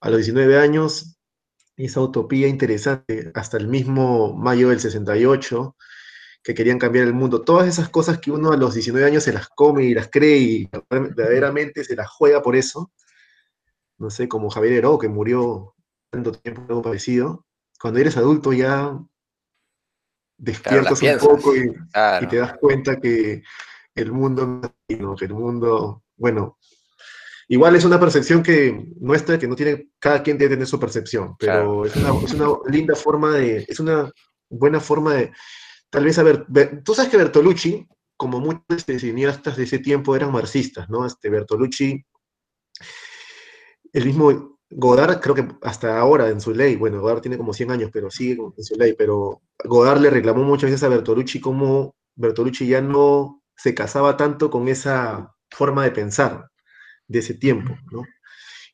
a 0.00 0.10
los 0.10 0.18
19 0.18 0.58
años 0.58 1.18
esa 1.76 2.00
utopía 2.00 2.48
interesante 2.48 3.32
hasta 3.34 3.56
el 3.56 3.68
mismo 3.68 4.34
mayo 4.34 4.68
del 4.68 4.80
68, 4.80 5.76
que 6.42 6.54
querían 6.54 6.78
cambiar 6.78 7.06
el 7.06 7.14
mundo. 7.14 7.42
Todas 7.42 7.68
esas 7.68 7.88
cosas 7.88 8.18
que 8.18 8.30
uno 8.30 8.52
a 8.52 8.56
los 8.56 8.74
19 8.74 9.06
años 9.06 9.22
se 9.22 9.32
las 9.32 9.48
come 9.48 9.84
y 9.84 9.94
las 9.94 10.08
cree 10.10 10.38
y 10.38 10.70
verdaderamente 10.90 11.84
se 11.84 11.94
las 11.94 12.10
juega 12.10 12.42
por 12.42 12.56
eso. 12.56 12.92
No 13.98 14.10
sé, 14.10 14.28
como 14.28 14.50
Javier 14.50 14.74
Heró, 14.74 14.98
que 14.98 15.08
murió 15.08 15.74
tanto 16.10 16.32
tiempo, 16.32 16.62
algo 16.68 16.82
parecido. 16.82 17.46
Cuando 17.80 18.00
eres 18.00 18.16
adulto 18.16 18.52
ya 18.52 18.98
despiertas 20.36 21.00
un 21.00 21.18
poco 21.18 21.54
y, 21.54 21.72
te 22.28 22.36
das 22.36 22.54
cuenta 22.58 22.98
que 23.00 23.42
el 23.94 24.12
mundo, 24.12 24.60
que 24.88 25.24
el 25.24 25.34
mundo, 25.34 26.02
bueno, 26.16 26.58
igual 27.46 27.76
es 27.76 27.84
una 27.84 28.00
percepción 28.00 28.42
que 28.42 28.86
nuestra, 29.00 29.38
que 29.38 29.46
no 29.46 29.54
tiene, 29.54 29.90
cada 30.00 30.22
quien 30.22 30.36
tiene 30.36 30.50
que 30.50 30.56
tener 30.56 30.66
su 30.66 30.80
percepción, 30.80 31.36
pero 31.38 31.84
es, 31.84 31.94
una, 31.94 32.24
es, 32.24 32.34
una, 32.34 32.46
linda 32.66 32.96
forma 32.96 33.32
de, 33.32 33.64
es 33.68 33.78
una 33.78 34.10
buena 34.48 34.80
forma 34.80 35.14
de, 35.14 35.32
tal 35.92 36.04
vez, 36.04 36.18
a 36.18 36.22
ver, 36.22 36.46
tú 36.82 36.94
sabes 36.94 37.10
que 37.10 37.18
Bertolucci, 37.18 37.86
como 38.16 38.40
muchos 38.40 38.86
cineastas 38.86 39.58
de 39.58 39.64
ese 39.64 39.78
tiempo 39.78 40.16
eran 40.16 40.32
marxistas, 40.32 40.88
¿no? 40.88 41.04
Este 41.04 41.28
Bertolucci, 41.28 42.02
el 43.92 44.06
mismo 44.06 44.58
Godard, 44.70 45.20
creo 45.20 45.34
que 45.34 45.46
hasta 45.60 45.98
ahora 45.98 46.30
en 46.30 46.40
su 46.40 46.54
ley, 46.54 46.76
bueno, 46.76 47.02
Godard 47.02 47.20
tiene 47.20 47.36
como 47.36 47.52
100 47.52 47.72
años, 47.72 47.90
pero 47.92 48.10
sigue 48.10 48.40
en 48.56 48.64
su 48.64 48.74
ley, 48.76 48.94
pero 48.96 49.42
Godard 49.64 50.00
le 50.00 50.08
reclamó 50.08 50.44
muchas 50.44 50.70
veces 50.70 50.82
a 50.82 50.88
Bertolucci 50.88 51.40
como 51.40 51.94
Bertolucci 52.14 52.66
ya 52.66 52.80
no 52.80 53.42
se 53.54 53.74
casaba 53.74 54.16
tanto 54.16 54.50
con 54.50 54.68
esa 54.68 55.34
forma 55.50 55.84
de 55.84 55.90
pensar 55.90 56.48
de 57.06 57.18
ese 57.18 57.34
tiempo, 57.34 57.76
¿no? 57.90 58.02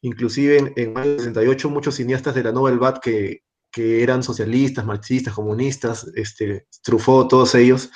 Inclusive 0.02 0.58
en, 0.58 0.72
en 0.76 0.94
68 0.94 1.68
muchos 1.68 1.96
cineastas 1.96 2.36
de 2.36 2.44
la 2.44 2.52
Nouvelle 2.52 2.78
Vague 2.78 3.00
que, 3.02 3.42
que 3.70 4.02
eran 4.02 4.22
socialistas, 4.22 4.84
marxistas, 4.86 5.34
comunistas, 5.34 6.10
este, 6.14 6.66
Truffaut, 6.82 7.28
todos 7.28 7.54
ellos 7.54 7.90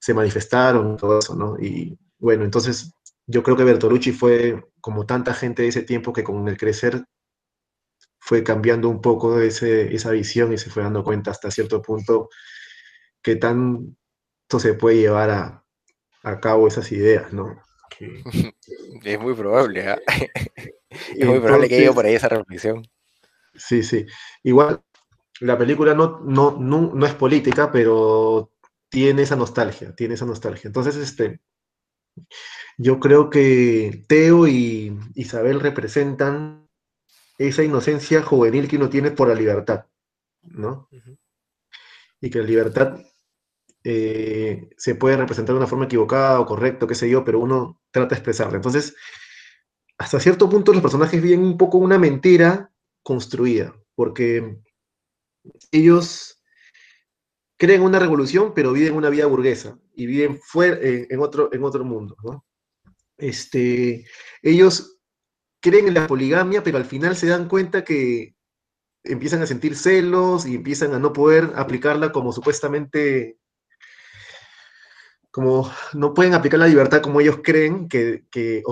se 0.00 0.14
manifestaron, 0.14 0.96
todo 0.96 1.18
eso, 1.18 1.34
¿no? 1.36 1.56
Y 1.60 1.98
bueno, 2.18 2.44
entonces 2.44 2.94
yo 3.26 3.42
creo 3.42 3.56
que 3.56 3.64
Bertolucci 3.64 4.12
fue 4.12 4.62
como 4.80 5.06
tanta 5.06 5.32
gente 5.34 5.62
de 5.62 5.68
ese 5.68 5.82
tiempo 5.82 6.12
que 6.12 6.24
con 6.24 6.48
el 6.48 6.56
crecer 6.56 7.04
fue 8.18 8.42
cambiando 8.44 8.88
un 8.88 9.00
poco 9.00 9.40
ese, 9.40 9.94
esa 9.94 10.10
visión 10.10 10.52
y 10.52 10.58
se 10.58 10.70
fue 10.70 10.82
dando 10.82 11.04
cuenta 11.04 11.30
hasta 11.30 11.50
cierto 11.50 11.82
punto 11.82 12.28
que 13.22 13.36
tanto 13.36 14.58
se 14.58 14.74
puede 14.74 14.96
llevar 14.96 15.30
a, 15.30 15.64
a 16.22 16.40
cabo 16.40 16.68
esas 16.68 16.90
ideas, 16.92 17.32
¿no? 17.32 17.60
Es 19.04 19.18
muy 19.18 19.34
probable, 19.34 19.90
¿eh? 19.90 19.96
es 20.90 21.26
muy 21.26 21.40
probable 21.40 21.68
que 21.68 21.78
llegue 21.78 21.92
por 21.92 22.06
ahí 22.06 22.14
esa 22.14 22.28
reflexión. 22.28 22.86
Sí, 23.54 23.82
sí. 23.82 24.06
Igual, 24.42 24.82
la 25.42 25.58
película 25.58 25.94
no, 25.94 26.20
no, 26.24 26.56
no, 26.58 26.92
no, 26.94 27.06
es 27.06 27.14
política, 27.14 27.72
pero 27.72 28.52
tiene 28.88 29.22
esa 29.22 29.34
nostalgia, 29.34 29.94
tiene 29.94 30.14
esa 30.14 30.24
nostalgia. 30.24 30.68
Entonces, 30.68 30.96
este, 30.96 31.40
yo 32.78 33.00
creo 33.00 33.28
que 33.28 34.04
Teo 34.06 34.46
y 34.46 34.96
Isabel 35.14 35.58
representan 35.58 36.68
esa 37.38 37.64
inocencia 37.64 38.22
juvenil 38.22 38.68
que 38.68 38.76
uno 38.76 38.88
tiene 38.88 39.10
por 39.10 39.28
la 39.28 39.34
libertad, 39.34 39.86
¿no? 40.42 40.88
Y 42.20 42.30
que 42.30 42.38
la 42.38 42.44
libertad 42.44 43.00
eh, 43.82 44.70
se 44.76 44.94
puede 44.94 45.16
representar 45.16 45.54
de 45.54 45.58
una 45.58 45.66
forma 45.66 45.86
equivocada 45.86 46.38
o 46.38 46.46
correcta, 46.46 46.86
qué 46.86 46.94
sé 46.94 47.10
yo, 47.10 47.24
pero 47.24 47.40
uno 47.40 47.80
trata 47.90 48.10
de 48.10 48.14
expresarla. 48.14 48.56
Entonces, 48.56 48.94
hasta 49.98 50.20
cierto 50.20 50.48
punto 50.48 50.72
los 50.72 50.82
personajes 50.82 51.20
viven 51.20 51.40
un 51.40 51.58
poco 51.58 51.78
una 51.78 51.98
mentira 51.98 52.70
construida, 53.02 53.74
porque 53.96 54.62
ellos 55.70 56.42
creen 57.58 57.82
una 57.82 57.98
revolución, 57.98 58.52
pero 58.54 58.72
viven 58.72 58.94
una 58.94 59.10
vida 59.10 59.26
burguesa 59.26 59.78
y 59.94 60.06
viven 60.06 60.38
fuera, 60.38 60.78
en, 60.80 61.20
otro, 61.20 61.48
en 61.52 61.62
otro 61.64 61.84
mundo. 61.84 62.16
Este, 63.18 64.04
ellos 64.42 64.98
creen 65.60 65.88
en 65.88 65.94
la 65.94 66.06
poligamia, 66.06 66.62
pero 66.62 66.78
al 66.78 66.84
final 66.84 67.16
se 67.16 67.28
dan 67.28 67.48
cuenta 67.48 67.84
que 67.84 68.34
empiezan 69.04 69.42
a 69.42 69.46
sentir 69.46 69.76
celos 69.76 70.46
y 70.46 70.56
empiezan 70.56 70.92
a 70.94 70.98
no 70.98 71.12
poder 71.12 71.52
aplicarla 71.56 72.12
como 72.12 72.32
supuestamente, 72.32 73.38
como 75.30 75.70
no 75.94 76.14
pueden 76.14 76.34
aplicar 76.34 76.58
la 76.58 76.68
libertad 76.68 77.00
como 77.00 77.20
ellos 77.20 77.40
creen 77.42 77.88
que, 77.88 78.24
que 78.30 78.62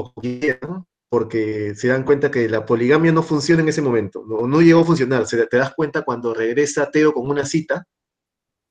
porque 1.11 1.75
se 1.75 1.89
dan 1.89 2.05
cuenta 2.05 2.31
que 2.31 2.49
la 2.49 2.65
poligamia 2.65 3.11
no 3.11 3.25
funciona 3.25 3.63
en 3.63 3.69
ese 3.69 3.83
momento, 3.83 4.25
no, 4.27 4.47
no 4.47 4.63
llegó 4.63 4.83
a 4.83 4.85
funcionar. 4.85 5.27
Se, 5.27 5.45
te 5.47 5.57
das 5.57 5.75
cuenta 5.75 6.03
cuando 6.03 6.33
regresa 6.33 6.91
Teo 6.91 7.13
con 7.13 7.29
una 7.29 7.45
cita 7.45 7.85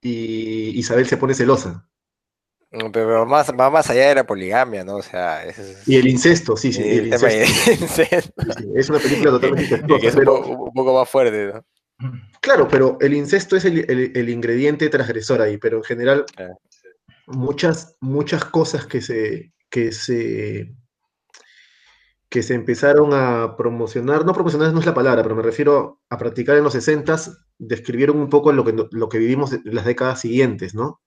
y 0.02 0.80
Isabel 0.80 1.06
se 1.06 1.18
pone 1.18 1.34
celosa. 1.34 1.86
Mm, 2.72 2.92
pero 2.92 3.26
más, 3.26 3.52
va 3.52 3.70
más 3.70 3.90
allá 3.90 4.08
de 4.08 4.16
la 4.16 4.26
poligamia, 4.26 4.86
¿no? 4.86 4.96
O 4.96 5.02
sea, 5.02 5.44
es, 5.44 5.86
Y 5.86 5.98
el 5.98 6.08
incesto, 6.08 6.56
sí, 6.56 6.72
sí. 6.72 6.82
El, 6.82 7.08
incesto. 7.08 8.34
es 8.76 8.90
una 8.90 9.00
película 9.00 9.32
totalmente 9.32 9.76
es 10.08 10.16
un, 10.16 10.26
poco, 10.74 10.98
más 10.98 11.10
fuerte, 11.10 11.54
¿no? 11.54 11.66
Claro, 12.40 12.70
pero 12.70 12.98
el 13.02 13.14
incesto 13.14 13.58
es 13.58 13.66
el, 13.66 13.80
el 14.16 14.30
ingrediente 14.30 14.88
transgresor 14.88 15.42
ahí, 15.42 15.58
pero 15.58 15.78
en 15.78 15.84
general 15.84 16.26
muchas, 17.28 17.98
muchas 18.00 18.46
cosas 18.46 18.86
que 18.86 19.02
se, 19.02 19.52
que 19.70 19.92
se 19.92 20.74
que 22.30 22.44
se 22.44 22.54
empezaron 22.54 23.10
a 23.14 23.56
promocionar, 23.58 24.26
no 24.26 24.34
promocionar 24.34 24.72
no 24.72 24.80
es 24.80 24.86
la 24.86 24.94
palabra, 24.94 25.24
pero 25.24 25.36
me 25.36 25.42
refiero 25.42 26.02
a 26.10 26.18
practicar 26.18 26.58
en 26.58 26.64
los 26.64 26.74
60 26.74 27.18
describieron 27.58 28.18
un 28.18 28.30
poco 28.30 28.52
lo 28.54 28.64
que, 28.64 28.88
lo 28.92 29.10
que 29.10 29.18
vivimos 29.18 29.54
en 29.54 29.62
las 29.66 29.86
décadas 29.86 30.22
siguientes, 30.22 30.76
¿no? 30.76 31.02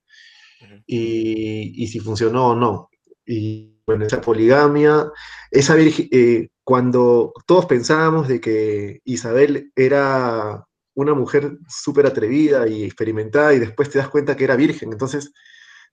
y, 0.85 1.87
si 1.87 1.99
funcionó 1.99 2.49
o 2.49 2.55
no. 2.55 2.89
Y 3.25 3.79
bueno, 3.85 4.05
esa 4.05 4.21
poligamia, 4.21 5.11
esa 5.51 5.75
eh, 5.79 6.49
cuando 6.63 7.33
todos 7.45 7.65
pensábamos 7.65 8.27
de 8.27 8.39
que 8.41 9.01
Isabel 9.05 9.71
era 9.75 10.65
una 10.95 11.13
mujer 11.13 11.57
súper 11.67 12.05
atrevida 12.05 12.67
y 12.67 12.83
experimentada 12.83 13.53
y 13.53 13.59
después 13.59 13.89
te 13.89 13.99
das 13.99 14.09
cuenta 14.09 14.35
que 14.35 14.43
era 14.43 14.55
virgen, 14.55 14.91
entonces 14.91 15.33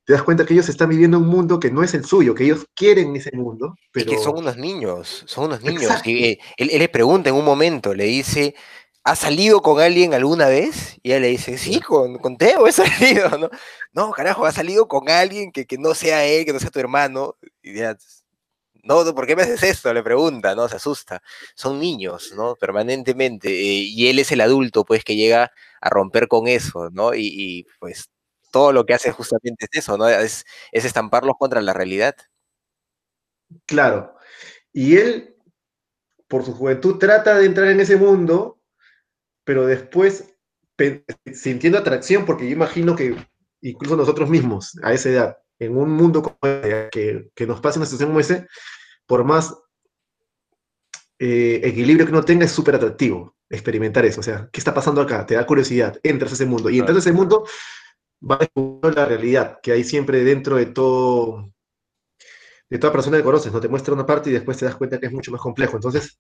te 0.05 0.13
das 0.13 0.23
cuenta 0.23 0.45
que 0.45 0.55
ellos 0.55 0.69
están 0.69 0.89
viviendo 0.89 1.19
un 1.19 1.29
mundo 1.29 1.61
que 1.61 1.71
no 1.71 1.83
es 1.83 1.95
el 1.95 2.05
suyo, 2.05 2.35
que 2.35 2.45
ellos 2.45 2.67
quieren 2.75 3.15
ese 3.17 3.31
mundo. 3.33 3.75
Pero... 3.93 4.11
que 4.11 4.19
son 4.19 4.39
unos 4.39 4.57
niños, 4.57 5.25
son 5.27 5.47
unos 5.47 5.63
niños. 5.63 5.91
Y, 6.05 6.39
él, 6.57 6.71
él, 6.73 6.79
le 6.79 6.89
pregunta 6.89 7.29
en 7.29 7.37
un 7.37 7.45
momento, 7.45 7.95
le 7.95 8.05
dice, 8.05 8.55
¿has 9.05 9.19
salido 9.21 9.63
con 9.63 9.81
alguien 9.81 10.15
alguna 10.15 10.49
vez? 10.49 10.99
Y 11.03 11.11
ella 11.11 11.21
le 11.21 11.29
dice, 11.29 11.59
sí, 11.59 11.81
con, 11.81 12.19
con 12.19 12.37
Teo 12.37 12.67
he 12.67 12.73
salido, 12.73 13.39
¿no? 13.39 13.51
No, 13.93 14.11
carajo, 14.11 14.45
has 14.47 14.55
salido 14.55 14.89
con 14.89 15.09
alguien 15.09 15.53
que, 15.53 15.67
que 15.67 15.79
no 15.79 15.95
sea 15.95 16.25
él, 16.25 16.45
que 16.45 16.53
no 16.53 16.61
sea 16.61 16.71
tu 16.71 16.81
hermano. 16.81 17.37
Y 17.63 17.75
ya, 17.75 17.97
no, 18.83 19.05
¿por 19.15 19.27
qué 19.27 19.37
me 19.37 19.43
haces 19.43 19.63
esto? 19.63 19.93
Le 19.93 20.03
pregunta, 20.03 20.55
¿no? 20.55 20.69
Se 20.69 20.77
asusta. 20.77 21.23
Son 21.55 21.79
niños, 21.79 22.33
¿no? 22.37 22.57
Permanentemente. 22.57 23.49
Eh, 23.51 23.85
y 23.85 24.09
él 24.09 24.19
es 24.19 24.33
el 24.33 24.41
adulto, 24.41 24.85
pues, 24.85 25.05
que 25.05 25.17
llega 25.17 25.53
a 25.81 25.91
romper 25.91 26.29
con 26.29 26.49
eso, 26.49 26.91
¿no? 26.91 27.15
Y, 27.15 27.27
y, 27.27 27.67
pues 27.79 28.11
todo 28.51 28.73
lo 28.73 28.85
que 28.85 28.95
hace 28.95 29.13
justamente 29.13 29.67
es 29.71 29.79
eso, 29.81 29.97
¿no? 29.97 30.09
Es, 30.09 30.45
es 30.73 30.85
estamparlos 30.85 31.37
contra 31.39 31.61
la 31.61 31.73
realidad. 31.73 32.15
Claro. 33.67 34.17
Y 34.73 34.97
él, 34.97 35.37
por 36.29 36.45
su 36.45 36.53
juventud, 36.55 36.99
trata 36.99 37.39
de 37.39 37.47
entrar 37.47 37.69
en 37.69 37.81
ese 37.81 37.97
mundo, 37.97 38.61
pero 39.45 39.67
después 39.67 40.35
sintiendo 41.33 41.79
atracción, 41.79 42.25
porque 42.25 42.47
yo 42.47 42.53
imagino 42.53 42.97
que 42.97 43.17
incluso 43.61 43.97
nosotros 43.97 44.31
mismos, 44.31 44.79
a 44.83 44.93
esa 44.93 45.11
edad, 45.11 45.39
en 45.59 45.77
un 45.77 45.91
mundo 45.91 46.23
como 46.23 46.39
este, 46.43 46.89
que, 46.91 47.31
que 47.35 47.47
nos 47.47 47.61
pase 47.61 47.79
una 47.79 47.87
situación 47.87 48.11
como 48.11 48.21
ese, 48.21 48.47
por 49.07 49.25
más 49.25 49.55
eh, 51.19 51.61
equilibrio 51.63 52.07
que 52.07 52.13
uno 52.13 52.25
tenga, 52.25 52.47
es 52.47 52.53
súper 52.53 52.77
atractivo 52.77 53.37
experimentar 53.51 54.05
eso. 54.07 54.21
O 54.21 54.23
sea, 54.23 54.49
¿qué 54.51 54.61
está 54.61 54.73
pasando 54.73 55.01
acá? 55.03 55.27
Te 55.27 55.35
da 55.35 55.45
curiosidad, 55.45 55.99
entras 56.03 56.33
a 56.33 56.35
ese 56.35 56.47
mundo. 56.47 56.71
Y 56.71 56.79
entras 56.79 56.97
a 56.97 57.01
ese 57.01 57.13
mundo, 57.13 57.47
va 58.29 58.37
descubriendo 58.39 58.91
la 58.91 59.07
realidad 59.07 59.61
que 59.63 59.73
hay 59.73 59.85
siempre 59.85 60.25
dentro 60.25 60.57
de 60.57 60.67
todo, 60.67 61.53
de 62.69 62.79
toda 62.79 62.93
persona 62.93 63.17
que 63.17 63.25
conoces. 63.25 63.53
No 63.53 63.61
te 63.61 63.69
muestra 63.69 63.95
una 63.95 64.07
parte 64.07 64.31
y 64.31 64.33
después 64.33 64.59
te 64.59 64.65
das 64.65 64.77
cuenta 64.77 64.99
que 64.99 65.07
es 65.07 65.13
mucho 65.13 65.33
más 65.33 65.41
complejo. 65.41 65.77
Entonces, 65.77 66.19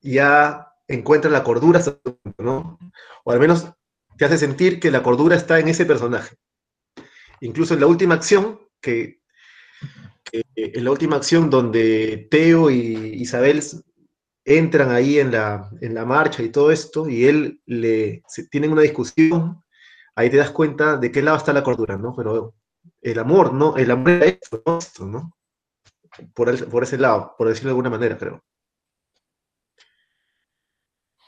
ya 0.00 0.72
encuentra 0.86 1.30
la 1.30 1.42
cordura, 1.42 1.80
¿no? 2.38 2.78
O 3.24 3.32
al 3.32 3.40
menos 3.40 3.70
te 4.16 4.24
hace 4.24 4.38
sentir 4.38 4.80
que 4.80 4.90
la 4.90 5.02
cordura 5.02 5.36
está 5.36 5.58
en 5.58 5.68
ese 5.68 5.86
personaje. 5.86 6.36
Incluso 7.40 7.74
en 7.74 7.80
la 7.80 7.86
última 7.86 8.14
acción, 8.14 8.60
que, 8.80 9.20
en 10.32 10.84
la 10.84 10.90
última 10.90 11.16
acción 11.16 11.50
donde 11.50 12.28
Teo 12.30 12.70
y 12.70 13.14
Isabel 13.20 13.62
entran 14.44 14.90
ahí 14.90 15.18
en 15.18 15.30
la, 15.30 15.70
en 15.80 15.94
la 15.94 16.04
marcha 16.04 16.42
y 16.42 16.50
todo 16.50 16.72
esto, 16.72 17.08
y 17.08 17.26
él 17.26 17.60
le 17.66 18.22
tienen 18.50 18.72
una 18.72 18.82
discusión, 18.82 19.62
ahí 20.18 20.30
te 20.30 20.36
das 20.36 20.50
cuenta 20.50 20.96
de 20.96 21.12
qué 21.12 21.22
lado 21.22 21.36
está 21.36 21.52
la 21.52 21.62
cordura, 21.62 21.96
¿no? 21.96 22.12
Pero 22.14 22.54
el 23.00 23.18
amor, 23.20 23.54
¿no? 23.54 23.76
El 23.76 23.92
amor 23.92 24.10
es 24.24 24.38
esto, 24.42 25.06
¿no? 25.06 25.32
Por, 26.34 26.48
el, 26.48 26.64
por 26.64 26.82
ese 26.82 26.98
lado, 26.98 27.36
por 27.38 27.46
decirlo 27.46 27.68
de 27.68 27.72
alguna 27.72 27.90
manera, 27.90 28.18
creo. 28.18 28.42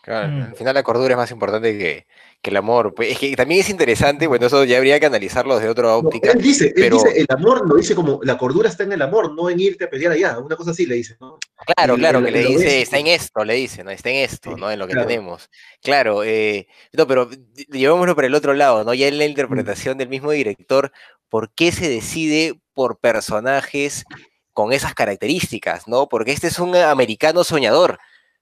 Claro, 0.03 0.29
Mm. 0.29 0.43
al 0.43 0.55
final 0.57 0.75
la 0.75 0.83
cordura 0.83 1.13
es 1.13 1.17
más 1.19 1.31
importante 1.31 1.77
que, 1.77 2.07
que 2.41 2.51
el 2.51 2.57
amor. 2.57 2.95
Pues, 2.95 3.11
Es 3.13 3.19
que 3.19 3.37
también 3.37 3.61
es 3.61 3.69
interesante, 3.69 4.27
bueno, 4.27 4.47
eso 4.47 4.65
ya 4.65 4.79
habría 4.79 4.99
que 4.99 5.05
analizarlo 5.07 5.57
desde 5.57 5.69
otra 5.69 5.89
No, 5.89 5.97
óptica. 5.97 6.33
él 6.33 6.41
dice, 6.41 6.67
él 6.69 6.73
pero- 6.75 6.97
dice, 6.97 7.21
el 7.21 7.27
amor 7.29 7.69
lo 7.69 7.75
dice 7.77 7.95
como, 7.95 8.19
la 8.23 8.39
cordura 8.39 8.71
está 8.71 8.85
en 8.85 8.93
el 8.93 9.03
amor, 9.03 9.35
no 9.35 9.51
en 9.51 9.61
irte 9.61 9.85
a 9.85 9.91
pelear 9.91 10.13
allá, 10.13 10.39
una 10.39 10.57
cosa 10.57 10.71
así 10.71 10.87
le 10.87 10.95
dice, 10.95 11.17
¿no? 11.21 11.39
Claro, 11.77 11.97
claro, 11.97 12.25
que 12.25 12.31
le 12.31 12.39
dice, 12.47 12.65
ves, 12.65 12.83
está 12.85 12.99
en 12.99 13.09
esto, 13.09 13.45
le 13.45 13.55
dice, 13.55 13.85
¿no? 13.85 13.91
Está 13.91 14.09
en 14.09 14.17
esto, 14.17 14.55
Sí, 14.55 14.61
¿no? 14.61 14.71
En 14.71 14.79
lo 14.79 14.87
que 14.87 14.95
claro. 14.95 15.07
tenemos. 15.07 15.51
Claro, 15.83 16.25
eh, 16.25 16.67
no, 16.95 17.07
pero 17.07 17.29
llevémoslo 17.71 18.15
por 18.15 18.25
el 18.25 18.35
otro 18.35 18.55
lado, 18.55 18.85
¿no? 18.85 18.95
Ya 18.95 19.07
en 19.09 19.19
la 19.19 19.25
Mm. 19.27 19.29
interpretación 19.29 19.99
del 19.99 20.09
mismo 20.09 20.31
director, 20.31 20.93
¿por 21.29 21.53
qué 21.53 21.73
se 21.73 21.91
decide 21.91 22.59
por 22.73 22.99
personajes 22.99 24.05
con 24.55 24.73
esas 24.73 24.95
características, 24.95 25.87
¿no? 25.87 26.09
Porque 26.09 26.33
este 26.33 26.47
es 26.49 26.59
un 26.59 26.75
americano 26.75 27.45
soñador, 27.45 27.99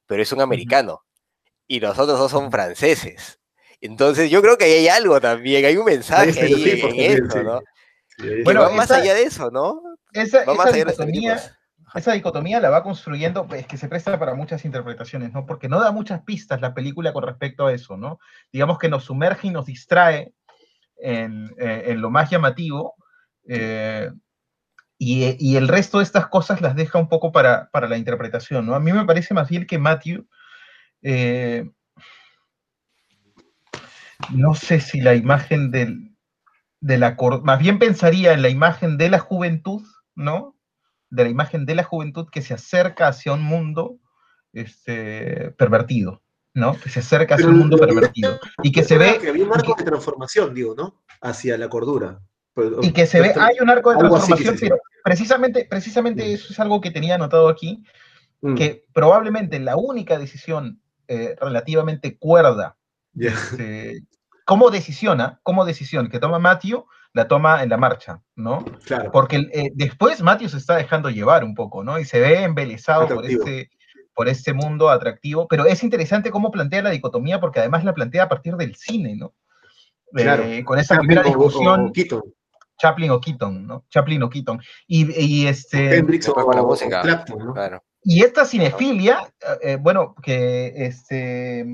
pero 0.06 0.22
es 0.22 0.30
un 0.32 0.40
americano, 0.40 1.02
y 1.68 1.78
los 1.78 1.98
otros 1.98 2.18
dos 2.18 2.31
son 2.31 2.50
franceses. 2.50 3.38
Entonces 3.81 4.31
yo 4.31 4.42
creo 4.42 4.59
que 4.59 4.64
ahí 4.64 4.72
hay 4.72 4.88
algo 4.88 5.20
también, 5.20 5.64
hay 5.64 5.76
un 5.76 5.85
mensaje 5.85 6.40
ahí 6.40 6.81
en 6.83 7.12
eso, 7.12 7.38
sí. 7.38 7.44
¿no? 7.44 7.61
Bueno, 8.42 8.62
va 8.62 8.70
más 8.70 8.90
allá 8.90 9.14
de 9.14 9.22
eso, 9.22 9.50
¿no? 9.52 9.81
Esa, 10.12 10.44
Va 10.44 10.54
más 10.54 10.66
esa 10.66 10.74
allá 10.74 10.85
de 10.85 10.85
los 10.87 10.96
dicotomía, 10.96 11.40
esa 11.94 12.12
dicotomía 12.12 12.61
la 12.61 12.70
va 12.70 12.83
construyendo, 12.83 13.46
es 13.54 13.66
que 13.66 13.76
se 13.76 13.88
presta 13.88 14.18
para 14.18 14.35
muchas 14.35 14.64
interpretaciones, 14.64 15.33
¿no? 15.33 15.46
Porque 15.46 15.68
no 15.68 15.78
da 15.78 15.92
muchas 15.92 16.22
pistas 16.22 16.61
la 16.61 16.74
película 16.74 17.12
con 17.12 17.22
respecto 17.22 17.66
a 17.66 17.72
eso, 17.72 17.96
¿no? 17.96 18.18
Digamos 18.50 18.78
que 18.78 18.88
nos 18.88 19.04
sumerge 19.04 19.46
y 19.46 19.50
nos 19.50 19.66
distrae 19.66 20.33
en, 20.96 21.54
eh, 21.59 21.85
en 21.87 22.00
lo 22.00 22.11
más 22.11 22.28
llamativo, 22.31 22.96
eh, 23.46 24.11
y, 24.98 25.37
y 25.38 25.57
el 25.57 25.68
resto 25.68 25.98
de 25.98 26.04
estas 26.04 26.26
cosas 26.26 26.61
las 26.61 26.74
deja 26.74 26.98
un 26.98 27.09
poco 27.09 27.31
para, 27.31 27.70
para 27.70 27.87
la 27.87 27.96
interpretación, 27.96 28.66
¿no? 28.66 28.74
A 28.74 28.81
mí 28.81 28.92
me 28.92 29.04
parece 29.04 29.33
más 29.33 29.48
bien 29.48 29.64
que 29.64 29.78
Matthew, 29.78 30.26
eh, 31.02 31.70
no 34.34 34.54
sé 34.54 34.80
si 34.80 35.00
la 35.00 35.14
imagen 35.14 35.70
del, 35.70 36.14
de 36.80 36.98
la, 36.98 37.16
más 37.42 37.58
bien 37.58 37.78
pensaría 37.78 38.32
en 38.32 38.42
la 38.42 38.48
imagen 38.48 38.98
de 38.98 39.11
la 39.11 39.18
juventud, 39.18 39.82
¿no? 40.14 40.56
De 41.11 41.24
la 41.24 41.30
imagen 41.30 41.64
de 41.66 41.74
la 41.74 41.84
juventud 41.84 42.28
que 42.30 42.42
se 42.42 42.54
acerca 42.54 43.08
hacia 43.08 43.32
un 43.32 43.42
mundo 43.42 43.98
este, 44.52 45.50
pervertido, 45.52 46.22
¿no? 46.54 46.78
Que 46.78 46.90
se 46.90 47.00
acerca 47.00 47.34
hacia 47.37 47.46
Pero 47.46 47.54
un 47.54 47.61
mundo 47.61 47.78
pervertido. 47.78 48.38
Y 48.62 48.72
que 48.72 48.82
se 48.84 48.98
ve, 48.98 49.18
que 49.20 49.28
había 49.28 49.44
un 49.44 49.50
que- 49.52 49.74
de 49.78 49.84
transformación, 49.84 50.54
digo, 50.54 50.74
¿no? 50.76 51.00
Hacia 51.22 51.56
la 51.56 51.68
cordura. 51.68 52.20
Pero- 52.54 52.80
y 52.82 52.92
que 52.92 53.06
se 53.06 53.20
ve, 53.20 53.32
hay 53.38 53.56
un 53.61 53.70
arco 53.70 53.92
de 53.92 53.98
transformación, 53.98 54.56
pero 54.58 54.78
precisamente, 55.04 55.66
precisamente 55.70 56.24
Mm. 56.24 56.34
eso 56.34 56.52
es 56.52 56.61
algo 56.61 56.80
que 56.80 56.90
tenía 56.90 57.14
anotado 57.14 57.48
aquí, 57.48 57.84
Mm, 58.40 58.54
que 58.54 58.84
probablemente 58.92 59.58
la 59.58 59.76
única 59.76 60.16
decisión 60.18 60.80
eh, 61.08 61.34
relativamente 61.40 62.16
cuerda 62.18 62.76
ya. 63.12 63.30
este, 63.30 64.02
como 64.44 64.70
decisiona, 64.70 65.40
como 65.42 65.64
decisión 65.64 66.08
que 66.08 66.18
toma 66.20 66.38
Matthew, 66.38 66.86
la 67.12 67.26
toma 67.28 67.62
en 67.62 67.70
la 67.70 67.76
marcha, 67.78 68.22
¿no? 68.36 68.64
Claro. 68.84 69.10
Porque 69.10 69.36
eh, 69.52 69.70
después 69.74 70.22
Matthew 70.22 70.50
se 70.50 70.58
está 70.58 70.76
dejando 70.76 71.10
llevar 71.10 71.42
un 71.44 71.54
poco, 71.54 71.82
¿no? 71.82 71.98
Y 71.98 72.04
se 72.04 72.20
ve 72.20 72.42
embelesado 72.44 73.08
por 73.08 73.24
este, 73.26 73.70
por 74.14 74.28
este 74.28 74.52
mundo 74.52 74.88
atractivo, 74.90 75.46
pero 75.48 75.64
es 75.66 75.82
interesante 75.82 76.30
cómo 76.30 76.50
plantea 76.50 76.82
la 76.82 76.90
dicotomía, 76.90 77.40
porque 77.40 77.60
además 77.60 77.84
la 77.84 77.94
plantea 77.94 78.24
a 78.24 78.28
partir 78.28 78.56
del 78.56 78.74
cine, 78.76 79.16
¿no? 79.16 79.34
Eh, 80.16 80.22
Claro. 80.22 80.44
con 80.64 80.78
esa 80.78 80.94
Chaplin 80.94 81.08
primera 81.08 81.22
o- 81.22 81.24
discusión, 81.24 81.80
o 81.86 81.92
Keaton, 81.92 82.22
Chaplin 82.78 83.10
o 83.10 83.20
Keaton, 83.20 83.66
¿no? 83.66 83.84
Chaplin 83.90 84.22
o 84.22 84.30
Keaton. 84.30 84.60
Y, 84.86 85.20
y 85.20 85.46
este, 85.46 85.96
Hendrix 85.98 86.28
o, 86.28 86.32
o 86.32 86.76
Clapton, 87.02 87.38
¿no? 87.38 87.52
Claro. 87.54 87.82
Y 88.02 88.22
esta 88.22 88.44
cinefilia, 88.44 89.18
eh, 89.40 89.72
eh, 89.72 89.76
bueno, 89.80 90.14
que, 90.22 90.72
este, 90.76 91.66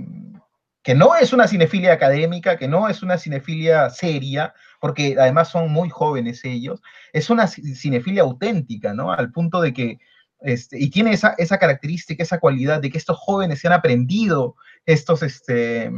que 0.83 0.95
no 0.95 1.15
es 1.15 1.33
una 1.33 1.47
cinefilia 1.49 1.93
académica, 1.93 2.57
que 2.57 2.69
no 2.69 2.89
es 2.89 3.03
una 3.03 3.19
cinefilia 3.19 3.91
seria, 3.91 4.55
porque 4.81 5.17
además 5.19 5.49
son 5.49 5.71
muy 5.73 5.89
jóvenes 5.91 6.45
ellos, 6.45 6.83
es 7.13 7.31
una 7.31 7.45
ci- 7.45 7.75
cinefilia 7.75 8.23
auténtica, 8.23 8.93
¿no? 8.95 9.13
Al 9.13 9.31
punto 9.33 9.61
de 9.61 9.73
que, 9.73 9.99
este, 10.41 10.79
y 10.79 10.91
tiene 10.91 11.13
esa, 11.13 11.35
esa 11.39 11.59
característica, 11.59 12.23
esa 12.23 12.39
cualidad 12.41 12.81
de 12.83 12.91
que 12.91 12.99
estos 12.99 13.17
jóvenes 13.19 13.61
se 13.61 13.67
han 13.69 13.73
aprendido 13.75 14.57
estos, 14.87 15.23
este, 15.23 15.91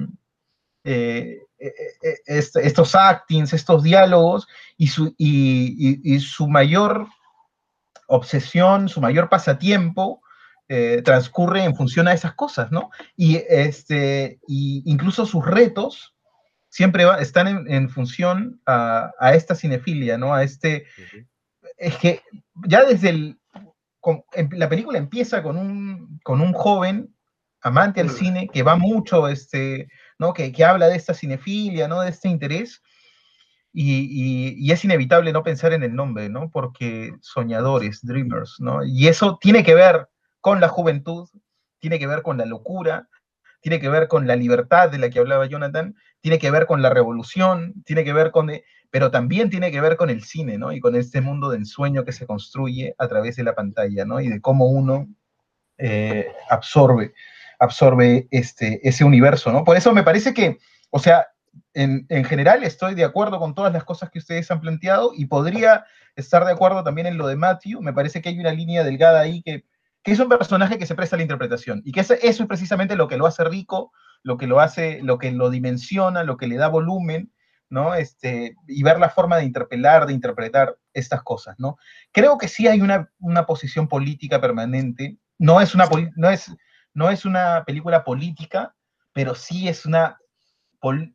eh, 0.84 1.40
est- 2.26 2.56
estos 2.56 2.94
actings, 2.94 3.52
estos 3.52 3.82
diálogos, 3.82 4.46
y 4.76 4.88
su, 4.88 5.14
y- 5.18 6.00
y 6.14 6.20
su 6.20 6.46
mayor 6.48 7.08
obsesión, 8.06 8.88
su 8.88 9.00
mayor 9.00 9.28
pasatiempo, 9.28 10.22
eh, 10.68 11.02
transcurre 11.04 11.62
en 11.64 11.76
función 11.76 12.08
a 12.08 12.12
esas 12.12 12.34
cosas, 12.34 12.72
¿no? 12.72 12.90
Y, 13.16 13.36
este, 13.48 14.40
y 14.48 14.82
incluso 14.84 15.24
sus 15.26 15.44
retos 15.44 16.14
siempre 16.68 17.04
va- 17.04 17.18
están 17.20 17.46
en, 17.48 17.72
en 17.72 17.88
función 17.88 18.60
a, 18.66 19.10
a 19.20 19.34
esta 19.34 19.54
cinefilia, 19.54 20.18
¿no? 20.18 20.34
A 20.34 20.42
este, 20.42 20.86
es 21.76 21.96
que 21.96 22.22
ya 22.66 22.84
desde 22.84 23.10
el, 23.10 23.38
con- 24.00 24.24
em- 24.32 24.48
la 24.52 24.68
película 24.68 24.98
empieza 24.98 25.42
con 25.42 25.56
un, 25.56 26.18
con 26.24 26.40
un 26.40 26.52
joven 26.52 27.14
amante 27.62 28.00
al 28.00 28.10
cine 28.10 28.48
que 28.52 28.62
va 28.62 28.76
mucho, 28.76 29.28
este, 29.28 29.88
¿no? 30.18 30.32
Que, 30.32 30.52
que 30.52 30.64
habla 30.64 30.88
de 30.88 30.96
esta 30.96 31.14
cinefilia, 31.14 31.86
¿no? 31.88 32.00
De 32.00 32.10
este 32.10 32.28
interés. 32.28 32.82
Y, 33.78 34.72
es 34.72 34.84
inevitable 34.86 35.34
no 35.34 35.42
pensar 35.42 35.74
en 35.74 35.82
el 35.82 35.94
nombre, 35.94 36.30
¿no? 36.30 36.50
Porque 36.50 37.12
soñadores, 37.20 38.00
dreamers, 38.02 38.56
¿no? 38.58 38.82
Y 38.82 39.08
eso 39.08 39.36
tiene 39.38 39.64
que 39.64 39.74
ver 39.74 40.08
con 40.40 40.60
la 40.60 40.68
juventud, 40.68 41.28
tiene 41.78 41.98
que 41.98 42.06
ver 42.06 42.22
con 42.22 42.38
la 42.38 42.46
locura, 42.46 43.06
tiene 43.60 43.78
que 43.78 43.90
ver 43.90 44.08
con 44.08 44.26
la 44.26 44.34
libertad 44.34 44.90
de 44.90 44.98
la 44.98 45.10
que 45.10 45.18
hablaba 45.18 45.44
Jonathan, 45.44 45.94
tiene 46.22 46.38
que 46.38 46.50
ver 46.50 46.64
con 46.64 46.80
la 46.80 46.88
revolución, 46.88 47.74
tiene 47.84 48.02
que 48.02 48.14
ver 48.14 48.30
con, 48.30 48.50
pero 48.90 49.10
también 49.10 49.50
tiene 49.50 49.70
que 49.70 49.82
ver 49.82 49.98
con 49.98 50.08
el 50.08 50.22
cine, 50.24 50.56
¿no? 50.56 50.72
Y 50.72 50.80
con 50.80 50.96
este 50.96 51.20
mundo 51.20 51.50
de 51.50 51.58
ensueño 51.58 52.06
que 52.06 52.12
se 52.12 52.26
construye 52.26 52.94
a 52.96 53.08
través 53.08 53.36
de 53.36 53.44
la 53.44 53.54
pantalla, 53.54 54.06
¿no? 54.06 54.20
Y 54.20 54.28
de 54.28 54.40
cómo 54.40 54.68
uno 54.68 55.06
eh, 55.76 56.32
absorbe, 56.48 57.12
absorbe 57.58 58.26
este, 58.30 58.80
ese 58.88 59.04
universo, 59.04 59.52
¿no? 59.52 59.64
Por 59.64 59.76
eso 59.76 59.92
me 59.92 60.02
parece 60.02 60.32
que, 60.32 60.60
o 60.88 60.98
sea, 60.98 61.26
en, 61.76 62.06
en 62.08 62.24
general 62.24 62.64
estoy 62.64 62.94
de 62.94 63.04
acuerdo 63.04 63.38
con 63.38 63.54
todas 63.54 63.70
las 63.70 63.84
cosas 63.84 64.10
que 64.10 64.18
ustedes 64.18 64.50
han 64.50 64.62
planteado 64.62 65.12
y 65.14 65.26
podría 65.26 65.84
estar 66.16 66.42
de 66.46 66.52
acuerdo 66.52 66.82
también 66.82 67.06
en 67.06 67.18
lo 67.18 67.26
de 67.26 67.36
Matthew. 67.36 67.82
Me 67.82 67.92
parece 67.92 68.22
que 68.22 68.30
hay 68.30 68.40
una 68.40 68.52
línea 68.52 68.82
delgada 68.82 69.20
ahí 69.20 69.42
que, 69.42 69.66
que 70.02 70.12
es 70.12 70.18
un 70.18 70.30
personaje 70.30 70.78
que 70.78 70.86
se 70.86 70.94
presta 70.94 71.16
a 71.16 71.18
la 71.18 71.24
interpretación 71.24 71.82
y 71.84 71.92
que 71.92 72.00
eso 72.00 72.14
es 72.14 72.42
precisamente 72.48 72.96
lo 72.96 73.08
que 73.08 73.18
lo 73.18 73.26
hace 73.26 73.44
rico, 73.44 73.92
lo 74.22 74.38
que 74.38 74.46
lo 74.46 74.60
hace, 74.60 75.02
lo 75.02 75.18
que 75.18 75.30
lo 75.32 75.50
dimensiona, 75.50 76.24
lo 76.24 76.38
que 76.38 76.46
le 76.46 76.56
da 76.56 76.68
volumen, 76.68 77.30
¿no? 77.68 77.94
Este, 77.94 78.56
y 78.66 78.82
ver 78.82 78.98
la 78.98 79.10
forma 79.10 79.36
de 79.36 79.44
interpelar, 79.44 80.06
de 80.06 80.14
interpretar 80.14 80.78
estas 80.94 81.22
cosas, 81.22 81.56
¿no? 81.58 81.76
Creo 82.10 82.38
que 82.38 82.48
sí 82.48 82.66
hay 82.68 82.80
una, 82.80 83.10
una 83.18 83.44
posición 83.44 83.86
política 83.86 84.40
permanente. 84.40 85.18
No 85.38 85.60
es 85.60 85.74
una, 85.74 85.90
no 86.16 86.30
es, 86.30 86.56
no 86.94 87.10
es 87.10 87.26
una 87.26 87.64
película 87.66 88.02
política, 88.02 88.74
pero 89.12 89.34
sí 89.34 89.68
es 89.68 89.84
una, 89.84 90.18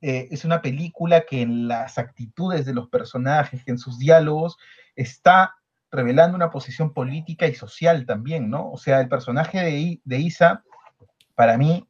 eh, 0.02 0.28
es 0.32 0.46
una 0.46 0.62
película 0.62 1.22
que 1.22 1.42
en 1.42 1.68
las 1.68 1.98
actitudes 1.98 2.66
de 2.66 2.74
los 2.74 2.90
personajes, 2.90 3.64
que 3.64 3.72
en 3.72 3.78
sus 3.78 3.98
diálogos, 4.00 4.58
está 4.96 5.56
revelando 5.92 6.36
una 6.36 6.50
posición 6.52 6.94
política 6.94 7.48
y 7.48 7.56
social 7.56 8.06
también, 8.06 8.50
¿no? 8.50 8.72
O 8.72 8.78
sea, 8.78 9.02
el 9.02 9.10
personaje 9.10 9.60
de, 9.60 9.72
I- 9.78 10.02
de 10.06 10.20
Isa, 10.20 10.64
para 11.36 11.58
mí, 11.58 11.88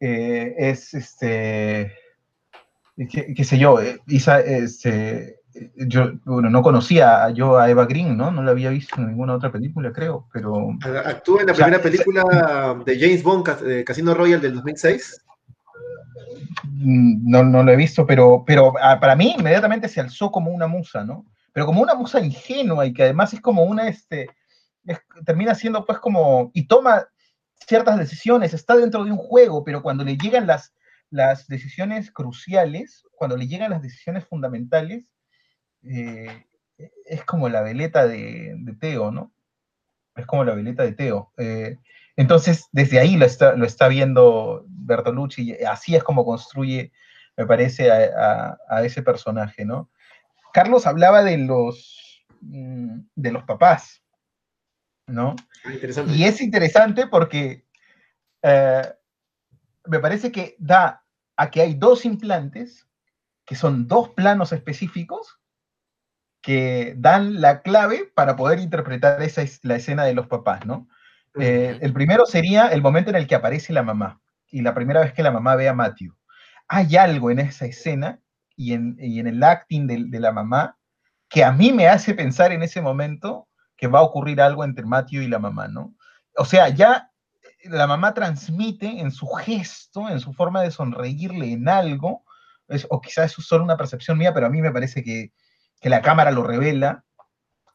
eh, 0.00 0.54
es 0.58 0.94
este, 0.94 1.92
qué, 3.36 3.44
sé 3.44 3.58
yo, 3.58 3.80
eh, 3.80 4.00
Isa, 4.06 4.40
este, 4.40 5.40
yo, 5.76 6.12
bueno, 6.24 6.50
no 6.50 6.62
conocía 6.62 7.24
a- 7.24 7.30
yo 7.30 7.58
a 7.58 7.68
Eva 7.70 7.86
Green, 7.86 8.16
¿no? 8.16 8.30
No 8.30 8.42
la 8.42 8.50
había 8.52 8.70
visto 8.70 8.96
en 8.96 9.08
ninguna 9.08 9.34
otra 9.34 9.50
película, 9.52 9.92
creo, 9.92 10.28
pero 10.32 10.70
Actúa 11.04 11.40
en 11.40 11.46
la 11.46 11.52
O 11.52 11.56
sea, 11.56 11.64
primera 11.66 11.82
película 11.82 12.82
de 12.84 12.98
James 12.98 13.22
Bond, 13.22 13.44
Cas- 13.44 13.62
Casino 13.84 14.14
Royale 14.14 14.42
del 14.42 14.54
2006. 14.54 15.24
Mm, 16.64 17.30
no, 17.30 17.44
no 17.44 17.62
lo 17.62 17.72
he 17.72 17.76
visto, 17.76 18.06
pero, 18.06 18.44
pero 18.46 18.72
ah, 18.80 18.98
para 19.00 19.16
mí 19.16 19.34
inmediatamente 19.38 19.88
se 19.88 20.00
alzó 20.00 20.30
como 20.30 20.50
una 20.50 20.66
musa, 20.66 21.04
¿no? 21.04 21.26
Pero 21.52 21.66
como 21.66 21.82
una 21.82 21.94
musa 21.94 22.20
ingenua 22.20 22.86
y 22.86 22.92
que 22.92 23.04
además 23.04 23.32
es 23.34 23.40
como 23.40 23.62
una, 23.64 23.88
este, 23.88 24.28
es- 24.84 25.00
termina 25.24 25.54
siendo 25.54 25.84
pues 25.84 25.98
como, 25.98 26.50
y 26.54 26.66
toma 26.68 27.06
ciertas 27.66 27.98
decisiones, 27.98 28.54
está 28.54 28.76
dentro 28.76 29.04
de 29.04 29.10
un 29.12 29.18
juego, 29.18 29.64
pero 29.64 29.82
cuando 29.82 30.04
le 30.04 30.16
llegan 30.16 30.46
las, 30.46 30.74
las 31.10 31.46
decisiones 31.48 32.10
cruciales, 32.12 33.04
cuando 33.16 33.36
le 33.36 33.48
llegan 33.48 33.70
las 33.70 33.82
decisiones 33.82 34.24
fundamentales, 34.26 35.06
eh, 35.82 36.46
es 37.06 37.24
como 37.24 37.48
la 37.48 37.62
veleta 37.62 38.06
de, 38.06 38.54
de 38.58 38.72
Teo, 38.74 39.10
¿no? 39.10 39.32
Es 40.14 40.26
como 40.26 40.44
la 40.44 40.54
veleta 40.54 40.82
de 40.82 40.92
Teo. 40.92 41.32
Eh, 41.36 41.78
entonces, 42.18 42.66
desde 42.72 42.98
ahí 42.98 43.16
lo 43.16 43.24
está, 43.24 43.54
lo 43.54 43.64
está 43.64 43.86
viendo 43.88 44.64
Bertolucci, 44.68 45.52
y 45.52 45.64
así 45.64 45.94
es 45.94 46.02
como 46.02 46.24
construye, 46.24 46.92
me 47.36 47.46
parece, 47.46 47.90
a, 47.90 48.10
a- 48.50 48.58
a 48.68 48.82
ese 48.84 49.02
personaje, 49.02 49.64
¿no? 49.64 49.88
Carlos 50.52 50.86
hablaba 50.86 51.22
de 51.22 51.38
los, 51.38 52.24
mm, 52.40 53.00
de 53.14 53.32
los 53.32 53.44
papás, 53.44 54.02
¿no? 55.06 55.36
Ah, 55.64 55.72
Interesante. 55.72 56.12
Y 56.12 56.24
es 56.24 56.40
interesante 56.40 57.06
porque 57.06 57.64
eh, 58.42 58.82
me 59.84 60.00
parece 60.00 60.32
que 60.32 60.56
da 60.58 61.04
a 61.36 61.50
que 61.50 61.60
hay 61.60 61.74
dos 61.74 62.04
implantes, 62.04 62.88
que 63.46 63.54
son 63.54 63.86
dos 63.86 64.08
planos 64.10 64.52
específicos, 64.52 65.38
que 66.42 66.94
dan 66.96 67.40
la 67.40 67.62
clave 67.62 68.10
para 68.14 68.34
poder 68.36 68.58
interpretar 68.58 69.22
esa 69.22 69.42
es 69.42 69.60
la 69.64 69.76
escena 69.76 70.04
de 70.04 70.14
los 70.14 70.26
papás, 70.26 70.66
¿no? 70.66 70.88
Eh, 71.40 71.78
el 71.80 71.92
primero 71.92 72.26
sería 72.26 72.68
el 72.68 72.82
momento 72.82 73.10
en 73.10 73.16
el 73.16 73.26
que 73.26 73.34
aparece 73.34 73.72
la 73.72 73.82
mamá, 73.82 74.20
y 74.50 74.62
la 74.62 74.74
primera 74.74 75.00
vez 75.00 75.12
que 75.12 75.22
la 75.22 75.30
mamá 75.30 75.54
ve 75.56 75.68
a 75.68 75.74
Matthew. 75.74 76.14
Hay 76.68 76.96
algo 76.96 77.30
en 77.30 77.38
esa 77.38 77.66
escena 77.66 78.20
y 78.56 78.72
en, 78.72 78.96
el 78.98 79.42
acting 79.42 79.86
de, 79.86 80.20
la 80.20 80.32
mamá 80.32 80.76
que 81.28 81.44
a 81.44 81.52
mí 81.52 81.72
me 81.72 81.88
hace 81.88 82.14
pensar 82.14 82.52
en 82.52 82.62
ese 82.62 82.80
momento 82.80 83.48
que 83.76 83.86
va 83.86 84.00
a 84.00 84.02
ocurrir 84.02 84.40
algo 84.40 84.64
entre 84.64 84.84
Matthew 84.84 85.22
y 85.22 85.28
la 85.28 85.38
mamá, 85.38 85.68
¿no? 85.68 85.94
O 86.36 86.44
sea, 86.44 86.68
ya 86.68 87.10
la 87.64 87.86
mamá 87.86 88.14
transmite 88.14 89.00
en 89.00 89.10
su 89.10 89.26
gesto, 89.28 90.08
en 90.08 90.20
su 90.20 90.32
forma 90.32 90.62
de 90.62 90.70
sonreírle 90.70 91.52
en 91.52 91.68
algo, 91.68 92.24
es- 92.68 92.86
o 92.90 93.00
quizás 93.00 93.38
es 93.38 93.44
solo 93.46 93.64
una 93.64 93.76
percepción 93.76 94.18
mía, 94.18 94.34
pero 94.34 94.46
a 94.46 94.50
mí 94.50 94.60
me 94.60 94.72
parece 94.72 95.02
que, 95.02 95.32
que 95.80 95.88
la 95.88 96.02
cámara 96.02 96.30
lo 96.30 96.42
revela 96.42 97.04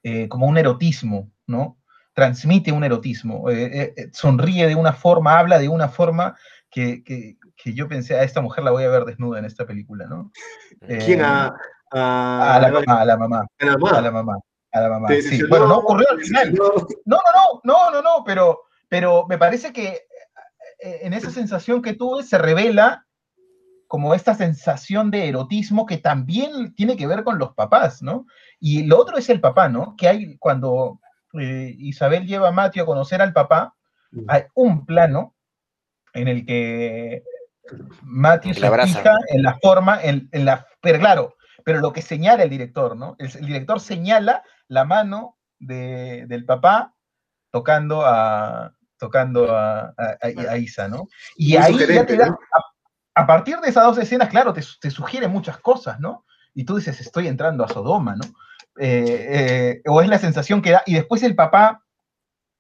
eh, 0.04 0.28
como 0.28 0.48
un 0.48 0.58
erotismo, 0.58 1.32
¿no? 1.48 1.78
Transmite 2.14 2.72
un 2.72 2.84
erotismo, 2.84 3.50
eh, 3.50 3.64
eh, 3.66 3.94
eh, 3.98 4.10
sonríe 4.14 4.68
de 4.68 4.76
una 4.76 4.94
forma, 4.94 5.40
habla 5.40 5.58
de 5.60 5.68
una 5.68 5.88
forma 5.90 6.36
que, 6.70 7.04
que- 7.04 7.38
que 7.56 7.74
yo 7.74 7.88
pensé, 7.88 8.16
a 8.16 8.24
esta 8.24 8.42
mujer 8.42 8.64
la 8.64 8.72
voy 8.72 8.84
a 8.84 8.90
ver 8.90 9.06
desnuda 9.06 9.40
en 9.40 9.46
esta 9.46 9.66
película, 9.66 10.06
¿no? 10.08 10.32
¿Quién? 10.88 11.22
A, 11.22 11.56
a- 11.92 12.56
a 12.56 12.60
la 12.60 12.72
mamá, 12.72 13.02
a 13.02 13.06
la 13.06 13.18
mamá, 13.18 13.48
a 13.60 13.66
la 13.66 13.78
mamá. 13.78 13.98
a 13.98 14.02
la 14.02 14.12
mamá, 14.12 14.38
a 14.72 14.82
la 14.82 14.90
mamá. 14.90 15.08
¿Te 15.08 15.16
Sí, 15.22 15.30
decepcionó? 15.30 15.50
bueno, 15.50 15.68
no 15.68 15.78
ocurrió 15.78 16.08
al 16.12 16.18
¿Te 16.18 16.24
final. 16.24 16.54
No, 16.54 16.64
no, 17.06 17.18
no, 17.34 17.62
no, 17.64 17.92
no, 17.92 18.02
no, 18.02 18.24
pero, 18.26 18.62
pero 18.90 19.26
me 19.28 19.38
parece 19.38 19.72
que 19.74 20.02
en 20.80 21.14
esa 21.14 21.30
sensación 21.32 21.82
que 21.82 21.94
tuve 21.94 22.24
se 22.24 22.38
revela 22.38 23.06
como 23.88 24.14
esta 24.16 24.34
sensación 24.34 25.12
de 25.12 25.30
erotismo 25.30 25.86
que 25.86 25.98
también 25.98 26.74
tiene 26.76 26.98
que 26.98 27.08
ver 27.08 27.24
con 27.24 27.38
los 27.38 27.54
papás, 27.54 28.02
¿no? 28.02 28.26
Y 28.60 28.84
lo 28.84 28.98
otro 29.00 29.18
es 29.18 29.30
el 29.30 29.40
papá, 29.40 29.70
¿no? 29.70 29.96
Que 29.98 30.08
hay 30.10 30.38
cuando 30.40 31.00
eh, 31.34 31.76
Isabel 31.80 32.26
lleva 32.26 32.50
a 32.50 32.52
Mateo 32.52 32.84
a 32.84 32.88
conocer 32.88 33.22
al 33.22 33.34
papá, 33.34 33.76
hay 34.28 34.44
un 34.54 34.86
plano 34.86 35.36
en 36.14 36.28
el 36.28 36.46
que 36.46 37.24
Matthew 38.04 38.52
se 38.54 38.60
fija 38.88 39.18
en 39.30 39.42
la 39.44 39.58
forma, 39.62 40.00
en, 40.04 40.30
en 40.32 40.46
la, 40.46 40.68
pero 40.82 41.00
claro, 41.00 41.36
pero 41.66 41.80
lo 41.80 41.94
que 41.94 42.02
señala 42.02 42.44
el 42.44 42.50
director, 42.50 42.96
¿no? 42.96 43.16
El, 43.20 43.28
el 43.36 43.46
director 43.46 43.80
señala 43.80 44.44
la 44.68 44.86
mano 44.86 45.38
de- 45.60 46.26
del 46.28 46.46
papá 46.46 46.94
tocando 47.52 48.06
a 48.06 48.74
tocando 48.98 49.54
a, 49.56 49.80
a- 49.90 49.94
a- 50.22 50.52
a 50.52 50.58
Isa, 50.58 50.88
¿no? 50.88 51.08
Y 51.36 51.54
Muy 51.58 51.58
ahí 51.58 51.74
ya 51.96 52.06
te 52.06 52.16
da, 52.18 52.28
¿no? 52.28 52.40
a, 53.16 53.22
a 53.22 53.28
partir 53.28 53.58
de 53.60 53.70
esas 53.70 53.84
dos 53.84 53.98
escenas, 53.98 54.30
claro, 54.30 54.54
te, 54.54 54.62
te 54.80 54.90
sugiere 54.92 55.28
muchas 55.28 55.58
cosas, 55.58 56.00
¿no? 56.00 56.26
Y 56.54 56.64
tú 56.66 56.76
dices, 56.78 57.00
estoy 57.02 57.28
entrando 57.28 57.64
a 57.64 57.68
Sodoma, 57.68 58.16
¿no? 58.16 58.24
Eh, 58.80 59.82
eh, 59.86 59.90
o 59.90 60.02
es 60.02 60.08
la 60.10 60.18
sensación 60.18 60.62
que 60.62 60.72
da, 60.72 60.84
y 60.86 60.96
después 60.96 61.22
el 61.24 61.36
papá 61.36 61.84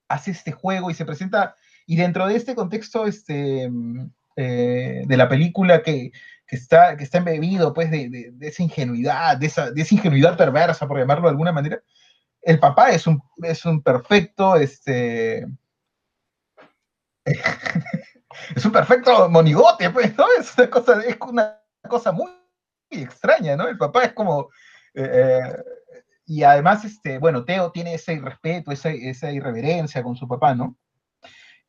hace 0.09 0.31
este 0.31 0.51
juego 0.51 0.91
y 0.91 0.93
se 0.93 1.05
presenta, 1.05 1.55
y 1.87 1.95
dentro 1.95 2.27
de 2.27 2.35
este 2.35 2.53
contexto 2.55 3.05
este, 3.07 3.69
eh, 4.35 5.03
de 5.05 5.17
la 5.17 5.27
película 5.27 5.81
que, 5.81 6.11
que 6.45 6.55
está, 6.55 6.95
que 6.97 7.03
está 7.03 7.17
embebido 7.17 7.73
pues, 7.73 7.89
de, 7.89 8.09
de- 8.09 8.47
esa 8.47 8.61
ingenuidad, 8.63 9.37
de 9.37 9.47
esa, 9.47 9.71
de 9.71 9.81
esa 9.81 9.95
ingenuidad 9.95 10.37
perversa, 10.37 10.87
por 10.87 10.99
llamarlo 10.99 11.23
de 11.23 11.31
alguna 11.31 11.51
manera, 11.51 11.81
el 12.43 12.59
papá 12.59 12.91
es 12.91 13.07
un, 13.07 13.21
es 13.41 13.65
un 13.65 13.81
perfecto, 13.81 14.55
este, 14.55 15.47
es 18.55 18.65
un 18.65 18.71
perfecto 18.71 19.29
monigote, 19.29 19.89
pues, 19.89 20.15
¿no? 20.17 20.25
Es 20.39 20.53
una 21.21 21.59
cosa, 21.89 22.11
muy 22.11 22.29
extraña, 22.91 23.55
¿no? 23.55 23.67
El 23.67 23.77
papá 23.77 24.03
es 24.03 24.13
como... 24.13 24.49
y 26.25 26.43
además, 26.43 26.85
este, 26.85 27.17
bueno, 27.19 27.43
Teo 27.45 27.71
tiene 27.71 27.93
ese 27.95 28.19
respeto, 28.19 28.71
esa, 28.71 28.89
esa 28.89 29.31
irreverencia 29.31 30.01
con 30.03 30.15
su 30.15 30.27
papá, 30.27 30.55
¿no? 30.55 30.77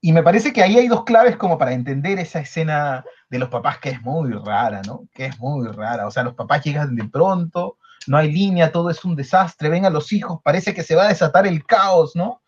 Y 0.00 0.12
me 0.12 0.22
parece 0.22 0.52
que 0.52 0.62
ahí 0.62 0.76
hay 0.78 0.86
dos 0.88 1.04
claves 1.04 1.36
como 1.36 1.56
para 1.56 1.72
entender 1.72 2.18
esa 2.18 2.38
escena 2.40 3.04
de 3.30 3.38
los 3.38 3.48
papás 3.48 3.78
que 3.78 3.88
es 3.90 4.02
muy 4.02 4.30
rara, 4.32 4.82
¿no? 4.86 5.08
Que 5.14 5.26
es 5.26 5.38
muy 5.40 5.66
rara. 5.68 6.06
O 6.06 6.10
sea, 6.10 6.22
los 6.22 6.34
papás 6.34 6.62
llegan 6.62 6.94
de 6.94 7.08
pronto, 7.08 7.78
no 8.06 8.18
hay 8.18 8.30
línea, 8.30 8.70
todo 8.70 8.90
es 8.90 9.02
un 9.04 9.16
desastre, 9.16 9.70
vengan 9.70 9.94
los 9.94 10.12
hijos, 10.12 10.40
parece 10.44 10.74
que 10.74 10.82
se 10.82 10.94
va 10.94 11.04
a 11.04 11.08
desatar 11.08 11.46
el 11.46 11.64
caos, 11.64 12.14
¿no? 12.14 12.42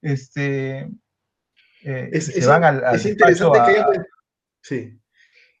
Este, 0.00 0.88
eh, 1.84 2.08
Es, 2.12 2.26
se 2.26 2.38
es- 2.38 2.46
van 2.46 2.64
al, 2.64 2.82
al 2.84 2.96
es 2.96 3.04
interesante 3.06 3.58
a- 3.60 3.64
que 3.66 3.70
haya- 3.72 3.86
Sí. 4.62 4.98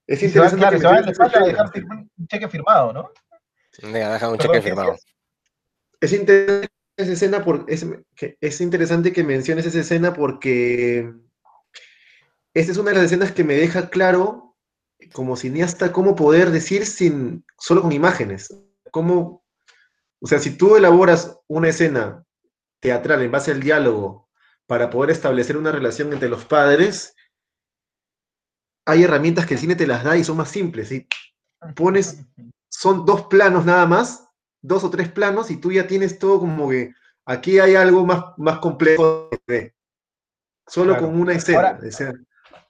Es 0.06 0.22
y 0.22 0.28
se 0.30 0.38
van, 0.40 0.48
interesante 0.48 0.56
claro, 0.58 0.72
que 0.76 0.80
se 0.80 0.86
van 0.86 0.96
al 0.96 1.04
menciones 1.04 1.18
esa 1.18 1.24
despacho 1.24 1.44
a 1.44 1.48
escena. 1.70 1.84
dejar 1.84 2.06
un 2.18 2.26
cheque 2.26 2.48
firmado, 2.48 2.92
¿no? 2.92 3.10
Deja 3.92 4.12
deja 4.12 4.28
un 4.30 4.36
Perdón, 4.36 4.38
cheque 4.38 4.52
¿qué 4.52 4.62
firmado. 4.62 4.96
Es 6.02 6.12
interesante 8.60 9.12
que- 9.12 9.24
menciones 9.24 9.66
esa 9.66 9.80
escena 9.80 10.12
porque 10.12 11.14
esta 12.52 12.72
es 12.72 12.76
una 12.76 12.90
de 12.90 12.96
las 12.96 13.04
escenas 13.06 13.32
que 13.32 13.44
me 13.44 13.54
deja 13.54 13.88
claro, 13.88 14.56
como 15.12 15.36
cineasta, 15.36 15.92
cómo 15.92 16.14
poder 16.16 16.50
decir 16.50 16.86
sin 16.86 17.44
solo 17.56 17.82
con 17.82 17.92
imágenes. 17.92 18.54
Cómo, 18.90 19.44
o 20.20 20.26
sea, 20.26 20.40
si 20.40 20.56
tú 20.56 20.76
elaboras 20.76 21.38
una 21.46 21.68
escena 21.68 22.24
teatral 22.80 23.22
en 23.22 23.30
base 23.30 23.52
al 23.52 23.60
diálogo 23.60 24.28
para 24.66 24.90
poder 24.90 25.10
establecer 25.10 25.56
una 25.56 25.70
relación 25.70 26.12
entre 26.12 26.28
los 26.28 26.44
padres, 26.44 27.14
hay 28.84 29.04
herramientas 29.04 29.46
que 29.46 29.54
el 29.54 29.60
cine 29.60 29.76
te 29.76 29.86
las 29.86 30.02
da 30.02 30.16
y 30.16 30.24
son 30.24 30.36
más 30.36 30.50
simples. 30.50 30.88
¿sí? 30.88 31.06
Pones 31.76 32.24
son 32.68 33.06
dos 33.06 33.26
planos 33.26 33.64
nada 33.64 33.86
más, 33.86 34.28
dos 34.62 34.84
o 34.84 34.90
tres 34.90 35.08
planos, 35.10 35.50
y 35.50 35.56
tú 35.56 35.72
ya 35.72 35.86
tienes 35.86 36.18
todo 36.18 36.38
como 36.40 36.70
que 36.70 36.94
aquí 37.26 37.58
hay 37.58 37.74
algo 37.74 38.06
más, 38.06 38.24
más 38.38 38.58
complejo. 38.58 39.28
de- 39.46 39.74
Solo 40.66 40.92
Claro. 40.92 41.06
con 41.08 41.20
una 41.20 41.32
escena. 41.34 41.58
Ahora- 41.58 41.80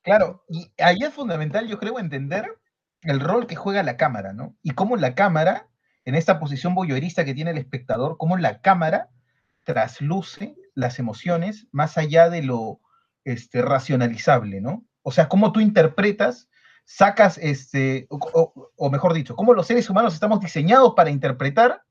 Claro, 0.02 0.44
y 0.48 0.72
ahí 0.78 0.98
es 1.02 1.12
fundamental, 1.14 1.68
yo 1.68 1.78
creo, 1.78 1.98
entender 2.00 2.58
el 3.02 3.20
rol 3.20 3.46
que 3.46 3.54
juega 3.54 3.82
la 3.84 3.96
cámara, 3.96 4.32
¿no? 4.32 4.56
Y 4.62 4.70
cómo 4.72 4.96
la 4.96 5.14
cámara, 5.14 5.68
en 6.04 6.14
esta 6.16 6.40
posición 6.40 6.74
voyeurista 6.74 7.24
que 7.24 7.34
tiene 7.34 7.52
el 7.52 7.58
espectador, 7.58 8.16
cómo 8.16 8.36
la 8.36 8.60
cámara 8.62 9.10
trasluce 9.64 10.56
las 10.74 10.98
emociones 10.98 11.68
más 11.70 11.98
allá 11.98 12.30
de 12.30 12.42
lo 12.42 12.80
este, 13.24 13.62
racionalizable, 13.62 14.60
¿no? 14.60 14.84
O 15.02 15.12
sea, 15.12 15.28
cómo 15.28 15.52
tú 15.52 15.60
interpretas, 15.60 16.48
sacas, 16.96 17.38
este, 17.38 18.06
o, 18.10 18.16
o- 18.34 18.70
o 18.76 18.90
mejor 18.90 19.14
dicho, 19.14 19.34
cómo 19.36 19.54
los 19.54 19.66
seres 19.66 19.88
humanos 19.88 20.14
estamos 20.14 20.40
diseñados 20.40 20.92
para 20.94 21.10
interpretar 21.10 21.82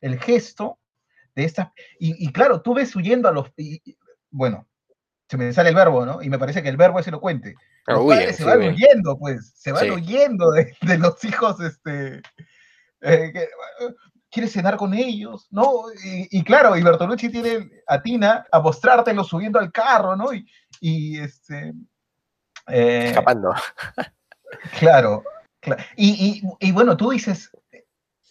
el 0.00 0.18
gesto 0.20 0.78
de 1.34 1.44
estas... 1.44 1.68
Y, 1.98 2.24
y 2.26 2.32
claro, 2.32 2.60
tú 2.62 2.74
ves 2.74 2.94
huyendo 2.94 3.28
a 3.28 3.32
los... 3.32 3.48
y- 3.56 3.80
y- 3.84 3.96
bueno, 4.30 4.66
se 5.28 5.36
me 5.36 5.52
sale 5.52 5.70
el 5.70 5.74
verbo, 5.74 6.04
¿no? 6.06 6.22
Y 6.22 6.28
me 6.28 6.38
parece 6.38 6.62
que 6.62 6.68
el 6.68 6.76
verbo 6.76 6.98
es 7.00 7.06
elocuente. 7.08 7.54
Ah, 7.86 7.92
Los 7.94 8.02
huyen, 8.04 8.18
padres 8.18 8.36
se 8.36 8.44
van 8.44 8.58
huyen. 8.58 8.74
huyendo, 8.74 9.18
pues, 9.18 9.52
se 9.56 9.72
van 9.72 9.84
Sí. 9.84 9.90
huyendo 9.90 10.50
de, 10.52 10.76
de 10.82 10.98
los 10.98 11.24
hijos, 11.24 11.60
este, 11.60 12.22
eh, 13.00 13.30
que, 13.32 13.48
¿quieres 14.30 14.52
cenar 14.52 14.76
con 14.76 14.92
ellos? 14.94 15.46
¿No? 15.50 15.84
Y, 16.04 16.42
claro, 16.44 16.76
y 16.76 16.82
Bertolucci 16.82 17.28
tiene 17.30 17.70
a 17.86 18.02
Tina 18.02 18.46
a 18.52 18.60
mostrártelo 18.60 19.24
subiendo 19.24 19.58
al 19.58 19.72
carro, 19.72 20.14
¿no? 20.16 20.32
Y, 20.32 20.46
y, 20.80 21.18
este, 21.18 21.72
eh, 22.68 23.06
Escapando. 23.08 23.52
Claro, 24.78 25.24
cla- 25.62 25.84
Y, 25.96 26.42
y- 26.60 26.68
y 26.68 26.72
bueno, 26.72 26.96
tú 26.96 27.10
dices, 27.10 27.50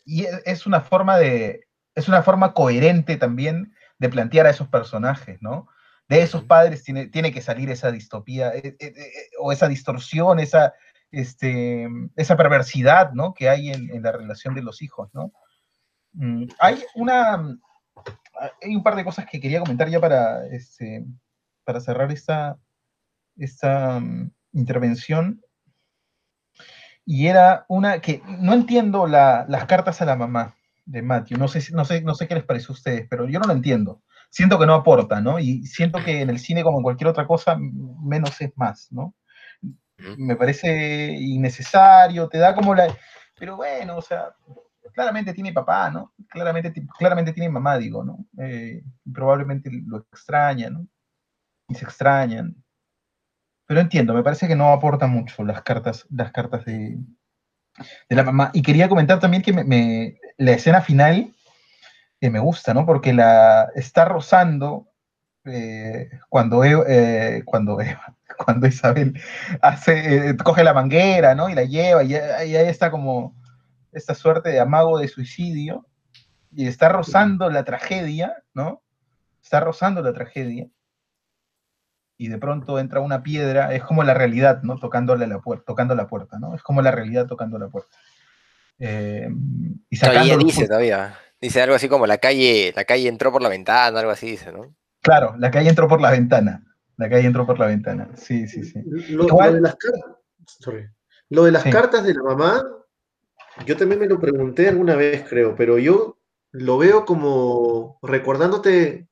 y 0.05 0.23
e- 0.25 0.41
es 0.45 0.65
una 0.65 0.81
forma 0.81 1.17
de, 1.17 1.67
es 1.95 2.07
una 2.07 2.23
forma 2.23 2.53
coherente 2.53 3.17
también 3.17 3.73
de 3.99 4.09
plantear 4.09 4.45
a 4.47 4.49
esos 4.51 4.67
personajes, 4.67 5.41
¿no? 5.41 5.67
De 6.09 6.21
esos 6.21 6.43
padres 6.43 6.83
tiene, 6.83 7.07
tiene 7.07 7.31
que 7.31 7.41
salir 7.41 7.69
esa 7.69 7.91
distopía, 7.91 8.53
eh, 8.53 8.75
eh, 8.79 8.93
eh, 8.95 9.11
o 9.39 9.51
esa 9.51 9.67
distorsión, 9.67 10.39
esa, 10.39 10.73
este, 11.11 11.87
esa 12.15 12.35
perversidad, 12.35 13.13
¿no? 13.13 13.33
Que 13.33 13.49
hay 13.49 13.69
en, 13.69 13.89
en 13.91 14.03
la 14.03 14.11
relación 14.11 14.53
de 14.55 14.63
los 14.63 14.81
hijos, 14.81 15.09
¿no? 15.13 15.31
Mm, 16.13 16.45
hay 16.59 16.83
una, 16.95 17.57
hay 18.61 18.75
un 18.75 18.83
par 18.83 18.95
de 18.95 19.05
cosas 19.05 19.25
que 19.29 19.39
quería 19.39 19.59
comentar 19.61 19.89
ya 19.89 19.99
para, 19.99 20.45
este, 20.47 21.05
para 21.63 21.79
cerrar 21.79 22.11
esta, 22.11 22.57
esta 23.37 23.99
mm, 23.99 24.31
intervención 24.53 25.42
y 27.05 27.27
era 27.27 27.65
una 27.69 27.99
que 28.01 28.21
no 28.39 28.53
entiendo 28.53 29.07
la- 29.07 29.45
las 29.49 29.65
cartas 29.65 30.01
a 30.01 30.05
la 30.05 30.15
mamá 30.15 30.55
de 30.85 31.01
Matthew. 31.01 31.37
No 31.37 31.47
sé, 31.47 31.61
si- 31.61 31.73
no, 31.73 31.85
sé, 31.85 32.01
no 32.01 32.15
sé 32.15 32.27
qué 32.27 32.35
les 32.35 32.43
parece 32.45 32.67
a 32.69 32.73
ustedes, 32.73 33.07
pero 33.09 33.27
yo 33.27 33.39
no 33.39 33.47
lo 33.47 33.53
entiendo. 33.53 34.01
Siento 34.29 34.59
que 34.59 34.65
no 34.65 34.73
aporta, 34.75 35.21
¿no? 35.21 35.39
Y 35.39 35.65
siento 35.67 35.99
que 36.03 36.21
en 36.21 36.29
el 36.29 36.39
cine, 36.39 36.63
como 36.63 36.77
en 36.79 36.83
cualquier 36.83 37.09
otra 37.09 37.27
cosa, 37.27 37.57
menos 37.59 38.39
es 38.41 38.51
más, 38.57 38.87
¿no? 38.91 39.13
Me 40.17 40.35
parece 40.35 41.11
innecesario, 41.19 42.27
te 42.29 42.37
da 42.39 42.55
como 42.55 42.75
la... 42.75 42.87
Pero 43.39 43.55
bueno, 43.57 43.97
o 43.97 44.01
sea, 44.01 44.35
claramente 44.93 45.33
tiene 45.33 45.53
papá, 45.53 45.89
¿no? 45.89 46.13
Claramente, 46.29 46.73
claramente 46.97 47.33
tiene 47.33 47.49
mamá, 47.49 47.77
digo, 47.77 48.03
¿no? 48.03 48.25
Eh, 48.39 48.83
probablemente 49.13 49.69
lo 49.85 49.99
extraña, 49.99 50.69
¿no? 50.69 50.87
Y 51.69 51.75
se 51.75 51.85
extrañan. 51.85 52.62
Pero 53.65 53.79
entiendo, 53.81 54.13
me 54.13 54.23
parece 54.23 54.47
que 54.47 54.55
no 54.55 54.71
aporta 54.71 55.07
mucho 55.07 55.43
las 55.43 55.61
cartas, 55.63 56.05
las 56.09 56.31
cartas 56.31 56.65
de, 56.65 56.97
la 58.09 58.23
mamá. 58.23 58.51
Y 58.53 58.61
quería 58.61 58.89
comentar 58.89 59.19
también 59.19 59.43
que 59.43 59.53
me, 59.53 60.19
la 60.37 60.51
escena 60.51 60.81
final 60.81 61.33
que 62.19 62.29
me 62.29 62.39
gusta, 62.39 62.73
¿no? 62.73 62.85
Porque 62.85 63.13
la 63.13 63.69
está 63.75 64.05
rozando 64.05 64.87
eh, 65.45 66.09
cuando, 66.29 66.63
Eva- 66.63 66.85
eh, 66.87 67.41
cuando, 67.45 67.77
cuando 68.45 68.67
Isabel 68.67 69.19
hace, 69.61 70.29
eh, 70.29 70.37
coge 70.37 70.63
la 70.63 70.73
manguera, 70.73 71.35
¿no? 71.35 71.49
Y 71.49 71.55
la 71.55 71.63
lleva, 71.63 72.03
y 72.03 72.13
y 72.13 72.15
ahí 72.15 72.67
está 72.67 72.91
como 72.91 73.35
esta 73.91 74.15
suerte 74.15 74.49
de 74.49 74.59
amago 74.59 74.99
de 74.99 75.07
suicidio, 75.07 75.85
y 76.51 76.67
está 76.67 76.89
rozando 76.89 77.49
la 77.49 77.63
tragedia, 77.63 78.43
¿no? 78.53 78.83
Está 79.41 79.59
rozando 79.59 80.01
la 80.01 80.13
tragedia, 80.13 80.67
y 82.23 82.29
de 82.29 82.37
pronto 82.37 82.79
entra 82.79 83.01
una 83.01 83.21
piedra, 83.21 83.73
es 83.75 83.83
como 83.83 84.01
la 84.03 84.13
realidad, 84.13 84.61
¿no? 84.63 84.77
Tocándole 84.77 85.27
la 85.27 85.39
puerta, 85.39 85.65
tocando 85.67 85.93
la 85.93 86.07
puerta, 86.07 86.39
¿no? 86.39 86.55
Es 86.55 86.63
como 86.63 86.81
la 86.81 86.89
realidad 86.91 87.27
tocando 87.27 87.59
la 87.59 87.67
puerta. 87.67 87.97
Eh, 88.79 89.27
y 89.89 89.99
Todavía 89.99 90.37
dice, 90.37 90.67
todavía. 90.67 91.15
Dice 91.41 91.61
algo 91.61 91.75
así 91.75 91.89
como 91.89 92.07
la 92.07 92.17
calle, 92.19 92.71
la 92.75 92.85
calle 92.85 93.09
entró 93.09 93.29
por 93.31 93.41
la 93.41 93.49
ventana, 93.49 93.99
algo 93.99 94.11
así 94.11 94.31
dice, 94.31 94.53
¿no? 94.53 94.73
Claro, 95.01 95.35
la 95.37 95.51
calle 95.51 95.67
entró 95.69 95.87
por 95.89 95.99
la 95.99 96.11
ventana. 96.11 96.63
La 96.95 97.09
calle 97.09 97.27
entró 97.27 97.45
por 97.45 97.59
la 97.59 97.67
ventana. 97.67 98.09
Sí, 98.15 98.47
sí, 98.47 98.63
sí. 98.63 98.81
Lo, 99.09 99.25
Igual- 99.27 99.49
lo 99.49 99.55
de 99.55 99.61
las 99.61 99.75
cartas, 99.75 100.11
sorry. 100.45 100.87
Lo 101.29 101.43
de 101.43 101.51
las 101.51 101.63
Sí. 101.63 101.71
cartas 101.71 102.05
de 102.05 102.13
la 102.13 102.23
mamá, 102.23 102.63
yo 103.65 103.75
también 103.75 103.99
me 103.99 104.07
lo 104.07 104.17
pregunté 104.19 104.69
alguna 104.69 104.95
vez, 104.95 105.25
creo, 105.27 105.55
pero 105.55 105.77
yo 105.77 106.19
lo 106.51 106.77
veo 106.77 107.03
como 107.03 107.99
recordándote, 108.01 109.07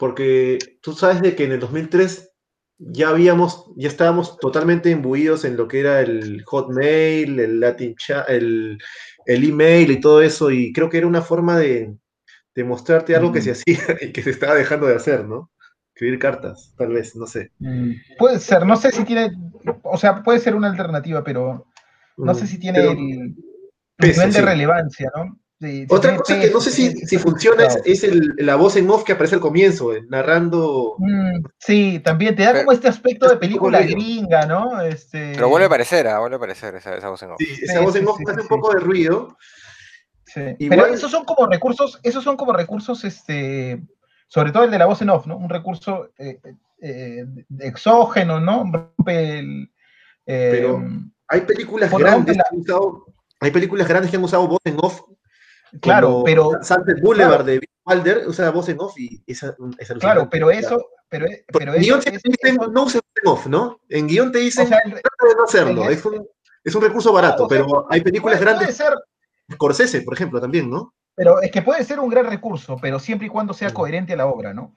porque 0.00 0.58
tú 0.80 0.94
sabes 0.94 1.20
de 1.20 1.36
que 1.36 1.44
en 1.44 1.52
el 1.52 1.60
2003 1.60 2.32
ya 2.78 3.10
habíamos, 3.10 3.70
ya 3.76 3.88
estábamos 3.88 4.38
totalmente 4.38 4.88
imbuidos 4.90 5.44
en 5.44 5.58
lo 5.58 5.68
que 5.68 5.80
era 5.80 6.00
el 6.00 6.42
Hotmail, 6.46 7.38
el 7.38 7.60
Latin 7.60 7.94
chat, 7.96 8.26
el, 8.30 8.78
el 9.26 9.44
email 9.44 9.90
y 9.90 10.00
todo 10.00 10.22
eso, 10.22 10.50
y 10.50 10.72
creo 10.72 10.88
que 10.88 10.96
era 10.96 11.06
una 11.06 11.20
forma 11.20 11.58
de, 11.58 11.94
de 12.54 12.64
mostrarte 12.64 13.14
algo 13.14 13.30
que 13.30 13.42
se 13.42 13.50
hacía 13.50 13.78
y 14.00 14.10
que 14.10 14.22
se 14.22 14.30
estaba 14.30 14.54
dejando 14.54 14.86
de 14.86 14.94
hacer, 14.96 15.26
¿no? 15.26 15.50
Escribir 15.94 16.18
cartas, 16.18 16.72
tal 16.78 16.94
vez, 16.94 17.14
no 17.14 17.26
sé. 17.26 17.52
Mm, 17.58 17.92
Puede 18.18 18.38
ser, 18.40 18.64
no 18.64 18.76
sé 18.76 18.92
si 18.92 19.04
tiene, 19.04 19.32
o 19.82 19.98
sea, 19.98 20.22
puede 20.22 20.38
ser 20.38 20.54
una 20.54 20.70
alternativa, 20.70 21.22
pero 21.22 21.66
no 22.16 22.34
sé 22.34 22.46
si 22.46 22.58
tiene 22.58 22.78
Pero- 22.78 22.92
el, 22.92 22.96
nivel 22.96 23.34
de 23.98 24.32
sí. 24.32 24.40
relevancia, 24.40 25.10
¿no? 25.14 25.38
Sí, 25.60 25.86
Otra 25.90 26.16
cosa 26.16 26.40
que 26.40 26.50
no 26.50 26.58
sé 26.58 26.70
si 26.70 26.90
si, 27.06 27.18
funciona 27.18 27.64
es, 27.64 27.74
claro. 27.74 27.82
es 27.84 28.02
el- 28.04 28.32
la 28.38 28.56
voz 28.56 28.76
en 28.76 28.88
off 28.88 29.04
que 29.04 29.12
aparece 29.12 29.34
al 29.34 29.42
comienzo, 29.42 29.94
eh, 29.94 30.02
narrando. 30.08 30.94
Mm, 30.98 31.44
sí, 31.58 32.00
también 32.02 32.34
te 32.34 32.44
da 32.44 32.52
Pero- 32.52 32.64
como 32.64 32.72
este 32.72 32.88
aspecto 32.88 33.28
de 33.28 33.36
película 33.36 33.82
gringa, 33.82 34.46
¿no? 34.46 34.80
Este, 34.80 35.32
Pero 35.34 35.50
vuelve 35.50 35.64
a 35.64 35.66
aparecer, 35.66 36.06
ah, 36.08 36.18
vuelve 36.20 36.36
a 36.36 36.38
aparecer 36.38 36.74
esa, 36.76 36.96
esa 36.96 37.10
voz 37.10 37.22
en 37.22 37.32
off. 37.32 37.36
Sí, 37.38 37.46
esa 37.62 37.78
Sí, 37.78 37.84
voz 37.84 37.94
en 37.96 38.08
off 38.08 38.16
sí, 38.16 38.24
hace 38.26 38.36
sí, 38.36 38.40
un 38.40 38.48
poco 38.48 38.72
de 38.72 38.80
ruido. 38.80 39.36
Sí, 40.24 40.40
Igual- 40.60 40.80
Pero 40.80 40.94
esos 40.94 41.10
son 41.10 41.24
como 41.26 41.46
recursos, 41.46 42.00
esos 42.04 42.24
son 42.24 42.38
como 42.38 42.54
recursos, 42.54 43.04
este, 43.04 43.82
sobre 44.28 44.52
todo 44.52 44.64
el 44.64 44.70
de 44.70 44.78
la 44.78 44.86
voz 44.86 45.02
en 45.02 45.10
off, 45.10 45.26
¿no? 45.26 45.36
Un 45.36 45.50
recurso 45.50 46.08
eh, 46.18 46.40
eh, 46.80 47.26
exógeno, 47.58 48.40
¿no? 48.40 48.64
Rompe 48.72 49.40
el. 49.40 49.70
eh, 50.24 50.48
Pero- 50.52 50.82
Hay 51.28 51.42
películas 51.42 51.90
grandes 51.90 52.36
la- 52.36 52.44
que 52.44 52.54
han 52.56 52.60
usado. 52.62 53.04
Hay 53.40 53.50
películas 53.50 53.86
grandes 53.86 54.10
que 54.10 54.16
han 54.16 54.24
usado 54.24 54.48
voz 54.48 54.60
en 54.64 54.76
off. 54.80 55.02
Claro, 55.80 56.22
pero. 56.24 56.52
Sunset 56.62 57.00
Boulevard 57.02 57.44
claro. 57.44 57.44
de 57.44 57.60
Wilder 57.84 58.28
usa 58.28 58.50
voz 58.50 58.68
en 58.68 58.80
off 58.80 58.98
y 58.98 59.22
esa, 59.26 59.54
es 59.78 59.88
Claro, 59.94 60.28
pero 60.30 60.50
eso. 60.50 60.84
Pero, 61.08 61.26
Porque 61.50 61.66
pero 61.66 61.74
en 61.74 61.82
guion 61.82 62.00
te 62.00 62.10
dicen, 62.12 62.56
no 62.72 62.84
voz 62.84 62.94
en 62.94 63.00
off, 63.26 63.46
¿no? 63.48 63.80
En 63.88 64.06
guion 64.06 64.30
te 64.30 64.38
o 64.38 64.40
dicen, 64.42 64.68
sea, 64.68 64.78
el- 64.84 64.92
trata 64.92 65.28
de 65.28 65.34
no 65.36 65.44
hacerlo. 65.44 65.84
el- 65.86 65.92
Es 65.92 66.04
un, 66.04 66.24
es 66.62 66.74
un 66.74 66.82
recurso 66.82 67.12
barato, 67.12 67.46
o 67.46 67.48
sea, 67.48 67.58
pero 67.64 67.86
hay 67.90 68.00
películas 68.00 68.38
puede, 68.38 68.44
puede 68.54 68.58
grandes. 68.58 68.76
ser, 68.76 68.94
Scorsese, 69.52 70.02
por 70.02 70.14
ejemplo, 70.14 70.40
también, 70.40 70.70
¿no? 70.70 70.94
pero 71.16 71.42
es 71.42 71.50
que 71.50 71.60
puede 71.62 71.84
ser 71.84 71.98
un 72.00 72.08
gran 72.08 72.26
recurso, 72.30 72.78
pero 72.80 72.98
siempre 73.00 73.26
y 73.26 73.30
cuando 73.30 73.52
sea 73.52 73.70
Mm. 73.70 73.72
coherente 73.74 74.12
a 74.12 74.16
la 74.16 74.26
obra, 74.26 74.54
¿no? 74.54 74.76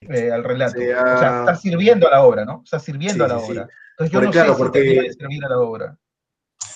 Eh, 0.00 0.30
al 0.32 0.42
relato. 0.44 0.78
Sea- 0.78 1.02
O 1.16 1.18
sea, 1.18 1.38
está 1.40 1.56
sirviendo 1.56 2.06
a 2.06 2.10
la 2.12 2.22
obra, 2.22 2.44
¿no? 2.44 2.62
Está 2.64 2.78
sirviendo 2.78 3.26
Sí, 3.26 3.30
a 3.30 3.34
la 3.34 3.40
sí, 3.40 3.46
sí. 3.46 3.52
obra. 3.52 3.68
Entonces 3.90 4.12
yo 4.12 4.18
Porque, 4.20 4.26
no 4.26 4.32
claro, 4.32 4.48
sé 4.52 4.56
si 4.56 4.62
porque- 4.62 5.12
servir 5.18 5.44
a 5.44 5.48
la 5.48 5.58
obra. 5.58 5.98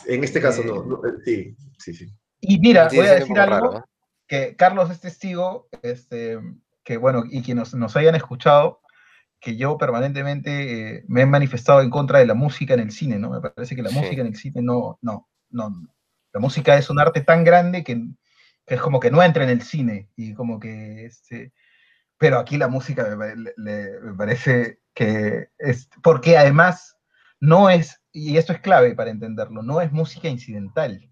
En 0.07 0.25
este 0.25 0.41
caso, 0.41 0.63
Eh, 0.63 0.67
no. 0.67 0.83
no, 0.85 1.01
Sí, 1.25 1.57
sí, 1.79 1.95
sí. 1.95 2.13
Y 2.41 2.59
mira, 2.59 2.89
voy 2.95 3.07
a 3.07 3.15
decir 3.15 3.39
algo. 3.39 3.55
raro, 3.57 3.73
¿no? 3.73 3.85
que 4.29 4.57
Carlos 4.57 4.91
es 4.91 5.01
testigo, 5.01 5.69
este, 5.83 6.39
que 6.85 6.97
bueno, 6.97 7.23
y 7.31 7.43
quienes 7.43 7.73
nos 7.75 7.97
hayan 7.97 8.17
escuchado, 8.17 8.81
que 9.41 9.57
yo 9.57 9.79
permanentemente 9.79 10.97
eh, 10.99 11.05
me 11.07 11.23
he 11.23 11.27
manifestado 11.27 11.81
en 11.81 11.91
contra 11.91 12.19
de 12.19 12.27
la 12.27 12.35
música 12.35 12.75
en 12.75 12.81
el 12.81 12.91
cine, 12.91 13.19
¿no? 13.19 13.31
Me 13.31 13.41
parece 13.41 13.77
que 13.77 13.83
la 13.83 13.91
Sí. 13.91 13.99
música 13.99 14.21
en 14.23 14.27
el 14.29 14.37
cine 14.37 14.63
no, 14.63 14.99
no, 15.03 15.29
no. 15.51 15.71
La 16.33 16.41
música 16.41 16.77
es 16.77 16.91
un 16.91 16.99
arte 16.99 17.21
tan 17.21 17.45
grande 17.45 17.85
que, 17.85 17.95
que 18.67 18.75
es 18.75 18.81
como 18.81 18.99
que 18.99 19.11
no 19.13 19.23
entra 19.23 19.45
en 19.45 19.51
el 19.51 19.63
cine 19.63 20.11
y 20.17 20.35
como 20.35 20.59
que, 20.59 21.05
este, 21.07 21.53
pero 22.19 22.39
aquí 22.39 22.57
la 22.57 22.69
música 22.69 23.05
me, 23.05 23.17
pare- 23.17 23.37
le- 23.37 23.55
le- 23.57 24.01
me 24.01 24.15
parece 24.15 24.81
que 24.95 25.51
es, 25.59 25.89
porque 26.03 26.37
además 26.37 26.97
no 27.39 27.71
es, 27.71 28.03
y 28.11 28.39
esto 28.39 28.53
es 28.53 28.61
clave 28.61 28.95
para 28.97 29.11
entenderlo, 29.11 29.63
no 29.63 29.81
es 29.81 29.93
música 29.93 30.29
incidental. 30.29 31.09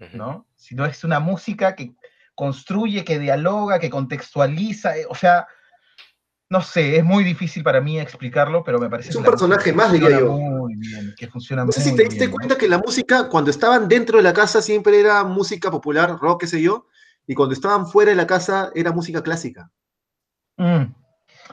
Ujú. 0.00 0.16
¿no? 0.16 0.46
Sino 0.56 0.84
es 0.86 1.04
una 1.04 1.20
música 1.20 1.74
que 1.74 1.94
construye, 2.34 3.04
que 3.04 3.18
dialoga, 3.18 3.78
que 3.78 3.90
contextualiza, 3.90 4.96
eh, 4.96 5.04
o 5.08 5.14
sea, 5.14 5.46
no 6.48 6.62
sé, 6.62 6.96
es 6.96 7.04
muy 7.04 7.22
difícil 7.22 7.62
para 7.62 7.80
mí 7.80 8.00
explicarlo, 8.00 8.64
pero 8.64 8.78
me 8.80 8.88
parece 8.90 9.10
Es 9.10 9.16
un 9.16 9.22
que 9.24 9.30
personaje 9.30 9.72
más, 9.72 9.92
diría 9.92 10.18
yo. 10.20 10.32
Muy 10.32 10.74
bien, 10.76 11.14
que 11.16 11.28
funciona 11.28 11.64
No 11.64 11.70
sé 11.70 11.80
si 11.82 11.94
te 11.94 12.02
diste 12.04 12.18
bien, 12.18 12.30
¿no? 12.30 12.36
cuenta 12.36 12.58
que 12.58 12.68
la 12.68 12.78
música, 12.78 13.28
cuando 13.28 13.50
estaban 13.50 13.86
dentro 13.88 14.16
de 14.16 14.24
la 14.24 14.32
casa, 14.32 14.60
siempre 14.62 14.98
era 14.98 15.22
música 15.22 15.70
popular, 15.70 16.16
rock, 16.18 16.40
qué 16.40 16.46
sé 16.48 16.60
yo, 16.62 16.86
y 17.26 17.34
cuando 17.34 17.52
estaban 17.54 17.86
fuera 17.86 18.10
de 18.10 18.16
la 18.16 18.26
casa, 18.26 18.72
era 18.74 18.90
música 18.90 19.22
clásica. 19.22 19.70
Mm. 20.56 20.92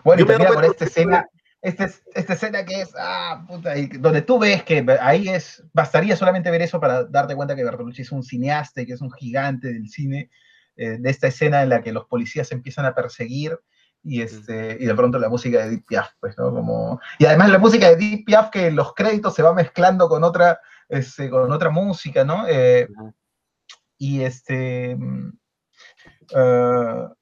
Bueno, 0.04 0.26
Yo 0.26 0.34
y 0.34 0.38
me 0.40 0.46
cuenta 0.48 0.66
esta 0.68 0.86
que- 0.86 0.90
escena, 0.90 1.28
esta, 1.68 1.86
es- 1.86 2.04
esta 2.14 2.34
escena 2.34 2.66
que 2.66 2.82
es, 2.82 2.94
ah, 2.98 3.46
puta, 3.48 3.74
donde 4.00 4.22
tú 4.22 4.40
ves 4.40 4.64
que 4.64 4.86
ahí 5.02 5.28
es, 5.30 5.64
bastaría 5.74 6.16
solamente 6.16 6.52
ver 6.52 6.62
eso 6.62 6.80
para 6.80 7.04
darte 7.06 7.36
cuenta 7.36 7.56
que 7.56 7.64
Bertolucci 7.64 8.02
es 8.04 8.12
un 8.12 8.24
cineasta 8.24 8.82
y 8.82 8.86
que 8.86 8.94
es 8.94 9.02
un 9.02 9.12
gigante 9.12 9.68
del 9.74 9.90
cine, 9.90 10.30
eh, 10.76 10.98
de 11.00 11.10
esta 11.10 11.28
escena 11.28 11.64
en 11.64 11.70
la 11.70 11.82
que 11.82 11.92
los 11.92 12.06
policías 12.06 12.52
empiezan 12.52 12.86
a 12.86 12.94
perseguir 12.96 13.60
y, 14.04 14.22
este, 14.22 14.78
y 14.80 14.86
de 14.86 14.96
pronto 14.96 15.20
la 15.20 15.28
música 15.28 15.60
de 15.64 15.72
Deep 15.72 15.86
Piaf, 15.86 16.12
pues, 16.20 16.38
¿no? 16.38 16.52
Como, 16.54 17.02
y 17.20 17.26
además 17.26 17.50
la 17.50 17.58
música 17.58 17.90
de 17.90 17.96
Deep 17.98 18.26
Piaf 18.26 18.50
que 18.52 18.68
en 18.68 18.76
los 18.76 18.94
créditos 18.94 19.34
se 19.36 19.42
va 19.44 19.54
mezclando 19.54 20.08
con 20.08 20.24
otra, 20.24 20.62
este, 20.88 21.30
con 21.30 21.52
otra 21.52 21.70
música, 21.70 22.24
¿no? 22.24 22.46
Eh, 22.48 22.88
y 23.98 24.22
este... 24.22 24.96
mm, 24.96 25.32
ah, 26.36 27.14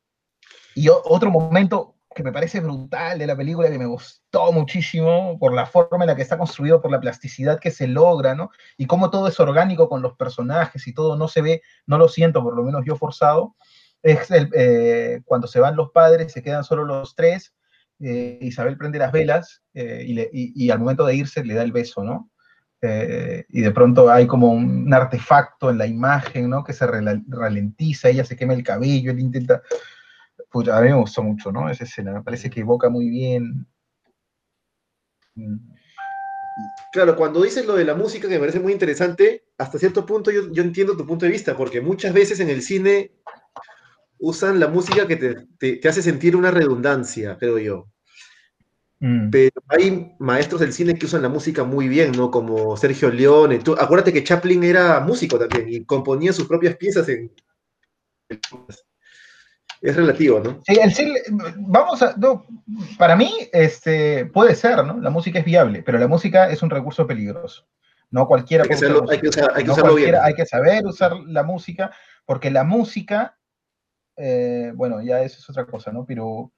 y 0.75 0.89
otro 0.89 1.31
momento 1.31 1.94
que 2.15 2.23
me 2.23 2.31
parece 2.31 2.61
brutal 2.61 3.19
de 3.19 3.27
la 3.27 3.35
película, 3.35 3.69
que 3.69 3.77
me 3.77 3.85
gustó 3.85 4.51
muchísimo 4.53 5.37
por 5.37 5.53
la 5.53 5.65
forma 5.65 6.05
en 6.05 6.07
la 6.07 6.15
que 6.15 6.21
está 6.21 6.37
construido, 6.37 6.81
por 6.81 6.89
la 6.89 7.01
plasticidad 7.01 7.59
que 7.59 7.71
se 7.71 7.87
logra, 7.87 8.33
¿no? 8.33 8.49
Y 8.77 8.87
cómo 8.87 9.09
todo 9.11 9.27
es 9.27 9.39
orgánico 9.39 9.89
con 9.89 10.01
los 10.01 10.15
personajes 10.15 10.87
y 10.87 10.93
todo 10.93 11.17
no 11.17 11.27
se 11.27 11.41
ve, 11.41 11.61
no 11.85 11.97
lo 11.97 12.07
siento, 12.07 12.41
por 12.41 12.55
lo 12.55 12.63
menos 12.63 12.83
yo 12.85 12.95
forzado, 12.95 13.55
es 14.01 14.31
el, 14.31 14.49
eh, 14.55 15.21
cuando 15.25 15.47
se 15.47 15.59
van 15.59 15.75
los 15.75 15.91
padres, 15.91 16.31
se 16.31 16.41
quedan 16.41 16.63
solo 16.63 16.85
los 16.85 17.15
tres, 17.15 17.53
eh, 17.99 18.37
Isabel 18.41 18.77
prende 18.77 18.97
las 18.99 19.11
velas 19.11 19.61
eh, 19.73 20.03
y, 20.07 20.13
le- 20.13 20.29
y- 20.31 20.69
al 20.69 20.79
momento 20.79 21.05
de 21.05 21.15
irse 21.15 21.43
le 21.43 21.53
da 21.53 21.63
el 21.63 21.71
beso, 21.71 22.03
¿no? 22.03 22.31
Y 23.49 23.61
de 23.61 23.71
pronto 23.71 24.11
hay 24.11 24.27
como 24.27 24.51
un 24.51 24.93
artefacto 24.93 25.71
en 25.71 25.79
la 25.79 25.87
imagen, 25.87 26.51
¿no? 26.51 26.63
Que 26.63 26.71
se 26.73 26.85
ralentiza, 26.85 28.09
ella 28.09 28.23
se 28.23 28.35
quema 28.35 28.53
el 28.53 28.63
cabello, 28.63 29.11
él 29.11 29.19
intenta... 29.19 29.63
Puta, 30.51 30.77
a 30.77 30.81
mí 30.81 30.87
me 30.89 30.95
gustó 30.95 31.21
mucho, 31.21 31.51
¿no? 31.51 31.69
Esa 31.69 31.83
escena, 31.83 32.11
me 32.13 32.23
parece 32.23 32.49
que 32.49 32.61
evoca 32.61 32.89
muy 32.89 33.09
bien. 33.09 33.67
Mm, 35.37 35.59
Claro, 36.91 37.15
cuando 37.15 37.41
dices 37.43 37.65
lo 37.65 37.75
de 37.75 37.83
la 37.85 37.95
música, 37.95 38.27
que 38.27 38.35
me 38.35 38.39
parece 38.39 38.59
muy 38.59 38.71
interesante, 38.71 39.43
hasta 39.57 39.77
cierto 39.77 40.05
punto 40.05 40.31
yo, 40.31 40.51
yo 40.51 40.63
entiendo 40.63 40.95
tu 40.95 41.05
punto 41.05 41.25
de 41.25 41.31
vista, 41.31 41.55
porque 41.57 41.81
muchas 41.81 42.13
veces 42.13 42.39
en 42.39 42.49
el 42.49 42.61
cine 42.61 43.11
usan 44.19 44.59
la 44.59 44.67
música 44.67 45.07
que 45.07 45.15
te, 45.15 45.35
te- 45.57 45.77
te 45.77 45.87
hace 45.87 46.01
sentir 46.01 46.35
una 46.35 46.51
redundancia, 46.51 47.37
creo 47.37 47.57
yo. 47.59 47.87
mm, 48.99 49.29
Pero 49.29 49.51
hay 49.67 50.15
maestros 50.19 50.61
del 50.61 50.73
cine 50.73 50.95
que 50.95 51.05
usan 51.05 51.21
la 51.21 51.29
música 51.29 51.63
muy 51.63 51.87
bien, 51.87 52.11
¿no? 52.13 52.31
Como 52.31 52.77
Sergio 52.77 53.11
Leone. 53.11 53.59
Tú, 53.59 53.73
acuérdate 53.77 54.13
que 54.13 54.23
Chaplin 54.23 54.63
era 54.63 54.99
músico 55.01 55.37
también 55.37 55.67
y 55.69 55.85
componía 55.85 56.31
sus 56.33 56.47
propias 56.47 56.77
piezas 56.77 57.07
en... 57.09 57.31
Es 59.85 59.95
relativo, 59.95 60.39
¿no? 60.39 60.61
Sí, 60.65 60.77
el 60.81 60.93
cine, 60.93 61.19
vamos 61.57 62.01
a, 62.01 62.15
no, 62.17 62.45
para 62.97 63.15
mí, 63.15 63.31
este, 63.53 64.25
puede 64.25 64.55
ser, 64.55 64.83
¿no? 64.83 64.99
La 64.99 65.09
música 65.09 65.39
es 65.39 65.45
viable, 65.45 65.83
pero 65.83 65.97
la 65.99 66.07
música 66.07 66.49
es 66.49 66.63
un 66.63 66.69
recurso 66.69 67.05
peligroso. 67.05 67.67
No 68.11 68.27
cualquiera 68.27 68.63
Hay 68.63 68.69
que, 68.69 68.75
usarlo- 68.75 69.09
hay 69.09 69.19
que, 69.19 69.29
usar- 69.29 69.51
hay 69.53 69.63
que 69.63 69.67
No 69.67 69.73
usarlo 69.73 69.95
bien. 69.95 70.15
hay 70.21 70.33
que 70.33 70.45
saber 70.45 70.85
usar 70.85 71.13
la 71.27 71.43
música, 71.43 71.91
porque 72.25 72.49
la 72.49 72.63
música, 72.63 73.37
eh, 74.17 74.71
bueno, 74.75 75.01
ya 75.01 75.21
eso 75.21 75.37
es 75.39 75.49
otra 75.49 75.65
cosa, 75.65 75.91
¿no? 75.91 76.05
Pero 76.05 76.51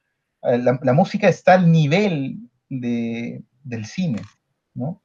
eh, 0.44 0.58
la, 0.60 0.80
la 0.82 0.94
música 0.94 1.28
está 1.28 1.54
al 1.54 1.72
nivel 1.72 2.38
de, 2.70 3.42
del 3.64 3.86
cine, 3.86 4.22
¿no? 4.74 5.02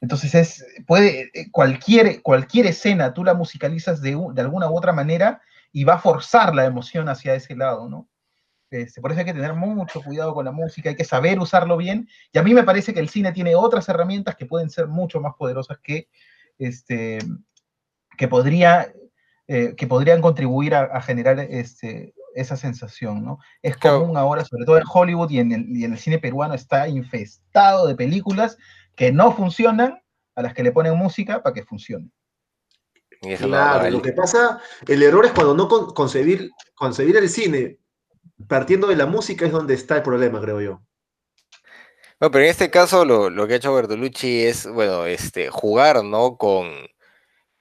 Entonces 0.00 0.34
es, 0.34 0.64
puede, 0.86 1.30
eh, 1.34 1.50
cualquier, 1.50 2.22
cualquier 2.22 2.66
escena 2.66 3.12
tú 3.12 3.22
la 3.24 3.34
musicalizas 3.34 4.00
de, 4.00 4.16
de 4.32 4.40
alguna 4.40 4.70
u 4.70 4.76
otra 4.76 4.92
manera 4.92 5.42
y 5.76 5.84
va 5.84 5.96
a 5.96 5.98
forzar 5.98 6.54
la 6.54 6.64
emoción 6.64 7.06
hacia 7.10 7.34
ese 7.34 7.54
lado, 7.54 7.86
¿no? 7.86 8.08
Este, 8.70 9.02
por 9.02 9.12
eso 9.12 9.20
hay 9.20 9.26
que 9.26 9.34
tener 9.34 9.52
mucho 9.52 10.02
cuidado 10.02 10.32
con 10.32 10.46
la 10.46 10.50
música, 10.50 10.88
hay 10.88 10.96
que 10.96 11.04
saber 11.04 11.38
usarlo 11.38 11.76
bien. 11.76 12.08
Y 12.32 12.38
a 12.38 12.42
mí 12.42 12.54
me 12.54 12.62
parece 12.62 12.94
que 12.94 13.00
el 13.00 13.10
cine 13.10 13.30
tiene 13.32 13.54
otras 13.54 13.86
herramientas 13.90 14.36
que 14.36 14.46
pueden 14.46 14.70
ser 14.70 14.86
mucho 14.86 15.20
más 15.20 15.34
poderosas 15.34 15.76
que, 15.82 16.08
este, 16.56 17.18
que, 18.16 18.26
podría, 18.26 18.90
eh, 19.48 19.74
que 19.76 19.86
podrían 19.86 20.22
contribuir 20.22 20.74
a, 20.74 20.84
a 20.84 21.02
generar 21.02 21.40
este, 21.40 22.14
esa 22.34 22.56
sensación, 22.56 23.22
¿no? 23.22 23.38
Es 23.60 23.76
común 23.76 24.16
ahora, 24.16 24.46
sobre 24.46 24.64
todo 24.64 24.78
en 24.78 24.84
Hollywood 24.90 25.28
y 25.28 25.40
en, 25.40 25.52
el, 25.52 25.76
y 25.76 25.84
en 25.84 25.92
el 25.92 25.98
cine 25.98 26.18
peruano, 26.18 26.54
está 26.54 26.88
infestado 26.88 27.86
de 27.86 27.96
películas 27.96 28.56
que 28.94 29.12
no 29.12 29.30
funcionan, 29.30 30.00
a 30.36 30.40
las 30.40 30.54
que 30.54 30.62
le 30.62 30.72
ponen 30.72 30.96
música 30.96 31.42
para 31.42 31.52
que 31.52 31.64
funcione. 31.64 32.10
Claro, 33.20 33.84
no- 33.84 33.90
lo 33.90 34.02
que 34.02 34.12
pasa, 34.12 34.60
el 34.86 35.02
error 35.02 35.26
es 35.26 35.32
cuando 35.32 35.54
no 35.54 35.68
con- 35.68 35.92
concebir, 35.94 36.50
concebir 36.74 37.16
el 37.16 37.28
cine 37.28 37.78
partiendo 38.48 38.86
de 38.86 38.96
la 38.96 39.06
música 39.06 39.46
es 39.46 39.52
donde 39.52 39.74
está 39.74 39.96
el 39.96 40.02
problema, 40.02 40.40
creo 40.40 40.60
yo. 40.60 40.82
No, 42.20 42.30
pero 42.30 42.44
en 42.44 42.50
este 42.50 42.70
caso 42.70 43.04
lo, 43.04 43.28
lo 43.28 43.46
que 43.46 43.54
ha 43.54 43.56
hecho 43.56 43.74
Bertolucci 43.74 44.44
es, 44.44 44.66
bueno, 44.66 45.04
este, 45.06 45.50
jugar, 45.50 46.02
¿no? 46.04 46.36
Con, 46.36 46.70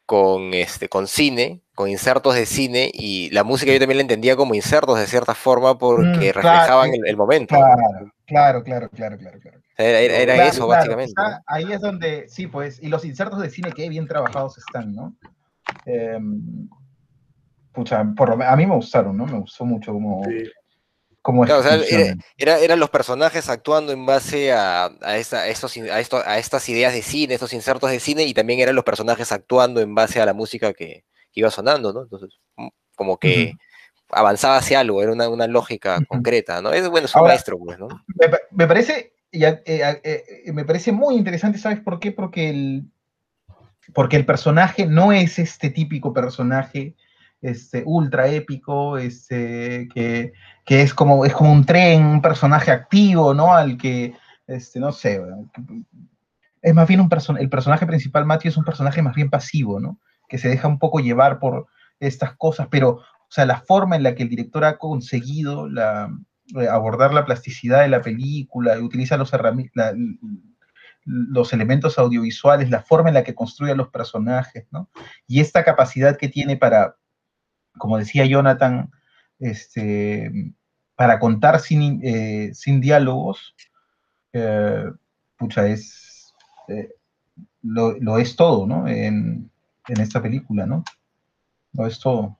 con, 0.06 0.54
este, 0.54 0.88
con 0.88 1.08
cine, 1.08 1.62
con 1.74 1.90
insertos 1.90 2.36
de 2.36 2.46
cine, 2.46 2.90
y 2.94 3.30
la 3.32 3.44
música 3.44 3.74
yo 3.74 3.80
también 3.80 3.98
la 3.98 4.02
entendía 4.04 4.36
como 4.38 4.56
insertos 4.56 4.98
de 5.00 5.08
cierta 5.08 5.36
forma 5.36 5.78
porque 5.78 6.08
Mm, 6.08 6.20
claro, 6.20 6.34
reflejaban 6.42 6.90
el, 6.94 7.06
el 7.08 7.18
momento. 7.18 7.56
Claro, 8.28 8.64
claro, 8.64 8.90
claro, 8.92 9.18
claro, 9.18 9.40
claro. 9.40 9.62
Era, 9.78 10.00
era- 10.00 10.34
Claro, 10.36 10.50
eso, 10.50 10.66
claro, 10.66 10.96
básicamente. 10.96 11.14
Ahí 11.48 11.72
es 11.74 11.82
donde, 11.82 12.30
sí, 12.30 12.48
pues, 12.48 12.82
y 12.82 12.88
los 12.88 13.04
insertos 13.04 13.42
de 13.42 13.50
cine 13.50 13.72
qué 13.76 13.90
bien 13.90 14.08
trabajados 14.08 14.58
están, 14.58 14.94
¿no? 14.96 15.16
Em, 15.86 16.68
pucha, 17.74 18.04
por 18.16 18.30
lo 18.38 18.44
a 18.44 18.56
mí 18.56 18.66
me 18.66 18.76
gustaron, 18.76 19.18
¿no? 19.18 19.26
Me 19.26 19.40
gustó 19.40 19.66
mucho 19.66 19.92
cómo, 19.94 20.24
Sí. 20.26 20.50
cómo 21.22 21.44
Claro, 21.44 21.60
o 21.62 21.64
sea, 21.64 21.78
era, 22.38 22.60
eran 22.60 22.80
los 22.80 22.90
personajes 22.90 23.50
actuando 23.50 23.92
en 23.92 24.06
base 24.06 24.52
a, 24.54 24.86
a, 25.02 25.18
esta- 25.18 25.42
a 25.42 25.48
estos, 25.48 25.76
a, 25.78 26.00
esto- 26.00 26.22
a 26.26 26.38
estas 26.38 26.68
ideas 26.70 26.94
de 26.94 27.02
cine, 27.02 27.34
estos 27.34 27.54
insertos 27.54 27.92
de 27.92 28.00
cine, 28.00 28.24
y 28.24 28.34
también 28.34 28.60
eran 28.60 28.76
los 28.76 28.84
personajes 28.86 29.32
actuando 29.32 29.82
en 29.82 29.94
base 29.96 30.22
a 30.22 30.26
la 30.26 30.34
música 30.34 30.74
que, 30.74 31.04
que 31.32 31.40
iba 31.40 31.50
sonando, 31.52 31.92
¿no? 31.94 32.04
Entonces, 32.04 32.40
mm, 32.58 32.68
como 32.96 33.18
que 33.18 33.54
avanzaba 34.10 34.58
hacia 34.58 34.80
algo, 34.80 35.02
era 35.02 35.12
una, 35.12 35.28
una 35.30 35.48
lógica 35.48 36.00
concreta, 36.08 36.62
¿no? 36.62 36.72
Es 36.72 36.88
bueno, 36.88 37.06
es 37.08 37.16
un 37.16 37.20
Ahora- 37.22 37.34
maestro, 37.34 37.58
pues, 37.58 37.78
¿no? 37.80 37.88
Me, 38.20 38.30
pa- 38.30 38.40
me 38.52 38.68
parece, 38.68 39.14
eh, 39.32 39.62
eh, 39.66 40.52
me 40.54 40.64
parece 40.64 40.92
muy 40.94 41.16
interesante, 41.16 41.58
¿sabes 41.58 41.80
por 41.82 42.00
qué? 42.00 42.12
Porque 42.12 42.50
el, 42.52 42.84
porque 43.94 44.18
el 44.18 44.26
personaje 44.26 44.86
no 44.86 45.12
es 45.12 45.40
este 45.40 45.70
típico 45.70 46.14
personaje 46.14 46.96
este, 47.42 47.84
ultra 47.86 48.28
épico, 48.28 48.98
este, 48.98 49.88
que, 49.94 50.34
que 50.66 50.82
es, 50.82 50.94
como, 50.94 51.26
es 51.26 51.34
como 51.34 51.52
un 51.52 51.66
tren, 51.66 52.04
un 52.06 52.22
personaje 52.22 52.72
activo, 52.72 53.34
¿no? 53.34 53.54
Al 53.54 53.78
que, 53.78 54.14
este, 54.48 54.80
no 54.80 54.92
sé, 54.92 55.22
es 56.62 56.74
más 56.74 56.88
bien 56.88 57.02
un 57.02 57.10
personaje, 57.10 57.44
el 57.44 57.50
personaje 57.50 57.86
principal, 57.86 58.26
Matthew, 58.26 58.50
es 58.50 58.58
un 58.58 58.64
personaje 58.66 59.02
más 59.02 59.16
bien 59.16 59.30
pasivo, 59.30 59.80
¿no? 59.80 60.00
Que 60.28 60.38
se 60.40 60.50
deja 60.50 60.68
un 60.68 60.80
poco 60.80 61.00
llevar 61.00 61.38
por 61.40 61.68
estas 62.00 62.34
cosas, 62.36 62.68
pero, 62.72 62.90
o 62.90 63.30
sea, 63.30 63.46
la 63.46 63.60
forma 63.62 63.96
en 63.96 64.04
la 64.04 64.16
que 64.16 64.24
el 64.24 64.30
director 64.30 64.66
ha 64.66 64.78
conseguido 64.78 65.70
la, 65.70 66.10
eh, 66.60 66.68
abordar 66.68 67.14
la 67.14 67.26
plasticidad 67.26 67.82
de 67.82 67.90
la 67.90 68.02
película, 68.02 68.80
utiliza 68.80 69.18
los, 69.18 69.32
herrami- 69.34 69.70
la- 69.76 69.94
los 71.06 71.54
elementos 71.54 71.98
audiovisuales, 72.00 72.70
la 72.70 72.82
forma 72.82 73.10
en 73.10 73.16
la 73.16 73.24
que 73.24 73.36
construye 73.36 73.72
a 73.72 73.76
los 73.76 73.90
personajes, 73.90 74.66
¿no? 74.72 74.90
Y 75.28 75.40
esta 75.40 75.64
capacidad 75.64 76.18
que 76.18 76.30
tiene 76.30 76.58
para, 76.58 76.98
como 77.78 77.98
decía 77.98 78.26
Jonathan, 78.26 78.92
este, 79.40 80.54
para 80.96 81.20
contar 81.20 81.60
sin, 81.60 82.02
eh, 82.04 82.52
sin 82.54 82.82
diálogos, 82.82 83.56
eh, 84.34 84.92
pucha, 85.38 85.68
es, 85.68 86.34
eh, 86.68 86.90
lo, 87.62 87.98
lo 88.00 88.18
es 88.18 88.36
todo, 88.36 88.66
¿no? 88.66 88.88
En, 88.88 89.52
en 89.88 90.02
esta 90.02 90.22
película, 90.22 90.66
¿no? 90.66 90.84
Lo 91.74 91.86
es 91.86 92.00
todo. 92.00 92.38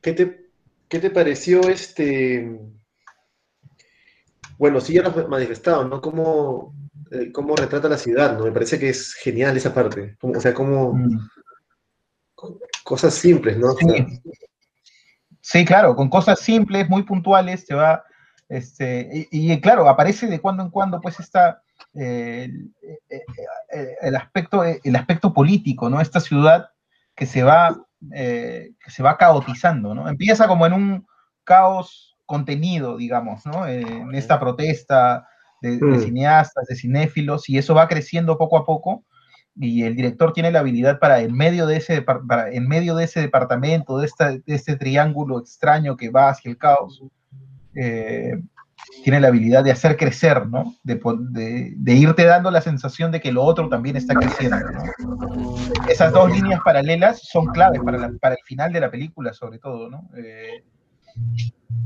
¿Qué 0.00 0.12
te, 0.12 0.50
qué 0.88 1.00
te 1.00 1.10
pareció 1.10 1.68
este? 1.68 2.60
Bueno, 4.58 4.80
sí 4.80 4.94
ya 4.94 5.02
lo 5.02 5.08
has 5.10 5.28
manifestado, 5.28 5.86
¿no? 5.86 6.00
Cómo, 6.00 6.74
eh, 7.10 7.30
cómo 7.32 7.54
retrata 7.56 7.88
la 7.88 7.98
ciudad, 7.98 8.36
¿no? 8.38 8.44
Me 8.44 8.52
parece 8.52 8.78
que 8.78 8.88
es 8.88 9.14
genial 9.14 9.56
esa 9.56 9.72
parte. 9.74 10.16
Como- 10.20 10.34
o 10.38 10.40
sea, 10.40 10.54
como 10.54 10.94
Mm. 10.94 11.28
cosas 12.84 13.14
simples, 13.14 13.58
¿no? 13.58 13.72
O 13.72 13.76
sea, 13.76 14.06
Sí. 15.40 15.64
Claro, 15.64 15.94
con 15.94 16.08
cosas 16.10 16.40
simples, 16.40 16.88
muy 16.88 17.04
puntuales, 17.04 17.64
te 17.66 17.74
va, 17.74 18.02
este, 18.48 19.08
y, 19.30 19.52
y, 19.52 19.60
claro, 19.60 19.88
aparece 19.88 20.26
de 20.26 20.40
cuando 20.40 20.64
en 20.64 20.70
cuando, 20.70 21.00
pues, 21.00 21.20
esta, 21.20 21.62
eh, 21.94 22.48
el, 22.50 22.72
eh, 23.08 23.22
eh, 23.72 23.96
el 24.02 24.16
aspecto, 24.16 24.64
el 24.64 24.96
aspecto 24.96 25.32
político, 25.32 25.88
¿no? 25.88 26.00
Esta 26.00 26.18
ciudad 26.18 26.70
que 27.14 27.26
se 27.26 27.44
va, 27.44 27.76
eh, 28.12 28.72
que 28.84 28.90
se 28.90 29.04
va 29.04 29.16
caotizando, 29.16 29.94
¿no? 29.94 30.08
Empieza 30.08 30.48
como 30.48 30.66
en 30.66 30.72
un 30.72 31.06
caos 31.44 32.15
contenido, 32.26 32.96
digamos, 32.96 33.46
¿no? 33.46 33.66
En 33.66 34.14
esta 34.14 34.38
protesta 34.40 35.26
de, 35.62 35.78
de 35.78 35.86
Mm. 35.96 36.00
cineastas, 36.00 36.66
de 36.66 36.76
cinéfilos, 36.76 37.48
y 37.48 37.56
eso 37.58 37.74
va 37.74 37.88
creciendo 37.88 38.36
poco 38.36 38.58
a 38.58 38.64
poco, 38.66 39.04
y 39.58 39.84
el 39.84 39.96
director 39.96 40.32
tiene 40.34 40.50
la 40.50 40.58
habilidad 40.60 40.98
para 40.98 41.20
en 41.20 41.32
medio 41.32 41.66
de 41.66 41.76
ese, 41.76 42.02
para, 42.02 42.50
en 42.50 42.68
medio 42.68 42.94
de 42.94 43.04
ese 43.04 43.20
departamento, 43.20 43.98
de, 43.98 44.06
esta, 44.06 44.32
de 44.32 44.42
este 44.46 44.76
triángulo 44.76 45.38
extraño 45.38 45.96
que 45.96 46.10
va 46.10 46.28
hacia 46.28 46.50
el 46.50 46.58
caos, 46.58 47.00
eh, 47.74 48.38
tiene 49.02 49.20
la 49.20 49.28
habilidad 49.28 49.64
de 49.64 49.72
hacer 49.72 49.96
crecer, 49.96 50.46
¿no? 50.46 50.74
De, 50.82 51.00
de- 51.30 51.72
de 51.76 51.92
irte 51.94 52.24
dando 52.24 52.50
la 52.50 52.60
sensación 52.60 53.10
de 53.10 53.20
que 53.20 53.32
lo 53.32 53.42
otro 53.44 53.68
también 53.68 53.96
está 53.96 54.14
creciendo, 54.14 54.56
¿no? 54.70 54.82
Esas 55.88 56.12
dos 56.12 56.30
líneas 56.30 56.60
paralelas 56.64 57.20
son 57.22 57.46
claves 57.46 57.80
para, 57.82 57.98
la- 57.98 58.12
para 58.20 58.34
el 58.34 58.40
final 58.44 58.72
de 58.72 58.80
la 58.80 58.90
película, 58.90 59.32
sobre 59.32 59.58
todo, 59.58 59.88
¿no? 59.88 60.08
Eh, 60.16 60.64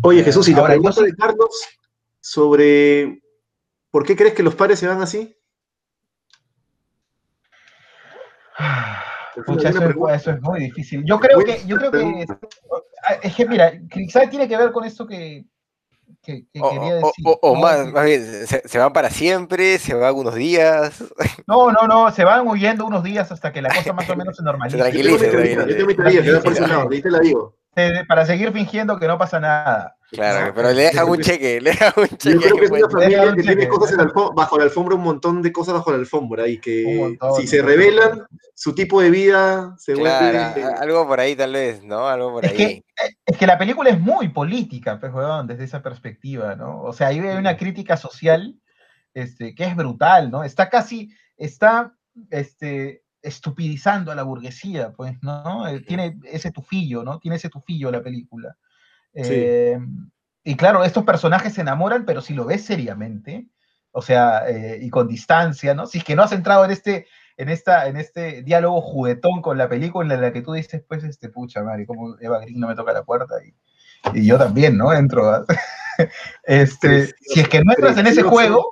Oye, 0.02 0.22
Jesús, 0.24 0.48
y 0.48 0.52
la 0.52 0.58
Ahora, 0.60 0.74
pregunta 0.74 1.02
de 1.02 1.14
Carlos 1.14 1.48
sobre 2.20 3.22
¿por 3.90 4.04
qué 4.04 4.16
crees 4.16 4.34
que 4.34 4.42
los 4.42 4.54
padres 4.54 4.78
se 4.78 4.86
van 4.86 5.00
así? 5.02 5.36
Una 8.58 9.44
Pucha, 9.46 9.68
eso, 9.70 9.84
es, 9.88 10.20
eso 10.26 10.38
muy 10.42 10.60
difícil. 10.60 11.02
Yo 11.06 11.18
creo 11.18 11.38
que, 11.44 11.62
yo 11.66 11.76
creo 11.76 11.90
que 11.90 12.26
es 13.22 13.34
que 13.34 13.46
mira, 13.46 13.72
quizá 13.90 14.28
tiene 14.28 14.46
que 14.48 14.56
ver 14.56 14.70
con 14.72 14.84
esto 14.84 15.06
que, 15.06 15.46
que, 16.22 16.44
que 16.52 16.60
O, 16.60 16.68
quería 16.70 16.94
decir. 16.96 17.24
o- 17.24 17.38
o 17.40 17.54
¿no? 17.54 17.60
más, 17.60 17.90
más 17.92 18.04
bien, 18.04 18.46
se, 18.46 18.66
se 18.68 18.78
van 18.78 18.92
para 18.92 19.08
siempre, 19.08 19.78
se 19.78 19.94
van 19.94 20.14
unos 20.14 20.34
días. 20.34 21.02
No, 21.46 21.72
no, 21.72 21.86
no, 21.88 22.12
se 22.12 22.24
van 22.24 22.46
huyendo 22.46 22.86
unos 22.86 23.02
días 23.02 23.32
hasta 23.32 23.52
que 23.52 23.60
la 23.60 23.74
cosa 23.74 23.92
más 23.92 24.08
o 24.08 24.14
menos 24.16 24.36
se 24.36 24.42
normalice. 24.44 24.76
Teoría, 24.76 25.30
tranquiliza. 25.30 25.66
yo 25.66 25.74
tengo 25.74 25.86
mi 25.88 25.94
teoría, 25.94 26.22
que 26.22 26.32
va 26.32 26.40
por 26.42 26.52
ese 26.52 26.60
Tranquiliza. 26.60 26.78
lado, 26.78 26.90
ahí 26.92 27.02
te 27.02 27.10
la 27.10 27.18
digo. 27.18 27.56
Eh, 27.76 28.04
Para 28.08 28.26
seguir 28.26 28.52
fingiendo 28.52 28.98
que 28.98 29.06
no 29.06 29.16
pasa 29.16 29.38
nada. 29.38 29.96
Claro, 30.10 30.52
pero 30.52 30.72
le 30.72 30.82
dejan 30.82 31.08
un 31.08 31.18
yo- 31.18 31.22
cheque, 31.22 31.60
le 31.60 31.70
dejan 31.70 31.92
un 31.96 32.08
Yo 32.08 32.16
cheque. 32.16 32.38
creo 32.38 32.56
que 32.56 32.64
es 32.64 32.70
una 32.72 32.90
familia 32.90 33.18
Deja 33.20 33.30
un 33.30 33.36
que 33.36 33.42
tiene 33.42 33.56
cheque, 33.62 33.68
cosas 33.68 33.92
en 33.92 33.98
deja- 33.98 34.08
la 34.08 34.12
alfom- 34.14 34.34
bajo 34.34 34.58
la 34.58 34.64
alfombra, 34.64 34.94
un 34.96 35.02
montón 35.02 35.40
de 35.40 35.52
cosas 35.52 35.74
bajo 35.74 35.90
la 35.92 35.98
alfombra 35.98 36.48
y 36.48 36.58
que 36.58 36.96
montón, 36.98 37.34
si 37.40 37.46
se 37.46 37.62
revelan, 37.62 38.26
su 38.56 38.74
tipo 38.74 39.00
de 39.00 39.10
vida 39.10 39.76
se 39.78 39.92
Claro, 39.94 40.38
vuelve... 40.56 40.64
a- 40.64 40.80
algo 40.80 41.06
por 41.06 41.20
ahí 41.20 41.36
tal 41.36 41.52
vez, 41.52 41.84
¿no? 41.84 42.08
Algo 42.08 42.32
por 42.32 42.44
Es 42.44 42.50
ahí. 42.50 42.56
que, 42.56 42.84
es 43.24 43.36
que 43.38 43.46
la 43.46 43.56
película 43.56 43.88
es 43.90 44.00
muy 44.00 44.30
política, 44.30 44.98
pues, 44.98 45.12
weón, 45.14 45.46
desde 45.46 45.62
esa 45.62 45.80
perspectiva, 45.80 46.56
¿no? 46.56 46.82
O 46.82 46.92
sea, 46.92 47.06
ahí 47.06 47.20
hay 47.20 47.36
una 47.36 47.56
crítica 47.56 47.96
social 47.96 48.56
este, 49.14 49.54
que 49.54 49.64
es 49.64 49.76
brutal, 49.76 50.28
¿no? 50.30 50.42
Está 50.42 50.68
casi, 50.68 51.10
está 51.36 51.94
este, 52.30 53.02
estupidizando 53.22 54.10
a 54.10 54.14
la 54.14 54.22
burguesía, 54.22 54.92
pues, 54.92 55.16
¿no? 55.22 55.66
Eh, 55.68 55.80
Tiene 55.80 56.18
ese 56.24 56.50
tufillo, 56.50 57.02
¿no? 57.02 57.18
Tiene 57.18 57.36
ese 57.36 57.48
tufillo 57.48 57.90
la 57.90 58.02
película. 58.02 58.56
Eh, 59.12 59.78
y 60.44 60.56
claro, 60.56 60.84
estos 60.84 61.04
personajes 61.04 61.54
se 61.54 61.60
enamoran, 61.60 62.04
pero 62.04 62.20
si 62.20 62.34
lo 62.34 62.44
ves 62.44 62.64
seriamente, 62.64 63.48
o 63.92 64.02
sea, 64.02 64.48
eh, 64.48 64.78
y 64.80 64.90
con 64.90 65.08
distancia, 65.08 65.74
¿no? 65.74 65.86
Si 65.86 65.98
es 65.98 66.04
que 66.04 66.16
no 66.16 66.22
has 66.22 66.32
entrado 66.32 66.64
en 66.64 66.70
este, 66.70 67.06
en 67.36 67.48
esta, 67.48 67.88
en 67.88 67.96
este 67.96 68.42
diálogo 68.42 68.80
juguetón 68.80 69.42
con 69.42 69.58
la 69.58 69.68
película 69.68 70.14
en 70.14 70.20
la 70.20 70.32
que 70.32 70.42
tú 70.42 70.52
dices, 70.52 70.82
pues, 70.88 71.04
este, 71.04 71.28
pucha, 71.28 71.62
madre, 71.62 71.86
como 71.86 72.16
Eva 72.20 72.40
Green 72.40 72.60
no 72.60 72.68
me 72.68 72.74
toca 72.74 72.92
la 72.92 73.04
puerta 73.04 73.34
y, 73.44 73.54
y 74.18 74.26
yo 74.26 74.38
también, 74.38 74.76
¿no? 74.76 74.92
Entro 74.92 75.44
este, 76.44 77.06
si 77.20 77.40
es 77.40 77.48
que 77.48 77.62
no 77.62 77.72
entras 77.72 77.98
en 77.98 78.06
ese 78.06 78.22
juego, 78.22 78.70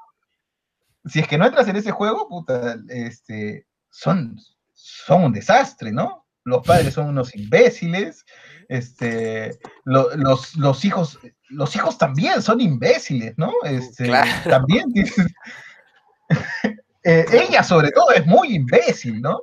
si 1.04 1.20
es 1.20 1.28
que 1.28 1.38
no 1.38 1.46
entras 1.46 1.68
en 1.68 1.76
ese 1.76 1.90
juego, 1.90 2.28
puta, 2.28 2.76
este, 2.88 3.67
son, 3.98 4.36
son 4.74 5.24
un 5.24 5.32
desastre, 5.32 5.90
¿no? 5.90 6.24
Los 6.44 6.64
padres 6.64 6.94
son 6.94 7.08
unos 7.08 7.34
imbéciles, 7.34 8.24
este, 8.68 9.58
lo- 9.84 10.14
los, 10.16 10.54
los 10.56 10.84
hijos 10.84 11.18
los 11.48 11.74
hijos 11.74 11.96
también 11.98 12.42
son 12.42 12.60
imbéciles, 12.60 13.34
¿no? 13.36 13.52
Este, 13.64 14.04
Claro. 14.04 14.50
También 14.50 14.84
Eh, 17.04 17.24
ella 17.32 17.62
sobre 17.62 17.90
todo 17.90 18.10
es 18.12 18.26
muy 18.26 18.54
imbécil, 18.54 19.20
¿no? 19.22 19.40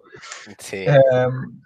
Sí, 0.59 0.85
Em, 0.85 1.61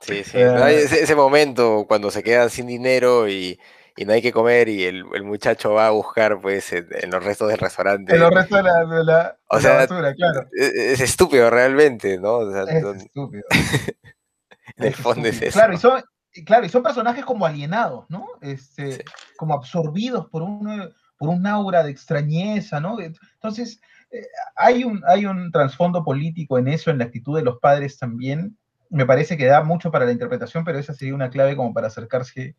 sí, 0.00 0.24
sí. 0.24 0.32
eh, 0.38 0.84
ese 0.90 1.14
momento 1.14 1.84
cuando 1.86 2.10
se 2.10 2.22
quedan 2.22 2.50
sin 2.50 2.66
dinero 2.66 3.28
y, 3.28 3.58
y 3.96 4.04
no 4.04 4.12
hay 4.12 4.22
que 4.22 4.32
comer 4.32 4.68
y 4.68 4.84
el, 4.84 5.04
el 5.14 5.22
muchacho 5.22 5.72
va 5.74 5.86
a 5.86 5.90
buscar 5.90 6.40
pues 6.40 6.72
en, 6.72 6.86
en 6.90 7.10
los 7.10 7.22
restos 7.24 7.48
del 7.48 7.58
restaurante. 7.58 8.12
en 8.14 8.20
los 8.20 8.32
restos 8.34 8.58
de 8.58 8.62
la, 8.64 8.84
de 8.84 9.04
la- 9.04 9.36
O 9.48 9.56
de 9.58 9.62
la 9.62 9.68
sea, 9.68 9.76
basura, 9.78 10.14
claro. 10.14 10.48
Es, 10.52 10.72
es 10.74 11.00
estúpido 11.00 11.48
realmente, 11.50 12.18
¿no? 12.18 12.38
O 12.38 12.52
sea, 12.52 12.62
Es 12.64 12.84
estúpido. 13.02 13.44
en 14.76 14.84
el 14.84 14.94
fondo 14.94 15.28
es 15.28 15.40
eso. 15.42 15.52
Claro, 15.58 15.74
y 15.74 15.76
son, 15.78 16.02
claro, 16.46 16.66
y 16.66 16.68
son 16.68 16.82
personajes 16.82 17.24
como 17.24 17.46
alienados, 17.46 18.06
¿no? 18.08 18.26
Este, 18.40 18.92
Sí. 18.92 19.02
Como 19.36 19.54
absorbidos 19.54 20.26
por 20.28 20.42
un, 20.42 20.92
por 21.18 21.28
un 21.28 21.46
aura 21.46 21.82
de 21.82 21.90
extrañeza, 21.90 22.80
¿no? 22.80 22.98
Entonces, 23.00 23.80
eh, 24.10 24.26
hay, 24.56 24.84
un, 24.84 25.02
hay 25.06 25.26
un 25.26 25.50
trasfondo 25.52 26.04
político 26.04 26.58
en 26.58 26.68
eso, 26.68 26.90
en 26.90 26.98
la 26.98 27.04
actitud 27.04 27.36
de 27.36 27.42
los 27.44 27.58
padres 27.58 27.98
también. 27.98 28.56
Me 28.90 29.06
parece 29.06 29.36
que 29.36 29.46
da 29.46 29.62
mucho 29.62 29.90
para 29.90 30.04
la 30.04 30.12
interpretación, 30.12 30.64
pero 30.64 30.78
esa 30.78 30.94
sería 30.94 31.14
una 31.14 31.30
clave 31.30 31.56
como 31.56 31.72
para 31.74 31.88
acercarse, 31.88 32.54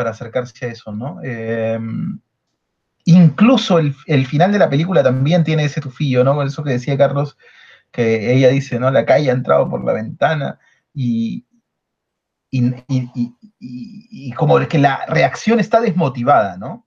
para 0.00 0.12
acercarse 0.12 0.64
a 0.64 0.68
eso, 0.70 0.92
¿no? 0.92 1.20
Em, 1.22 2.18
incluso 3.04 3.78
el, 3.78 3.92
final 4.26 4.50
de 4.50 4.58
la 4.58 4.70
película 4.70 5.02
también 5.02 5.44
tiene 5.44 5.64
ese 5.64 5.82
tufillo, 5.82 6.24
¿no? 6.24 6.42
Eso 6.42 6.64
que 6.64 6.70
decía 6.70 6.96
Carlos, 6.96 7.36
que 7.92 8.32
ella 8.32 8.48
dice, 8.48 8.80
¿no? 8.80 8.90
La 8.90 9.04
calle 9.04 9.28
ha 9.28 9.34
entrado 9.34 9.68
por 9.68 9.84
la 9.84 9.92
ventana 9.92 10.58
y, 10.94 11.44
y, 12.50 14.32
como 14.32 14.58
que 14.66 14.78
la 14.78 15.04
reacción 15.04 15.60
está 15.60 15.82
desmotivada, 15.82 16.56
¿no? 16.56 16.86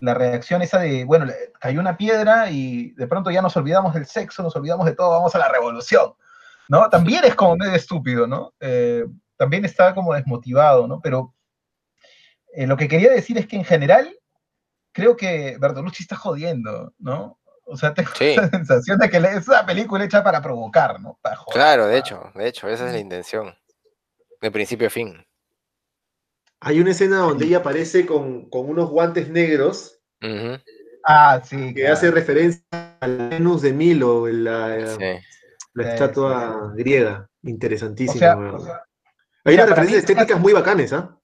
La 0.00 0.14
reacción 0.14 0.62
esa 0.62 0.78
de, 0.78 1.04
bueno, 1.04 1.26
cayó 1.60 1.78
una 1.78 1.98
piedra 1.98 2.50
y 2.50 2.92
de 2.92 3.06
pronto 3.06 3.30
ya 3.30 3.42
nos 3.42 3.54
olvidamos 3.58 3.92
del 3.92 4.06
sexo, 4.06 4.42
nos 4.42 4.56
olvidamos 4.56 4.86
de 4.86 4.94
todo, 4.94 5.10
vamos 5.10 5.34
a 5.34 5.38
la 5.38 5.52
revolución, 5.52 6.14
¿no? 6.70 6.88
También 6.88 7.22
es 7.24 7.34
como 7.34 7.56
medio 7.56 7.74
estúpido, 7.74 8.26
¿no? 8.26 8.54
Eh, 8.60 9.04
también 9.36 9.66
está 9.66 9.94
como 9.94 10.14
desmotivado, 10.14 10.86
¿no? 10.86 11.00
Pero 11.02 11.34
eh, 12.54 12.66
lo 12.66 12.76
que 12.76 12.88
quería 12.88 13.10
decir 13.10 13.38
es 13.38 13.46
que 13.46 13.56
en 13.56 13.64
general 13.64 14.16
creo 14.92 15.16
que 15.16 15.56
Bertolucci 15.60 16.02
está 16.02 16.16
jodiendo, 16.16 16.92
¿no? 16.98 17.38
O 17.64 17.76
sea, 17.76 17.94
tengo 17.94 18.10
Sí. 18.16 18.34
la 18.36 18.48
sensación 18.50 18.98
de 18.98 19.08
que 19.10 19.16
es 19.18 19.46
una 19.48 19.64
película 19.64 20.04
hecha 20.04 20.24
para 20.24 20.42
provocar, 20.42 21.00
¿no? 21.00 21.18
Para 21.22 21.36
joder, 21.36 21.54
Claro, 21.54 21.86
de 21.86 21.88
para- 21.92 21.98
hecho, 21.98 22.32
de 22.34 22.48
hecho, 22.48 22.68
esa 22.68 22.86
es 22.88 22.92
la 22.92 22.98
intención. 22.98 23.54
De 24.40 24.50
principio 24.50 24.86
a 24.88 24.90
fin. 24.90 25.24
Hay 26.60 26.80
una 26.80 26.90
escena 26.90 27.18
donde 27.18 27.46
ella 27.46 27.58
aparece 27.58 28.04
con, 28.06 28.48
con 28.50 28.68
unos 28.68 28.90
guantes 28.90 29.28
negros 29.30 29.98
Ah, 31.04 31.40
sí. 31.44 31.56
que 31.74 31.80
claro. 31.80 31.94
hace 31.94 32.10
referencia 32.10 32.62
al 33.00 33.28
Venus 33.30 33.62
de 33.62 33.72
Milo, 33.72 34.26
la, 34.28 34.86
sí. 34.96 35.02
la 35.74 35.84
Sí, 35.84 35.90
estatua 35.90 36.72
griega. 36.74 37.28
Interesantísima. 37.42 38.14
O 38.14 38.18
sea, 38.18 38.36
weón. 38.36 38.54
o 38.56 38.58
sea, 38.60 38.82
Hay 39.44 39.54
o 39.54 39.56
sea, 39.56 39.64
unas 39.64 39.68
para 39.74 39.82
mí 39.82 39.86
referencias 39.86 40.04
es 40.04 40.10
una- 40.10 40.20
estéticas 40.20 40.40
muy 40.40 40.52
bacanes, 40.52 40.92
¿ah? 40.92 41.16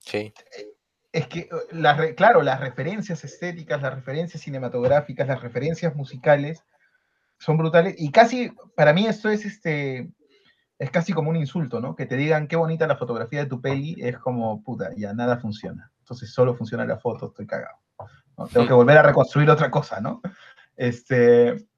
Sí, 0.00 0.34
es 1.12 1.26
que, 1.26 1.40
eh, 1.50 2.14
claro, 2.16 2.42
las 2.42 2.60
referencias 2.60 3.22
estéticas, 3.22 3.82
las 3.82 3.94
referencias 3.94 4.42
cinematográficas, 4.42 5.28
las 5.28 5.42
referencias 5.42 5.94
musicales 5.94 6.64
son 7.38 7.58
brutales. 7.58 7.94
Y 7.98 8.10
casi, 8.10 8.50
para 8.74 8.92
mí 8.92 9.06
esto 9.06 9.28
es 9.28 9.44
este, 9.44 10.10
es 10.78 10.90
casi 10.90 11.12
como 11.12 11.30
un 11.30 11.36
insulto, 11.36 11.80
¿no? 11.80 11.94
Que 11.94 12.06
te 12.06 12.16
digan 12.16 12.48
qué 12.48 12.56
bonita 12.56 12.86
la 12.86 12.96
fotografía 12.96 13.40
de 13.40 13.48
tu 13.48 13.60
peli, 13.60 13.96
es 13.98 14.18
como, 14.18 14.62
puta, 14.62 14.90
ya 14.96 15.12
nada 15.12 15.38
funciona. 15.38 15.92
Entonces 16.00 16.32
solo 16.32 16.54
funciona 16.54 16.84
la 16.86 16.98
foto, 16.98 17.26
estoy 17.26 17.46
cagado. 17.46 17.76
¿no? 18.38 18.46
Tengo 18.46 18.66
que 18.66 18.72
volver 18.72 18.98
a 18.98 19.02
reconstruir 19.02 19.50
otra 19.50 19.70
cosa, 19.70 20.00
¿no? 20.00 20.22
Este, 20.76 21.68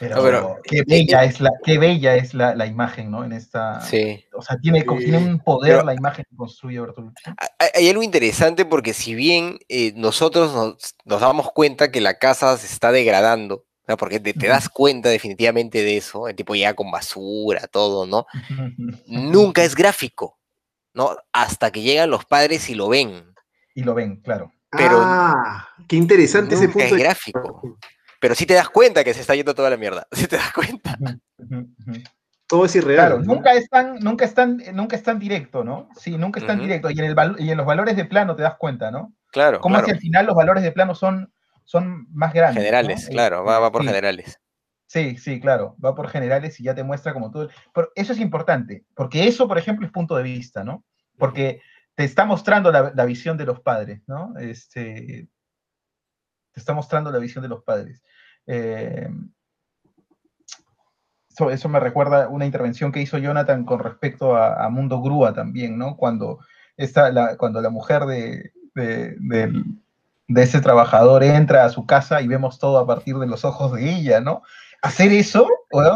pero, 0.00 0.16
No, 0.16 0.22
pero- 0.22 0.58
qué 0.64 0.82
bella 0.86 1.24
es 1.24 1.40
la, 1.40 1.50
qué 1.64 1.78
bella 1.78 2.14
es 2.16 2.34
la, 2.34 2.54
la 2.54 2.66
imagen, 2.66 3.10
¿no? 3.10 3.24
En 3.24 3.32
esta, 3.32 3.80
sí. 3.80 4.24
o 4.34 4.42
sea, 4.42 4.56
tiene, 4.58 4.84
como- 4.84 5.00
Sí. 5.00 5.06
tiene 5.06 5.18
un 5.26 5.38
poder 5.40 5.74
Pero- 5.74 5.84
la 5.86 5.94
imagen 5.94 6.24
que 6.28 6.36
construye 6.36 6.80
Bertolucci. 6.80 7.22
Hay- 7.58 7.68
Hay 7.74 7.88
algo 7.90 8.02
interesante 8.02 8.64
porque 8.64 8.92
si 8.94 9.14
bien 9.14 9.58
eh, 9.68 9.92
nosotros 9.96 10.54
nos, 10.54 10.94
nos 11.04 11.20
damos 11.20 11.50
cuenta 11.52 11.90
que 11.90 12.00
la 12.00 12.18
casa 12.18 12.56
se 12.56 12.66
está 12.66 12.92
degradando, 12.92 13.64
¿no? 13.88 13.96
porque 13.96 14.18
te, 14.20 14.32
das 14.48 14.68
cuenta 14.68 15.08
definitivamente 15.10 15.82
de 15.82 15.96
eso, 15.96 16.26
el 16.28 16.34
tipo 16.34 16.54
llega 16.54 16.74
con 16.74 16.90
basura, 16.90 17.66
todo, 17.68 18.06
¿no? 18.06 18.26
Nunca 19.06 19.62
es 19.64 19.74
gráfico, 19.74 20.38
¿no? 20.94 21.16
Hasta 21.32 21.70
que 21.70 21.82
llegan 21.82 22.10
los 22.10 22.24
padres 22.24 22.68
y 22.70 22.74
lo 22.74 22.88
ven. 22.88 23.34
Y 23.74 23.82
lo 23.82 23.94
ven, 23.94 24.16
claro. 24.16 24.52
Pero 24.70 24.98
ah, 25.00 25.68
qué 25.88 25.96
interesante 25.96 26.54
ese 26.56 26.64
Nunca 26.64 26.72
punto. 26.80 26.86
es 26.86 26.92
de- 26.92 26.98
gráfico. 26.98 27.78
Pero 28.20 28.34
sí 28.34 28.46
te 28.46 28.54
das 28.54 28.68
cuenta 28.68 29.04
que 29.04 29.14
se 29.14 29.20
está 29.20 29.34
yendo 29.34 29.54
toda 29.54 29.70
la 29.70 29.76
mierda. 29.76 30.06
Sí 30.12 30.26
te 30.26 30.36
das 30.36 30.52
cuenta. 30.52 30.98
Todo 32.48 32.64
es 32.64 32.76
irreal. 32.76 33.08
Claro, 33.08 33.18
¿no? 33.18 33.34
nunca 33.34 33.52
es 33.54 33.68
tan, 33.68 33.98
nunca 33.98 34.24
es 34.24 34.32
tan, 34.34 34.62
nunca 34.72 34.94
es 34.96 35.02
tan 35.02 35.18
directo, 35.18 35.64
¿no? 35.64 35.88
Sí, 35.98 36.16
nunca 36.16 36.38
es 36.40 36.46
tan 36.46 36.60
directo. 36.60 36.90
Y 36.90 36.98
en, 36.98 37.04
el 37.04 37.14
val- 37.14 37.36
y 37.38 37.50
en 37.50 37.56
los 37.56 37.66
valores 37.66 37.96
de 37.96 38.04
plano 38.04 38.36
te 38.36 38.42
das 38.42 38.54
cuenta, 38.56 38.90
¿no? 38.90 39.12
Claro, 39.32 39.60
Como 39.60 39.74
claro. 39.74 39.84
hacia 39.84 39.94
el 39.94 40.00
final 40.00 40.26
los 40.26 40.36
valores 40.36 40.62
de 40.62 40.70
plano 40.72 40.94
son, 40.94 41.32
son 41.64 42.06
más 42.12 42.32
grandes. 42.32 42.56
¿no? 42.56 42.60
Generales, 42.60 43.08
claro, 43.10 43.44
va, 43.44 43.58
va 43.58 43.72
por 43.72 43.82
Sí, 43.82 43.88
generales. 43.88 44.40
Sí, 44.86 45.16
sí, 45.18 45.40
claro, 45.40 45.76
va 45.84 45.96
por 45.96 46.08
generales 46.08 46.60
y 46.60 46.62
ya 46.62 46.74
te 46.74 46.84
muestra 46.84 47.12
como 47.12 47.32
todo. 47.32 47.48
Pero 47.74 47.90
eso 47.96 48.12
es 48.12 48.20
importante, 48.20 48.84
porque 48.94 49.26
eso, 49.26 49.48
por 49.48 49.58
ejemplo, 49.58 49.84
es 49.84 49.92
punto 49.92 50.14
de 50.14 50.22
vista, 50.22 50.62
¿no? 50.62 50.84
Porque 51.18 51.60
te 51.96 52.04
está 52.04 52.24
mostrando 52.24 52.70
la, 52.70 52.92
la 52.94 53.04
visión 53.04 53.36
de 53.36 53.46
los 53.46 53.58
padres, 53.60 54.02
¿no? 54.06 54.34
Este, 54.38 55.26
te 56.56 56.60
está 56.60 56.72
mostrando 56.72 57.12
la 57.12 57.18
visión 57.18 57.42
de 57.42 57.48
los 57.50 57.62
padres. 57.62 58.02
Eh, 58.46 59.10
eso, 61.30 61.50
eso 61.50 61.68
me 61.68 61.78
recuerda 61.78 62.28
una 62.28 62.46
intervención 62.46 62.90
que 62.92 63.02
hizo 63.02 63.18
Jonathan 63.18 63.66
con 63.66 63.78
respecto 63.80 64.34
a, 64.34 64.64
a 64.64 64.70
Mundo 64.70 65.02
Grúa 65.02 65.34
también, 65.34 65.76
¿no? 65.76 65.98
Cuando, 65.98 66.38
esta, 66.78 67.10
la, 67.10 67.36
cuando 67.36 67.60
la 67.60 67.68
mujer 67.68 68.06
de, 68.06 68.52
de, 68.74 69.52
ese 70.28 70.62
trabajador 70.62 71.22
entra 71.24 71.66
a 71.66 71.68
su 71.68 71.84
casa 71.84 72.22
y 72.22 72.26
vemos 72.26 72.58
todo 72.58 72.78
a 72.78 72.86
partir 72.86 73.16
de 73.16 73.26
los 73.26 73.44
ojos 73.44 73.74
de 73.74 73.90
ella, 73.94 74.22
¿no? 74.22 74.40
Hacer 74.80 75.12
eso, 75.12 75.46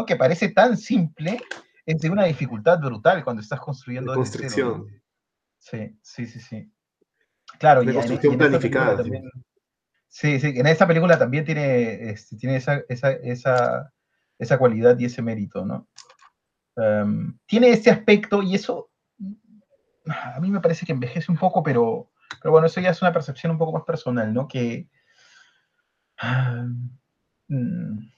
que 0.05 0.15
parece 0.15 0.49
tan 0.49 0.77
simple, 0.77 1.39
es 1.87 1.99
de 2.01 2.09
una 2.11 2.25
dificultad 2.25 2.77
brutal 2.79 3.23
cuando 3.23 3.41
estás 3.41 3.59
construyendo 3.59 4.13
construcción. 4.13 4.85
Sí, 5.57 5.97
sí, 6.03 6.27
sí, 6.27 6.39
sí. 6.39 6.71
Claro, 7.57 7.81
y, 7.81 7.89
y 7.89 7.93
construcción 7.93 8.33
planificada, 8.37 8.97
también- 8.97 9.23
Sí, 9.23 9.41
sí, 10.39 10.39
en 10.43 10.67
esta 10.67 10.87
película 10.87 11.17
también 11.17 11.45
tiene, 11.45 12.11
este, 12.11 12.37
tiene 12.37 12.57
esa, 12.57 12.81
esa, 12.89 13.11
esa, 13.13 13.93
esa 14.37 14.57
cualidad 14.59 14.97
y 14.99 15.05
ese 15.05 15.21
mérito, 15.23 15.65
¿no? 15.65 15.87
Tiene 17.45 17.69
este 17.69 17.91
aspecto 17.91 18.41
y 18.41 18.55
eso 18.55 18.89
a 20.35 20.39
mí 20.39 20.49
me 20.49 20.59
parece 20.59 20.85
que 20.85 20.91
envejece 20.91 21.31
un 21.31 21.37
poco, 21.37 21.63
pero, 21.63 22.09
pero 22.41 22.51
bueno, 22.51 22.67
eso 22.67 22.81
ya 22.81 22.89
es 22.91 23.01
una 23.01 23.13
percepción 23.13 23.51
un 23.51 23.57
poco 23.57 23.73
más 23.73 23.83
personal, 23.83 24.33
¿no? 24.33 24.47
Que... 24.47 24.87
mm, 27.49 28.11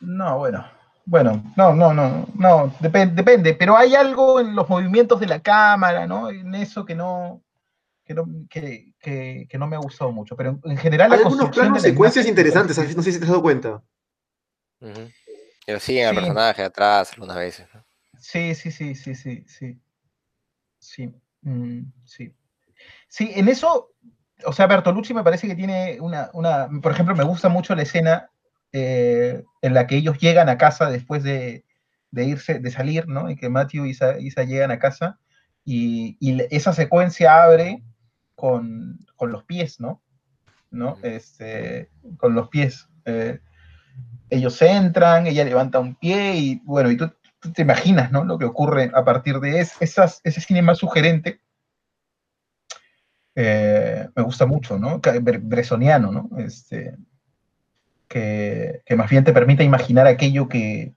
no, 0.00 0.38
bueno. 0.38 0.64
Bueno, 1.06 1.52
no, 1.56 1.74
no, 1.74 1.92
no, 1.92 2.26
no, 2.34 2.70
depen- 2.80 3.14
depende, 3.14 3.52
pero 3.52 3.76
hay 3.76 3.94
algo 3.94 4.40
en 4.40 4.54
los 4.56 4.66
movimientos 4.70 5.20
de 5.20 5.26
la 5.26 5.40
cámara, 5.40 6.06
¿no? 6.06 6.30
En 6.30 6.54
eso 6.54 6.86
que 6.86 6.94
no, 6.94 7.42
que 8.04 8.14
no, 8.14 8.26
que, 8.50 8.92
que- 9.00 9.46
que 9.48 9.58
no 9.58 9.66
me 9.66 9.76
ha 9.76 9.80
gustado 9.80 10.12
mucho, 10.12 10.36
pero 10.36 10.50
en, 10.50 10.60
en 10.70 10.76
general 10.76 11.10
la 11.10 11.16
Hay 11.16 11.22
algunos 11.22 11.46
construcción 11.46 11.66
planos 11.66 11.82
de 11.82 11.88
la 11.88 11.92
secuencias 11.94 12.26
interesantes, 12.26 12.96
no 12.96 13.02
sé 13.02 13.12
si 13.12 13.18
te 13.18 13.24
has 13.24 13.30
dado 13.30 13.42
cuenta. 13.42 13.82
Pero 15.66 15.80
siguen 15.80 16.08
al 16.08 16.14
Sí. 16.14 16.20
personaje 16.20 16.62
atrás 16.62 17.12
algunas 17.14 17.36
veces. 17.36 17.66
¿no? 17.74 17.84
Sí, 18.18 18.54
sí, 18.54 18.70
sí, 18.70 18.94
sí, 18.94 19.14
sí, 19.14 19.44
sí. 19.46 19.80
Sí, 20.78 21.10
mm, 21.42 21.80
sí. 22.04 22.34
Sí, 23.08 23.32
en 23.34 23.48
eso, 23.48 23.92
o 24.44 24.52
sea, 24.52 24.66
Bertolucci 24.66 25.14
me 25.14 25.24
parece 25.24 25.46
que 25.46 25.54
tiene 25.54 25.98
una, 26.00 26.30
una, 26.34 26.68
por 26.82 26.92
ejemplo, 26.92 27.14
me 27.14 27.24
gusta 27.24 27.48
mucho 27.48 27.74
la 27.74 27.82
escena 27.82 28.30
eh, 28.72 29.42
en 29.62 29.74
la 29.74 29.86
que 29.86 29.96
ellos 29.96 30.18
llegan 30.18 30.48
a 30.48 30.58
casa 30.58 30.90
después 30.90 31.22
de, 31.22 31.64
de 32.10 32.24
irse, 32.24 32.58
de 32.58 32.70
salir, 32.70 33.08
¿no? 33.08 33.30
Y 33.30 33.36
que 33.36 33.48
Matthew 33.48 33.86
y 33.86 33.90
Isa, 33.90 34.18
Isa 34.18 34.42
llegan 34.44 34.70
a 34.72 34.78
casa 34.78 35.18
y, 35.64 36.16
y 36.20 36.42
esa 36.54 36.72
secuencia 36.74 37.42
abre 37.44 37.82
con, 38.44 38.98
con 39.16 39.32
los 39.32 39.42
pies, 39.44 39.80
¿no? 39.80 40.02
¿No? 40.70 40.98
Este, 41.02 41.88
con 42.18 42.34
los 42.34 42.48
pies. 42.50 42.86
eh, 43.06 43.40
ellos 44.28 44.60
entran, 44.60 45.26
ella 45.26 45.44
levanta 45.44 45.78
un 45.78 45.94
pie 45.94 46.34
y 46.36 46.60
bueno, 46.64 46.90
y 46.90 46.96
tú, 46.98 47.10
tú 47.40 47.52
te 47.52 47.62
imaginas, 47.62 48.12
¿no? 48.12 48.22
Lo 48.24 48.36
que 48.36 48.44
ocurre 48.44 48.90
a 48.94 49.02
partir 49.02 49.40
de 49.40 49.60
es- 49.60 49.80
esas, 49.80 50.20
ese 50.24 50.42
cine 50.42 50.60
más 50.60 50.76
sugerente. 50.78 51.40
eh, 53.34 54.08
me 54.14 54.22
gusta 54.22 54.44
mucho, 54.46 54.78
¿no? 54.78 55.00
Bresoniano, 55.42 56.12
¿no? 56.12 56.28
Este, 56.38 56.96
que, 58.08 58.82
que 58.84 58.96
más 58.96 59.08
bien 59.10 59.24
te 59.24 59.32
permite 59.32 59.64
imaginar 59.64 60.06
aquello 60.06 60.48
que, 60.48 60.92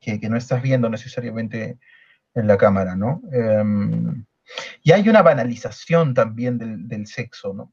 que- 0.00 0.20
que 0.20 0.28
no 0.28 0.36
estás 0.36 0.62
viendo 0.62 0.88
necesariamente 0.88 1.78
en 2.34 2.46
la 2.46 2.56
cámara, 2.56 2.94
¿no? 2.96 3.20
Em, 3.32 4.24
Y 4.82 4.92
hay 4.92 5.08
una 5.08 5.22
banalización 5.22 6.14
también 6.14 6.58
del, 6.58 6.88
del 6.88 7.06
sexo, 7.06 7.54
¿no? 7.54 7.72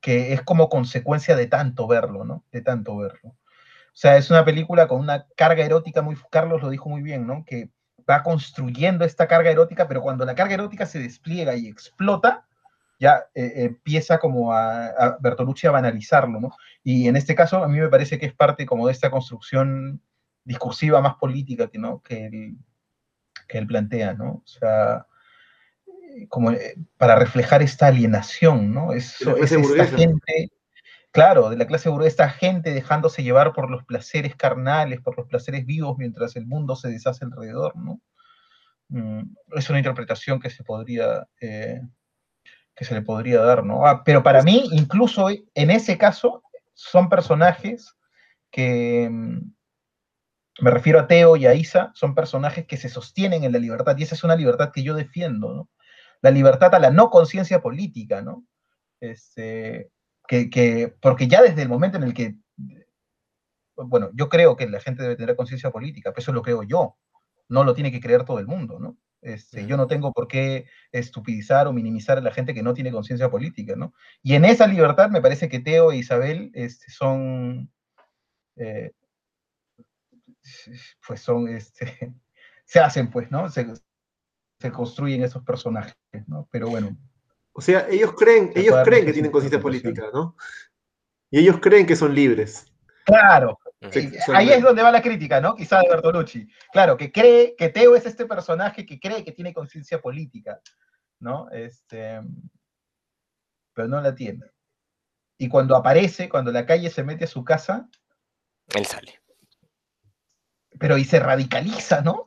Que 0.00 0.32
es 0.32 0.42
como 0.42 0.68
consecuencia 0.68 1.36
de 1.36 1.46
tanto 1.46 1.86
verlo, 1.86 2.24
¿no? 2.24 2.44
De 2.52 2.60
tanto 2.60 2.96
verlo. 2.96 3.30
O 3.30 3.96
sea, 3.96 4.16
es 4.16 4.30
una 4.30 4.44
película 4.44 4.88
con 4.88 5.00
una 5.00 5.26
carga 5.36 5.64
erótica 5.64 6.02
muy, 6.02 6.16
Carlos 6.30 6.62
lo 6.62 6.70
dijo 6.70 6.88
muy 6.88 7.02
bien, 7.02 7.26
¿no? 7.26 7.44
Que 7.44 7.70
va 8.08 8.22
construyendo 8.22 9.04
esta 9.04 9.28
carga 9.28 9.50
erótica, 9.50 9.88
pero 9.88 10.02
cuando 10.02 10.24
la 10.24 10.34
carga 10.34 10.54
erótica 10.54 10.86
se 10.86 10.98
despliega 10.98 11.54
y 11.56 11.68
explota, 11.68 12.46
ya 12.98 13.24
eh, 13.34 13.52
empieza 13.56 14.18
como 14.18 14.52
a, 14.52 14.86
a 14.86 15.16
Bertolucci 15.20 15.66
a 15.66 15.72
banalizarlo, 15.72 16.40
¿no? 16.40 16.56
Y 16.82 17.08
en 17.08 17.16
este 17.16 17.34
caso 17.34 17.62
a 17.62 17.68
mí 17.68 17.78
me 17.78 17.88
parece 17.88 18.18
que 18.18 18.26
es 18.26 18.34
parte 18.34 18.66
como 18.66 18.86
de 18.86 18.92
esta 18.92 19.10
construcción 19.10 20.00
discursiva 20.44 21.00
más 21.00 21.16
política 21.16 21.68
que, 21.68 21.78
¿no? 21.78 22.02
que, 22.02 22.54
que 23.46 23.58
él 23.58 23.66
plantea, 23.66 24.14
¿no? 24.14 24.42
O 24.44 24.46
sea, 24.46 25.06
como 26.28 26.52
eh, 26.52 26.76
para 26.96 27.16
reflejar 27.16 27.62
esta 27.62 27.86
alienación, 27.88 28.72
¿no? 28.72 28.92
Es, 28.92 29.20
es 29.20 29.52
esta 29.52 29.86
gente, 29.86 30.50
claro, 31.10 31.50
de 31.50 31.56
la 31.56 31.66
clase 31.66 31.88
burguesa, 31.88 32.24
esta 32.24 32.30
gente 32.30 32.72
dejándose 32.72 33.22
llevar 33.22 33.52
por 33.52 33.70
los 33.70 33.84
placeres 33.84 34.34
carnales, 34.36 35.00
por 35.00 35.16
los 35.16 35.26
placeres 35.26 35.66
vivos, 35.66 35.96
mientras 35.98 36.36
el 36.36 36.46
mundo 36.46 36.76
se 36.76 36.88
deshace 36.88 37.24
alrededor, 37.24 37.76
¿no? 37.76 38.00
Mm, 38.88 39.22
es 39.56 39.70
una 39.70 39.78
interpretación 39.78 40.40
que 40.40 40.50
se 40.50 40.62
podría, 40.62 41.26
eh, 41.40 41.80
que 42.74 42.84
se 42.84 42.94
le 42.94 43.02
podría 43.02 43.40
dar, 43.40 43.64
¿no? 43.64 43.86
Ah, 43.86 44.02
pero 44.04 44.22
para 44.22 44.42
mí, 44.42 44.68
incluso 44.72 45.28
en 45.30 45.70
ese 45.70 45.98
caso, 45.98 46.42
son 46.74 47.08
personajes 47.08 47.94
que, 48.50 49.08
mm, 49.10 49.53
me 50.60 50.70
refiero 50.70 51.00
a 51.00 51.06
Teo 51.06 51.36
y 51.36 51.46
a 51.46 51.54
Isa, 51.54 51.90
son 51.94 52.14
personajes 52.14 52.66
que 52.66 52.76
se 52.76 52.88
sostienen 52.88 53.44
en 53.44 53.52
la 53.52 53.58
libertad, 53.58 53.96
y 53.98 54.02
esa 54.04 54.14
es 54.14 54.24
una 54.24 54.36
libertad 54.36 54.70
que 54.72 54.82
yo 54.82 54.94
defiendo, 54.94 55.52
¿no? 55.54 55.70
La 56.22 56.30
libertad 56.30 56.74
a 56.74 56.78
la 56.78 56.90
no 56.90 57.10
conciencia 57.10 57.60
política, 57.60 58.22
¿no? 58.22 58.44
Este, 59.00 59.90
que, 60.28 60.50
que- 60.50 60.94
porque 61.00 61.28
ya 61.28 61.42
desde 61.42 61.62
el 61.62 61.68
momento 61.68 61.98
en 61.98 62.04
el 62.04 62.14
que, 62.14 62.36
bueno, 63.76 64.10
yo 64.14 64.28
creo 64.28 64.56
que 64.56 64.68
la 64.68 64.80
gente 64.80 65.02
debe 65.02 65.16
tener 65.16 65.36
conciencia 65.36 65.70
política, 65.70 66.10
pero 66.12 66.20
eso 66.22 66.32
lo 66.32 66.42
creo 66.42 66.62
yo, 66.62 66.96
no 67.48 67.64
lo 67.64 67.74
tiene 67.74 67.90
que 67.92 68.00
creer 68.00 68.24
todo 68.24 68.38
el 68.38 68.46
mundo, 68.46 68.78
¿no? 68.78 68.96
Este, 69.20 69.66
Yo 69.66 69.78
no 69.78 69.86
tengo 69.86 70.12
por 70.12 70.28
qué 70.28 70.66
estupidizar 70.92 71.66
o 71.66 71.72
minimizar 71.72 72.18
a 72.18 72.20
la 72.20 72.30
gente 72.30 72.52
que 72.52 72.62
no 72.62 72.74
tiene 72.74 72.92
conciencia 72.92 73.30
política, 73.30 73.74
¿no? 73.74 73.94
Y 74.22 74.34
en 74.34 74.44
esa 74.44 74.66
libertad 74.66 75.08
me 75.10 75.22
parece 75.22 75.48
que 75.48 75.60
Teo 75.60 75.92
e 75.92 75.96
Isabel 75.96 76.50
este, 76.54 76.90
son, 76.92 77.72
eh, 78.56 78.92
pues 81.06 81.20
son, 81.20 81.48
este, 81.48 82.14
se 82.64 82.80
hacen, 82.80 83.10
pues, 83.10 83.30
¿no? 83.30 83.48
Se, 83.48 83.66
se 84.58 84.72
construyen 84.72 85.22
esos 85.22 85.42
personajes, 85.42 85.96
¿no? 86.26 86.48
Pero 86.50 86.68
bueno, 86.68 86.96
O 87.52 87.60
sea, 87.60 87.86
ellos 87.88 88.14
creen, 88.14 88.52
ellos 88.54 88.76
creen 88.84 89.04
que 89.06 89.12
tienen 89.12 89.30
conciencia 89.30 89.60
política, 89.60 90.10
¿no? 90.12 90.36
Y 91.30 91.40
ellos 91.40 91.58
creen 91.60 91.86
que 91.86 91.96
son 91.96 92.14
libres. 92.14 92.72
claro. 93.04 93.58
Sí. 93.90 94.10
ahí 94.32 94.48
es 94.48 94.62
donde 94.62 94.82
va 94.82 94.90
la 94.90 95.02
crítica, 95.02 95.42
¿no? 95.42 95.54
Quizá 95.54 95.80
de 95.80 95.88
Bertolucci. 95.90 96.48
Claro, 96.72 96.96
que 96.96 97.12
cree 97.12 97.54
que 97.54 97.68
Teo 97.68 97.94
es 97.94 98.06
este 98.06 98.24
personaje 98.24 98.86
que 98.86 98.98
cree 98.98 99.22
que 99.22 99.32
tiene 99.32 99.52
conciencia 99.52 100.00
política, 100.00 100.58
¿no? 101.20 101.50
Este, 101.50 102.20
pero 103.74 103.88
no 103.88 104.00
la 104.00 104.14
tiene. 104.14 104.50
Y 105.38 105.48
cuando 105.48 105.76
aparece, 105.76 106.28
cuando 106.28 106.50
la 106.52 106.64
calle 106.64 106.88
se 106.88 107.02
mete 107.02 107.24
a 107.24 107.28
su 107.28 107.44
casa, 107.44 107.88
Él 108.74 108.86
sale. 108.86 109.20
Pero 110.78 110.98
y 110.98 111.04
se 111.04 111.20
radicaliza, 111.20 112.00
¿no? 112.02 112.26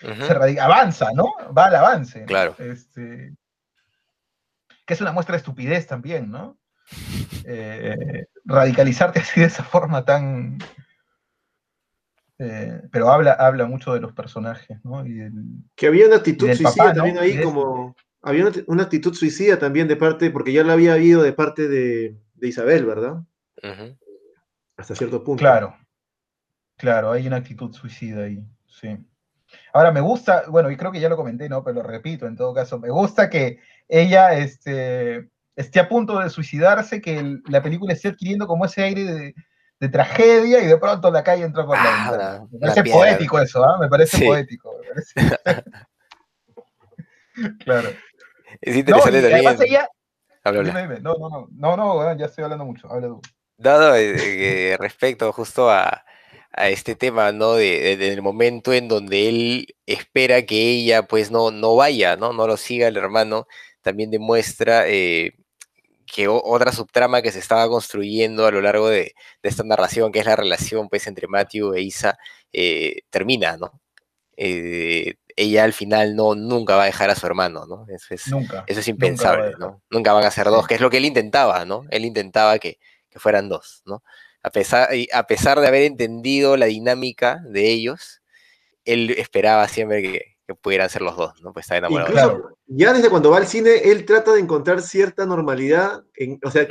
Se 0.00 0.34
radi- 0.34 0.58
avanza, 0.58 1.08
¿no? 1.14 1.32
Va 1.56 1.66
al 1.66 1.76
avance. 1.76 2.24
Claro. 2.24 2.54
Este, 2.58 3.34
que 4.86 4.94
es 4.94 5.00
una 5.00 5.12
muestra 5.12 5.32
de 5.34 5.38
estupidez 5.38 5.86
también, 5.86 6.30
¿no? 6.30 6.58
Eh, 7.44 8.26
radicalizarte 8.44 9.20
así 9.20 9.40
de 9.40 9.46
esa 9.46 9.64
forma 9.64 10.04
tan... 10.04 10.58
eh, 12.38 12.82
pero 12.90 13.10
habla, 13.10 13.32
habla 13.32 13.66
mucho 13.66 13.94
de 13.94 14.00
los 14.00 14.12
personajes, 14.12 14.78
¿no? 14.84 15.06
Y 15.06 15.12
del- 15.14 15.62
Que 15.76 15.86
había 15.86 16.06
una 16.06 16.16
actitud 16.16 16.46
suicida 16.48 16.70
papá, 16.70 16.88
¿no? 16.90 16.94
también 16.96 17.18
ahí, 17.18 17.36
de 17.36 17.42
como. 17.44 17.94
Había 18.22 18.46
una, 18.46 18.56
una 18.68 18.82
actitud 18.84 19.14
suicida 19.14 19.58
también 19.58 19.86
de 19.86 19.96
parte, 19.96 20.30
porque 20.30 20.52
ya 20.52 20.64
la 20.64 20.72
había 20.72 20.94
habido 20.94 21.22
de 21.22 21.32
parte 21.34 21.68
de, 21.68 22.18
de 22.34 22.48
Isabel, 22.48 22.86
¿verdad? 22.86 23.22
Hasta 24.76 24.94
cierto 24.94 25.22
punto. 25.22 25.40
Claro, 25.40 25.76
claro, 26.76 27.12
hay 27.12 27.26
una 27.26 27.36
actitud 27.36 27.72
suicida 27.72 28.24
ahí, 28.24 28.44
sí. 28.66 28.96
Ahora 29.72 29.92
me 29.92 30.00
gusta, 30.00 30.44
bueno, 30.48 30.70
y 30.70 30.76
creo 30.76 30.90
que 30.90 31.00
ya 31.00 31.08
lo 31.08 31.16
comenté, 31.16 31.48
¿no? 31.48 31.62
Pero 31.62 31.76
lo 31.76 31.82
repito, 31.82 32.26
en 32.26 32.36
todo 32.36 32.52
caso, 32.54 32.78
me 32.78 32.90
gusta 32.90 33.30
que 33.30 33.60
ella 33.88 34.34
este, 34.34 35.28
esté 35.54 35.80
a 35.80 35.88
punto 35.88 36.18
de 36.18 36.30
suicidarse, 36.30 37.00
que 37.00 37.18
el- 37.18 37.42
la 37.48 37.62
película 37.62 37.92
esté 37.92 38.08
adquiriendo 38.08 38.46
como 38.46 38.64
ese 38.64 38.82
aire 38.82 39.04
de, 39.04 39.34
de 39.80 39.88
tragedia 39.88 40.62
y 40.62 40.66
de 40.66 40.76
pronto 40.78 41.10
la 41.10 41.22
calle 41.22 41.44
entra 41.44 41.64
por 41.66 41.76
la 41.76 41.82
Ah, 41.84 42.10
ventana. 42.10 42.32
la- 42.34 42.46
Me 42.50 42.58
parece 42.58 42.82
piedra. 42.82 42.98
poético 43.00 43.40
eso, 43.40 43.64
¿ah? 43.64 43.78
Me 43.80 43.88
parece 43.88 44.16
Sí. 44.18 44.24
poético. 44.26 44.72
me 44.80 44.88
parece- 44.88 45.14
claro. 47.64 47.88
Es 48.60 48.74
No, 48.74 48.80
interesante 48.80 49.18
y 49.18 49.22
también. 49.22 49.46
además 49.46 49.60
ella... 49.60 49.88
Habla, 50.44 50.60
habla. 50.60 50.72
Dime, 50.82 50.94
dime. 50.94 51.00
No, 51.00 51.14
no, 51.18 51.28
no, 51.30 51.48
no, 51.76 51.76
no, 51.76 52.16
ya 52.16 52.26
estoy 52.26 52.44
hablando 52.44 52.64
mucho, 52.64 52.90
habla 52.90 53.08
tú. 53.08 53.20
Dado 53.56 53.94
eh, 53.96 54.76
respecto 54.78 55.32
justo 55.32 55.70
a, 55.70 56.04
a 56.56 56.68
este 56.70 56.94
tema, 56.96 57.32
¿no? 57.32 57.54
De, 57.54 57.80
de- 57.80 57.96
del 57.96 58.22
momento 58.22 58.72
en 58.72 58.88
donde 58.88 59.28
él 59.28 59.74
espera 59.86 60.42
que 60.46 60.70
ella, 60.70 61.02
pues, 61.06 61.30
no, 61.30 61.50
no 61.50 61.76
vaya, 61.76 62.16
¿no? 62.16 62.32
No 62.32 62.46
lo 62.46 62.56
siga 62.56 62.88
el 62.88 62.96
hermano, 62.96 63.46
también 63.82 64.10
demuestra 64.10 64.88
eh, 64.88 65.32
que 66.06 66.28
o- 66.28 66.42
otra 66.44 66.72
subtrama 66.72 67.22
que 67.22 67.32
se 67.32 67.38
estaba 67.40 67.68
construyendo 67.68 68.46
a 68.46 68.50
lo 68.52 68.60
largo 68.60 68.88
de, 68.88 69.14
de 69.42 69.48
esta 69.48 69.64
narración, 69.64 70.12
que 70.12 70.20
es 70.20 70.26
la 70.26 70.36
relación, 70.36 70.88
pues, 70.88 71.06
entre 71.06 71.26
Matthew 71.28 71.74
e 71.74 71.82
Isa, 71.82 72.18
eh, 72.52 73.02
termina, 73.10 73.56
¿no? 73.56 73.80
Eh, 74.36 75.14
ella 75.36 75.64
al 75.64 75.72
final 75.72 76.14
no, 76.14 76.34
nunca 76.34 76.76
va 76.76 76.84
a 76.84 76.86
dejar 76.86 77.10
a 77.10 77.14
su 77.16 77.26
hermano, 77.26 77.66
¿no? 77.66 77.86
Eso 77.88 78.14
es, 78.14 78.28
Nunca. 78.28 78.64
eso 78.68 78.88
impensable. 78.88 79.52
¿no? 79.58 79.82
Nunca 79.90 80.12
van 80.12 80.24
a 80.24 80.30
ser 80.30 80.46
dos, 80.46 80.66
que 80.66 80.74
es 80.76 80.80
lo 80.80 80.90
que 80.90 80.98
él 80.98 81.04
intentaba, 81.04 81.64
¿no? 81.64 81.84
Él 81.90 82.04
intentaba 82.04 82.58
que, 82.60 82.78
que 83.10 83.18
fueran 83.18 83.48
dos, 83.48 83.82
¿no? 83.84 84.02
A 84.44 84.50
pesar, 84.50 84.88
a 85.12 85.26
pesar 85.26 85.58
de 85.58 85.66
haber 85.66 85.82
entendido 85.82 86.56
la 86.56 86.66
dinámica 86.66 87.40
de 87.48 87.70
ellos, 87.72 88.22
él 88.84 89.10
esperaba 89.18 89.66
siempre 89.66 90.02
que, 90.02 90.36
que 90.46 90.54
pudieran 90.54 90.90
ser 90.90 91.02
los 91.02 91.16
dos, 91.16 91.40
¿no? 91.42 91.52
Pues 91.52 91.64
está 91.64 91.78
enamorado. 91.78 92.10
Incluso 92.10 92.58
ya 92.66 92.92
desde 92.92 93.10
cuando 93.10 93.30
va 93.30 93.38
al 93.38 93.46
cine, 93.46 93.76
él 93.84 94.04
trata 94.04 94.32
de 94.32 94.40
encontrar 94.40 94.82
cierta 94.82 95.26
normalidad. 95.26 96.04
En, 96.14 96.38
o 96.44 96.50
sea, 96.50 96.68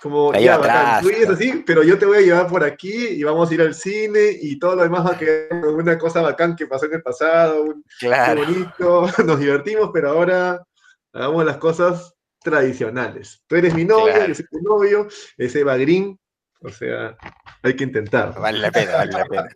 como 0.00 0.32
ya, 0.34 0.54
atrás, 0.54 1.02
tú 1.02 1.10
¿no? 1.10 1.32
así, 1.32 1.64
pero 1.66 1.82
yo 1.82 1.98
te 1.98 2.06
voy 2.06 2.18
a 2.18 2.20
llevar 2.20 2.46
por 2.46 2.62
aquí 2.62 3.08
y 3.08 3.22
vamos 3.24 3.50
a 3.50 3.54
ir 3.54 3.62
al 3.62 3.74
cine 3.74 4.30
y 4.40 4.58
todo 4.58 4.76
lo 4.76 4.82
demás 4.84 5.04
va 5.04 5.12
a 5.12 5.18
quedar 5.18 5.66
una 5.66 5.98
cosa 5.98 6.22
bacán 6.22 6.54
que 6.54 6.66
pasó 6.66 6.86
en 6.86 6.94
el 6.94 7.02
pasado, 7.02 7.62
un, 7.62 7.84
Claro, 7.98 8.44
bonito, 8.44 9.06
nos 9.26 9.40
divertimos, 9.40 9.90
pero 9.92 10.10
ahora 10.10 10.64
hagamos 11.12 11.44
las 11.44 11.56
cosas 11.56 12.14
tradicionales. 12.40 13.42
Tú 13.48 13.56
eres 13.56 13.74
mi 13.74 13.84
novia, 13.84 14.14
Claro. 14.14 14.28
yo 14.28 14.34
soy 14.36 14.46
tu 14.46 14.60
novio, 14.60 15.08
es 15.36 15.56
Eva 15.56 15.76
Green, 15.76 16.16
o 16.60 16.68
sea, 16.70 17.16
hay 17.62 17.76
que 17.76 17.84
intentar. 17.84 18.38
vale 18.38 18.58
la 18.58 18.70
pena, 18.70 18.92
vale 18.96 19.12
la 19.12 19.24
pena. 19.26 19.48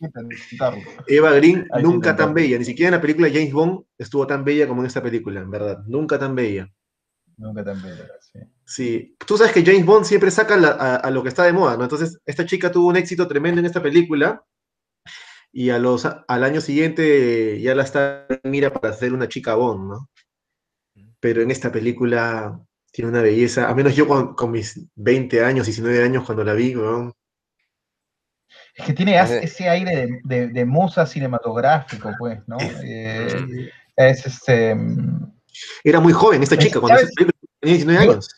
Intentarlo. 0.00 0.82
Eva 1.06 1.32
Green 1.32 1.66
Hay 1.72 1.82
nunca 1.82 2.16
tan 2.16 2.34
bella, 2.34 2.58
ni 2.58 2.64
siquiera 2.64 2.88
en 2.88 2.94
la 2.94 3.00
película 3.00 3.28
James 3.32 3.52
Bond 3.52 3.84
estuvo 3.98 4.26
tan 4.26 4.44
bella 4.44 4.66
como 4.66 4.82
en 4.82 4.86
esta 4.86 5.02
película, 5.02 5.40
en 5.40 5.50
verdad, 5.50 5.78
nunca 5.86 6.18
tan 6.18 6.34
bella. 6.34 6.68
Nunca 7.36 7.64
tan 7.64 7.80
bella, 7.82 8.06
sí. 8.20 8.38
Sí, 8.64 9.16
tú 9.26 9.36
sabes 9.36 9.52
que 9.52 9.64
James 9.64 9.84
Bond 9.86 10.04
siempre 10.04 10.30
saca 10.30 10.56
la- 10.56 10.70
a, 10.72 10.96
a 10.96 11.10
lo 11.10 11.22
que 11.22 11.28
está 11.30 11.44
de 11.44 11.52
moda, 11.52 11.76
¿no? 11.76 11.84
Entonces, 11.84 12.18
esta 12.26 12.44
chica 12.46 12.70
tuvo 12.70 12.88
un 12.88 12.96
éxito 12.96 13.26
tremendo 13.26 13.60
en 13.60 13.66
esta 13.66 13.82
película 13.82 14.44
y 15.52 15.70
a 15.70 15.78
los, 15.78 16.04
al 16.04 16.44
año 16.44 16.60
siguiente 16.60 17.60
ya 17.60 17.74
la 17.74 17.82
está 17.82 18.26
mira 18.44 18.72
para 18.72 18.90
hacer 18.94 19.12
una 19.12 19.28
chica 19.28 19.54
Bond, 19.54 19.88
¿no? 19.90 20.08
Pero 21.18 21.42
en 21.42 21.50
esta 21.50 21.72
película 21.72 22.60
tiene 22.90 23.10
una 23.10 23.22
belleza, 23.22 23.68
a 23.68 23.74
menos 23.74 23.94
yo 23.94 24.06
con, 24.08 24.34
con 24.34 24.50
mis 24.50 24.80
20 24.96 25.44
años, 25.44 25.66
19 25.66 26.02
años 26.02 26.24
cuando 26.24 26.44
la 26.44 26.54
vi, 26.54 26.74
weón. 26.76 27.12
Es 28.74 28.84
que 28.86 28.92
tiene 28.92 29.18
Ese- 29.20 29.68
aire 29.68 29.96
de, 29.96 30.20
de, 30.24 30.48
de 30.48 30.64
musa 30.64 31.06
cinematográfico, 31.06 32.12
pues, 32.18 32.40
¿no? 32.46 32.56
Eh, 32.82 33.70
es 33.96 34.26
este. 34.26 34.74
mm, 34.74 35.32
Era 35.84 36.00
muy 36.00 36.12
joven 36.12 36.42
esta 36.42 36.54
Es- 36.56 36.64
chica 36.64 36.80
cuando 36.80 37.00
tenía 37.16 37.32
19 37.62 38.04
Yo- 38.04 38.10
años. 38.12 38.28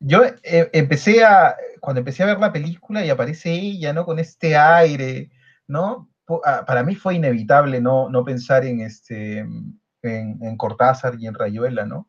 Yo 0.00 0.22
eh, 0.24 0.70
empecé 0.72 1.24
a. 1.24 1.56
Cuando 1.80 1.98
empecé 2.00 2.22
a 2.22 2.26
ver 2.26 2.38
la 2.38 2.52
película 2.52 3.04
y 3.04 3.10
aparece 3.10 3.50
ella, 3.52 3.92
¿no? 3.92 4.04
Con 4.04 4.18
este 4.20 4.56
aire, 4.56 5.30
¿no? 5.66 6.08
Ah, 6.44 6.64
Para 6.66 6.82
mí 6.84 6.94
fue 6.94 7.14
inevitable 7.16 7.80
no, 7.80 8.08
no 8.08 8.24
pensar 8.24 8.64
en 8.64 8.80
este. 8.80 9.38
En, 9.40 10.38
en 10.40 10.56
Cortázar 10.56 11.16
y 11.18 11.26
en 11.26 11.34
Rayuela, 11.34 11.84
¿no? 11.84 12.07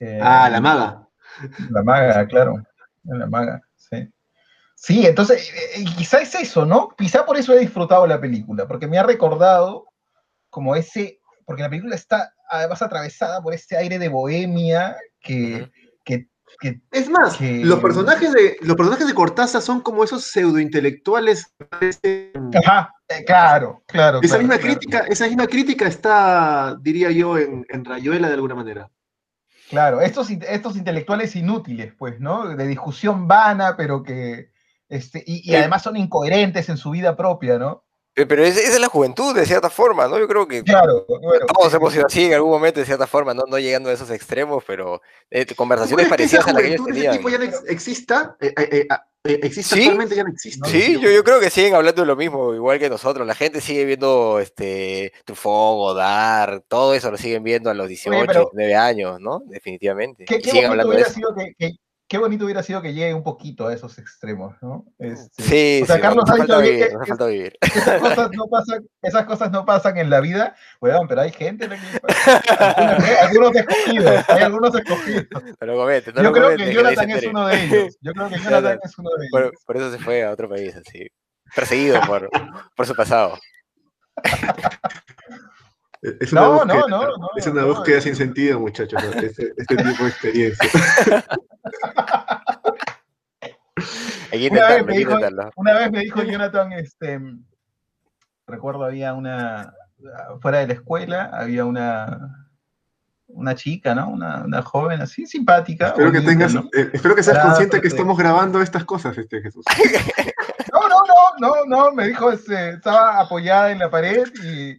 Eh, 0.00 0.20
Ah, 0.22 0.48
la 0.48 0.60
maga. 0.60 1.08
La 1.70 1.82
maga, 1.82 2.26
claro. 2.26 2.54
La 3.04 3.26
maga, 3.26 3.60
sí. 3.76 4.08
Sí, 4.74 5.06
entonces, 5.06 5.50
eh, 5.52 5.80
eh, 5.80 5.84
quizá 5.96 6.20
es 6.20 6.34
eso, 6.34 6.64
¿no? 6.64 6.88
Quizá 6.96 7.26
por 7.26 7.36
eso 7.36 7.52
he 7.52 7.58
disfrutado 7.58 8.06
la 8.06 8.20
película, 8.20 8.66
porque 8.68 8.86
me 8.86 8.98
ha 8.98 9.02
recordado 9.02 9.86
como 10.50 10.76
ese, 10.76 11.20
porque 11.44 11.62
la 11.62 11.68
película 11.70 11.94
está 11.96 12.32
además 12.48 12.80
atravesada 12.82 13.42
por 13.42 13.54
este 13.54 13.76
aire 13.76 13.98
de 13.98 14.08
bohemia 14.08 14.96
que, 15.20 15.70
que, 16.04 16.28
que- 16.60 16.80
Es 16.92 17.08
más, 17.10 17.36
que- 17.36 17.64
los 17.64 17.80
personajes 17.80 18.32
de 18.32 18.56
los 18.62 18.76
personajes 18.76 19.06
de 19.06 19.14
Cortázar 19.14 19.62
son 19.62 19.80
como 19.80 20.04
esos 20.04 20.24
pseudointelectuales. 20.24 21.52
Ajá, 22.54 22.94
eh, 23.08 23.24
claro, 23.24 23.82
claro. 23.86 24.20
Esa 24.22 24.36
claro, 24.36 24.42
misma 24.42 24.58
claro. 24.58 24.74
crítica, 24.78 24.98
esa 25.08 25.26
misma 25.26 25.46
crítica 25.46 25.86
está, 25.88 26.76
diría 26.80 27.10
yo, 27.10 27.36
en, 27.36 27.66
en 27.68 27.84
Rayuela 27.84 28.28
de 28.28 28.34
alguna 28.34 28.54
manera. 28.54 28.88
Claro, 29.68 30.00
estos, 30.00 30.30
estos 30.30 30.76
intelectuales 30.76 31.36
inútiles, 31.36 31.92
pues, 31.98 32.20
¿no? 32.20 32.48
De 32.48 32.66
discusión 32.66 33.28
vana, 33.28 33.76
pero 33.76 34.02
que, 34.02 34.50
este, 34.88 35.22
y, 35.26 35.50
y 35.50 35.54
además 35.54 35.82
son 35.82 35.96
incoherentes 35.96 36.68
en 36.68 36.78
su 36.78 36.90
vida 36.90 37.16
propia, 37.16 37.58
¿no? 37.58 37.84
Eh, 38.18 38.26
Pero 38.26 38.44
es- 38.44 38.56
esa 38.56 38.72
es 38.74 38.80
la 38.80 38.88
juventud, 38.88 39.34
de 39.34 39.46
cierta 39.46 39.70
forma, 39.70 40.08
¿no? 40.08 40.18
Yo 40.18 40.26
creo 40.28 40.46
que 40.48 40.62
Claro, 40.64 41.04
bueno, 41.08 41.46
todos 41.46 41.72
hemos 41.74 41.92
sido 41.92 42.06
así 42.06 42.24
en 42.26 42.34
algún 42.34 42.50
momento, 42.50 42.80
de 42.80 42.86
cierta 42.86 43.06
forma, 43.06 43.32
no, 43.34 43.44
no 43.48 43.58
llegando 43.58 43.90
a 43.90 43.92
esos 43.92 44.10
extremos, 44.10 44.64
pero 44.66 45.00
eh, 45.30 45.44
¿Tú 45.46 45.54
conversaciones 45.54 46.06
crees 46.08 46.30
que 46.30 46.36
esa 46.36 46.44
parecidas 46.44 46.48
a 46.48 46.52
las 46.52 46.62
que 46.62 46.74
ellos 46.74 46.86
tenían. 46.86 47.16
tipo 47.16 47.28
ya 47.28 47.38
no 47.38 47.44
ex- 47.44 47.64
exista? 47.68 48.36
Eh, 48.40 48.52
eh, 48.56 48.68
eh, 48.72 48.86
ah, 48.90 49.04
¿Existe 49.24 49.74
Sí. 49.74 49.80
actualmente? 49.82 50.14
Ya 50.16 50.22
no 50.24 50.30
existe. 50.30 50.68
Sí, 50.70 50.98
yo, 51.00 51.10
yo 51.10 51.22
creo 51.24 51.38
que 51.40 51.50
siguen 51.50 51.74
hablando 51.74 52.00
de 52.02 52.06
lo 52.06 52.16
mismo, 52.16 52.54
igual 52.54 52.78
que 52.78 52.88
nosotros. 52.88 53.26
La 53.26 53.34
gente 53.34 53.60
sigue 53.60 53.84
viendo 53.84 54.38
este 54.40 55.12
Truffaut, 55.24 55.76
Godard, 55.76 56.62
todo 56.68 56.94
eso 56.94 57.10
lo 57.10 57.18
siguen 57.18 57.42
viendo 57.42 57.68
a 57.68 57.74
los 57.74 57.88
18, 57.88 58.24
pero- 58.26 58.40
19 58.54 58.74
años, 58.76 59.20
¿no? 59.20 59.42
Definitivamente. 59.46 60.24
Qué, 60.24 60.38
qué 60.38 60.50
hubiera 60.50 61.02
eso. 61.02 61.12
sido 61.14 61.34
que, 61.34 61.52
que- 61.58 61.74
qué 62.08 62.16
bonito 62.18 62.44
hubiera 62.46 62.62
sido 62.62 62.80
que 62.80 62.94
llegue 62.94 63.12
un 63.12 63.22
poquito 63.22 63.66
a 63.68 63.74
esos 63.74 63.98
extremos, 63.98 64.56
¿no? 64.62 64.86
Este, 64.98 65.42
Sí, 65.42 65.80
o 65.82 65.86
sea, 65.86 65.96
sí, 65.96 66.02
Carlos 66.02 66.24
ha 66.30 66.34
dicho 66.36 66.58
vivir, 66.60 66.88
que- 66.88 67.16
que 67.16 67.26
vivir. 67.26 67.58
esas 67.60 68.00
cosas 68.00 68.30
no 68.32 68.46
pasan, 68.48 68.88
esas 69.02 69.24
cosas 69.26 69.50
no 69.52 69.66
pasan 69.66 69.98
en 69.98 70.08
la 70.10 70.20
vida, 70.20 70.56
weón, 70.80 71.06
pero 71.06 71.20
hay 71.20 71.32
gente 71.32 71.68
algunos, 73.20 73.54
escogidos, 73.54 74.28
hay 74.28 74.42
algunos 74.42 74.74
escogidos. 74.74 75.26
Comentes, 75.60 76.14
no 76.14 76.22
Yo 76.22 76.28
lo 76.30 76.32
creo 76.32 76.56
que 76.56 76.72
Jonathan 76.74 77.10
es 77.10 77.26
uno 77.26 77.46
de 77.46 77.64
ellos. 77.64 77.98
Yo 78.00 78.12
creo 78.12 78.28
que 78.30 78.38
Jonathan 78.38 78.78
es 78.82 78.98
uno 78.98 79.10
de 79.10 79.26
ellos. 79.26 79.30
Por, 79.30 79.52
por 79.66 79.76
eso 79.76 79.92
se 79.92 79.98
fue 79.98 80.24
a 80.24 80.30
otro 80.30 80.48
país, 80.48 80.74
así. 80.74 81.06
Perseguido 81.54 82.00
por, 82.06 82.28
por 82.74 82.86
su 82.86 82.94
pasado. 82.94 83.38
Es 86.02 86.32
una 86.32 86.40
No, 86.42 86.52
búsqueda, 86.54 86.74
no, 86.80 86.88
no, 86.88 87.16
no, 87.16 87.28
es 87.36 87.46
una 87.46 87.62
no, 87.62 87.68
búsqueda 87.68 88.00
sin 88.00 88.14
sentido, 88.16 88.60
muchachos, 88.60 89.02
este, 89.22 89.52
este 89.56 89.76
tipo 89.76 90.04
de 90.04 90.08
experiencia. 90.10 90.68
Hay 94.32 94.40
que 94.40 94.48
Una 94.50 94.68
vez 94.68 94.84
me 94.84 94.92
que 94.92 94.98
dijo- 94.98 95.12
intentarlo. 95.12 95.50
Una 95.56 95.72
vez 95.74 95.90
me 95.90 96.00
dijo 96.00 96.22
Jonathan, 96.22 96.72
este, 96.72 97.20
recuerdo 98.46 98.84
había 98.84 99.14
una, 99.14 99.72
fuera 100.40 100.58
de 100.58 100.66
la 100.68 100.72
escuela, 100.74 101.30
había 101.32 101.64
una, 101.64 102.46
una 103.28 103.54
chica, 103.54 103.94
¿no? 103.94 104.10
Una, 104.10 104.42
una 104.44 104.62
joven 104.62 105.00
así, 105.00 105.26
simpática. 105.26 105.88
espero, 105.88 106.12
que 106.12 106.20
tengas, 106.20 106.54
¿no? 106.54 106.68
eh, 106.74 106.90
espero 106.92 107.14
que 107.14 107.22
seas 107.22 107.38
consciente 107.38 107.76
que 107.76 107.82
perfecto. 107.82 107.96
estamos 107.96 108.18
grabando 108.18 108.60
estas 108.60 108.84
cosas, 108.84 109.16
este 109.18 109.40
Jesús. 109.42 109.64
No, 110.70 110.86
no, 110.86 111.02
no, 111.06 111.14
no, 111.40 111.64
no, 111.66 111.92
me 111.92 112.06
dijo, 112.08 112.30
este, 112.30 112.70
estaba 112.74 113.18
apoyada 113.18 113.72
en 113.72 113.78
la 113.78 113.90
pared 113.90 114.24
y, 114.44 114.78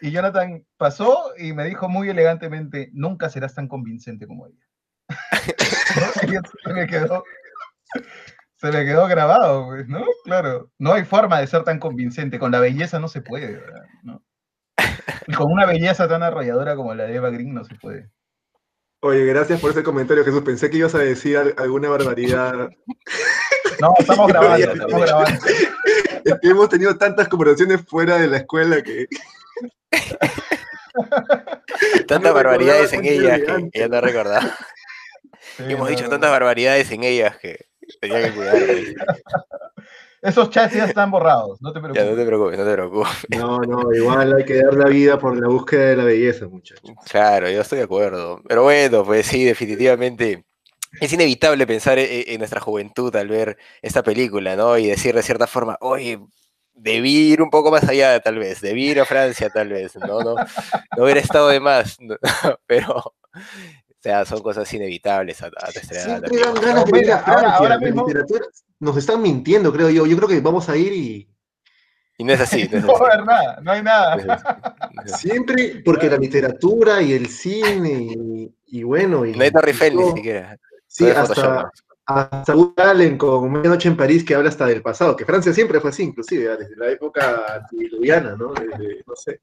y 0.00 0.10
Jonathan 0.10 0.64
pasó 0.76 1.32
y 1.38 1.52
me 1.52 1.64
dijo 1.64 1.88
muy 1.88 2.08
elegantemente, 2.08 2.90
nunca 2.92 3.28
serás 3.28 3.54
tan 3.54 3.68
convincente 3.68 4.26
como 4.26 4.46
ella. 4.46 4.64
¿No? 5.08 6.30
Y 6.30 6.34
eso 6.36 6.52
se 6.64 6.72
me 6.72 6.86
quedó, 6.86 7.24
se 8.56 8.72
me 8.72 8.84
quedó 8.84 9.06
grabado, 9.06 9.66
pues, 9.66 9.86
¿no? 9.88 10.04
Claro, 10.24 10.70
no 10.78 10.92
hay 10.92 11.04
forma 11.04 11.40
de 11.40 11.46
ser 11.46 11.62
tan 11.64 11.78
convincente, 11.78 12.38
con 12.38 12.52
la 12.52 12.60
belleza 12.60 12.98
no 12.98 13.08
se 13.08 13.20
puede, 13.22 13.56
¿verdad? 13.56 13.82
¿No? 14.02 14.22
Y 15.28 15.32
con 15.32 15.50
una 15.50 15.66
belleza 15.66 16.08
tan 16.08 16.22
arrolladora 16.22 16.76
como 16.76 16.94
la 16.94 17.04
de 17.04 17.14
Eva 17.16 17.30
Green 17.30 17.54
no 17.54 17.64
se 17.64 17.74
puede. 17.76 18.10
Oye, 19.02 19.24
gracias 19.26 19.60
por 19.60 19.70
ese 19.70 19.82
comentario, 19.82 20.24
Jesús. 20.24 20.42
Pensé 20.42 20.70
que 20.70 20.78
ibas 20.78 20.94
a 20.94 20.98
decir 20.98 21.36
al- 21.36 21.54
alguna 21.58 21.88
barbaridad. 21.90 22.68
No, 23.80 23.94
estamos 23.98 24.26
grabando, 24.28 24.72
estamos 24.72 25.00
grabando. 25.02 25.40
Es 26.24 26.34
que 26.40 26.48
hemos 26.48 26.68
tenido 26.68 26.96
tantas 26.96 27.28
conversaciones 27.28 27.82
fuera 27.86 28.16
de 28.18 28.26
la 28.26 28.38
escuela 28.38 28.82
que 28.82 29.06
Tantas 32.06 32.32
barbaridades 32.34 32.92
en 32.92 33.04
ellas 33.04 33.40
que 33.40 33.70
ella 33.72 33.88
no 33.88 34.00
recordaba. 34.00 34.56
Sí, 35.58 35.62
Hemos 35.68 35.88
dicho 35.88 36.04
no, 36.04 36.10
tantas 36.10 36.30
barbaridades 36.30 36.90
en 36.90 37.02
ellas 37.04 37.36
que 37.38 37.66
tenía 38.00 38.22
que 38.24 38.32
cuidarme. 38.32 38.84
Esos 40.22 40.50
chats 40.50 40.74
ya 40.74 40.84
están 40.86 41.10
borrados, 41.10 41.62
no 41.62 41.72
te 41.72 41.80
Ya, 41.80 41.86
no 41.88 41.92
preocupes. 41.94 42.16
te 42.16 42.26
preocupes, 42.26 42.58
no 42.58 42.64
te 42.64 42.72
preocupes. 42.72 43.26
No, 43.30 43.58
no, 43.60 43.94
igual 43.94 44.34
hay 44.34 44.44
que 44.44 44.56
dar 44.62 44.74
la 44.74 44.86
vida 44.88 45.18
por 45.18 45.38
la 45.38 45.48
búsqueda 45.48 45.86
de 45.90 45.96
la 45.96 46.04
belleza, 46.04 46.46
muchachos. 46.46 46.90
Claro, 47.10 47.48
yo 47.48 47.60
estoy 47.62 47.78
de 47.78 47.84
acuerdo. 47.84 48.42
Pero 48.46 48.64
bueno, 48.64 49.04
pues 49.04 49.26
sí, 49.26 49.44
definitivamente. 49.44 50.44
Es 51.00 51.12
inevitable 51.12 51.66
pensar 51.66 51.98
e- 51.98 52.20
e- 52.20 52.32
en 52.34 52.38
nuestra 52.38 52.60
juventud 52.60 53.14
al 53.16 53.28
ver 53.28 53.56
esta 53.82 54.02
película, 54.02 54.56
¿no? 54.56 54.76
Y 54.76 54.88
decir 54.88 55.14
de 55.14 55.22
cierta 55.22 55.46
forma, 55.46 55.78
oye, 55.80 56.18
debí 56.76 57.32
ir 57.32 57.42
un 57.42 57.50
poco 57.50 57.70
más 57.70 57.88
allá, 57.88 58.20
tal 58.20 58.38
vez, 58.38 58.60
debí 58.60 58.90
ir 58.90 59.00
a 59.00 59.04
Francia, 59.04 59.50
tal 59.50 59.68
vez, 59.70 59.96
no, 59.96 60.20
no, 60.20 60.34
no 60.34 61.04
hubiera 61.04 61.20
estado 61.20 61.48
de 61.48 61.58
más, 61.60 61.96
no, 62.00 62.16
pero, 62.66 62.96
o 62.96 63.14
sea, 64.00 64.24
son 64.24 64.40
cosas 64.42 64.72
inevitables 64.72 65.42
a, 65.42 65.46
a 65.56 65.70
Siempre 65.72 65.98
dan 65.98 66.22
también. 66.22 66.42
ganas 66.62 66.84
de 66.84 66.92
Mira, 66.92 67.04
ir 67.06 67.12
a 67.12 67.16
ahora- 67.16 67.32
Francia. 67.40 67.56
ahora 67.58 67.78
mismo- 67.78 68.06
Nos 68.78 68.96
están 68.98 69.22
mintiendo, 69.22 69.72
creo 69.72 69.88
yo. 69.90 70.06
Yo 70.06 70.16
creo 70.16 70.28
que 70.28 70.40
vamos 70.40 70.68
a 70.68 70.76
ir 70.76 70.92
y 70.92 71.28
Y 72.18 72.24
no 72.24 72.34
es 72.34 72.40
así, 72.40 72.68
no 72.70 72.78
es 72.78 72.84
No 72.84 72.94
así. 72.94 73.24
nada, 73.26 73.58
no 73.62 73.72
hay 73.72 73.78
no 73.82 73.84
nada. 73.84 74.16
no 74.92 75.16
siempre, 75.16 75.82
porque 75.84 76.08
la 76.10 76.18
literatura 76.18 77.00
y 77.02 77.14
el 77.14 77.28
cine 77.28 77.90
y, 78.14 78.54
y 78.66 78.82
bueno. 78.84 79.24
Y, 79.26 79.32
No 79.34 79.42
hay 79.42 79.50
ni 79.94 80.12
siquiera. 80.12 80.56
Sí, 80.86 81.08
hasta, 81.10 81.42
¿no? 81.42 81.70
Hasta 82.06 82.54
Woody 82.54 82.80
Allen 82.80 83.18
con 83.18 83.50
Medianoche 83.50 83.88
en 83.88 83.96
París 83.96 84.24
que 84.24 84.34
habla 84.34 84.48
hasta 84.48 84.66
del 84.66 84.82
pasado, 84.82 85.16
que 85.16 85.24
Francia 85.24 85.52
siempre 85.52 85.80
fue 85.80 85.90
así, 85.90 86.04
inclusive, 86.04 86.52
¿eh? 86.52 86.56
desde 86.56 86.76
la 86.76 86.90
época 86.90 87.54
antidiluviana, 87.54 88.36
¿no? 88.36 88.52
Desde, 88.54 89.02
no 89.06 89.16
sé, 89.16 89.40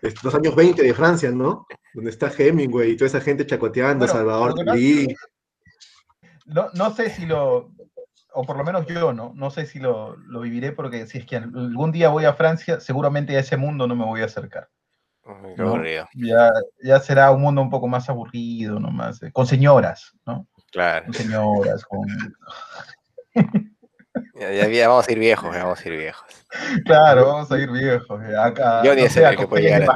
desde 0.00 0.18
los 0.22 0.34
años 0.34 0.54
20 0.54 0.82
de 0.82 0.94
Francia, 0.94 1.30
¿no? 1.30 1.66
Donde 1.92 2.10
está 2.10 2.30
Hemingway 2.36 2.92
y 2.92 2.96
toda 2.96 3.08
esa 3.08 3.20
gente 3.20 3.46
chacoteando, 3.46 4.06
Bueno, 4.06 4.12
Salvador 4.12 4.64
Dalí. 4.64 5.14
No, 6.46 6.68
no 6.74 6.94
sé 6.94 7.10
si 7.10 7.26
lo, 7.26 7.72
o 8.32 8.44
por 8.44 8.56
lo 8.56 8.64
menos 8.64 8.86
yo, 8.86 9.12
¿no? 9.12 9.32
No 9.34 9.50
sé 9.50 9.66
si 9.66 9.80
lo, 9.80 10.16
lo 10.16 10.40
viviré 10.40 10.72
porque 10.72 11.06
si 11.06 11.18
es 11.18 11.26
que 11.26 11.36
algún 11.36 11.90
día 11.90 12.10
voy 12.10 12.26
a 12.26 12.34
Francia, 12.34 12.80
seguramente 12.80 13.36
a 13.36 13.40
ese 13.40 13.56
mundo 13.56 13.86
no 13.86 13.96
me 13.96 14.04
voy 14.04 14.20
a 14.22 14.26
acercar. 14.26 14.68
¿no? 15.56 15.82
Ya, 16.14 16.50
ya 16.82 17.00
será 17.00 17.30
un 17.30 17.42
mundo 17.42 17.62
un 17.62 17.70
poco 17.70 17.88
más 17.88 18.08
aburrido, 18.08 18.78
¿no? 18.80 18.90
Más, 18.90 19.22
eh, 19.22 19.32
con 19.32 19.46
señoras, 19.46 20.12
¿no? 20.26 20.46
Claro. 20.72 21.04
Con 21.06 21.14
señoras, 21.14 21.84
con... 21.84 22.00
Ya, 24.34 24.50
ya- 24.52 24.68
ya 24.68 24.88
vamos 24.88 25.06
a 25.08 25.12
ir 25.12 25.18
viejos, 25.18 25.54
ya 25.54 25.64
vamos 25.64 25.84
a 25.84 25.88
ir 25.88 25.96
viejos. 25.98 26.26
Claro, 26.84 27.26
vamos 27.26 27.52
a 27.52 27.58
ir 27.58 27.70
viejos. 27.70 28.20
Acá, 28.38 28.82
Yo 28.82 28.94
ni 28.94 29.02
no 29.02 29.08
sé, 29.08 29.24
que 29.36 29.46
puede 29.46 29.62
llegar 29.64 29.86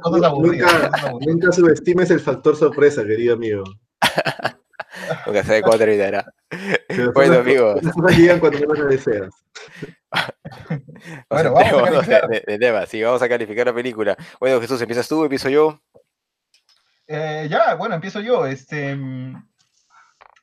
cosas 0.00 0.22
aburridas. 0.24 0.72
Nunca, 0.72 0.88
cosas 0.90 1.04
aburridas. 1.04 1.34
nunca 1.34 1.52
subestimes 1.52 2.10
el 2.10 2.20
factor 2.20 2.56
sorpresa, 2.56 3.04
querido 3.04 3.34
amigo. 3.34 3.64
Nunca 5.26 5.42
sabe 5.44 5.62
cuándo 5.62 5.78
terminará. 5.78 6.24
Bueno, 7.14 7.38
amigos. 7.40 7.82
Las 7.82 7.94
cosas 7.94 8.16
llegan 8.18 8.38
cuando 8.40 8.58
menos 8.60 8.78
las 8.78 8.88
deseas. 8.88 9.30
Bueno, 11.30 11.52
vamos 11.52 11.64
a 11.64 11.70
Concentrémonos 11.70 12.06
de, 12.06 12.12
calificar. 12.20 12.28
de- 12.28 12.44
de 12.52 12.58
tema, 12.58 12.86
sí, 12.86 13.02
vamos 13.02 13.22
a 13.22 13.28
calificar 13.28 13.66
la 13.66 13.72
película. 13.74 14.16
Bueno, 14.38 14.60
Jesús, 14.60 14.80
¿empiezas 14.82 15.08
tú 15.08 15.20
o 15.20 15.24
empiezo 15.24 15.48
yo? 15.48 15.80
Eh, 17.06 17.46
ya, 17.50 17.74
bueno, 17.74 17.94
empiezo 17.94 18.20
yo. 18.20 18.46
Este, 18.46 18.94
mm, 18.94 19.49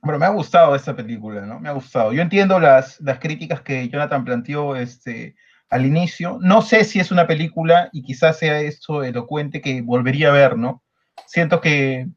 bueno, 0.08 0.20
me 0.20 0.26
ha 0.26 0.30
gustado 0.30 0.74
esta 0.74 0.96
película, 0.96 1.42
¿no? 1.42 1.60
Me 1.60 1.68
ha 1.68 1.74
gustado. 1.74 2.14
Yo 2.14 2.22
entiendo 2.22 2.60
las, 2.62 3.00
las 3.02 3.20
críticas 3.20 3.60
que 3.62 3.90
Jonathan 3.90 4.24
planteó 4.24 4.78
este, 4.78 5.36
al 5.70 5.86
inicio. 5.86 6.40
No 6.42 6.62
sé 6.62 6.86
si 6.86 7.02
es 7.02 7.12
una 7.12 7.28
película 7.28 7.90
y 7.92 8.04
quizás 8.04 8.40
sea 8.40 8.62
esto 8.62 9.04
elocuente 9.04 9.60
que 9.60 9.82
volvería 9.82 10.30
a 10.30 10.32
ver, 10.32 10.58
¿no? 10.58 10.82
Siento 11.26 11.60
que, 11.60 12.08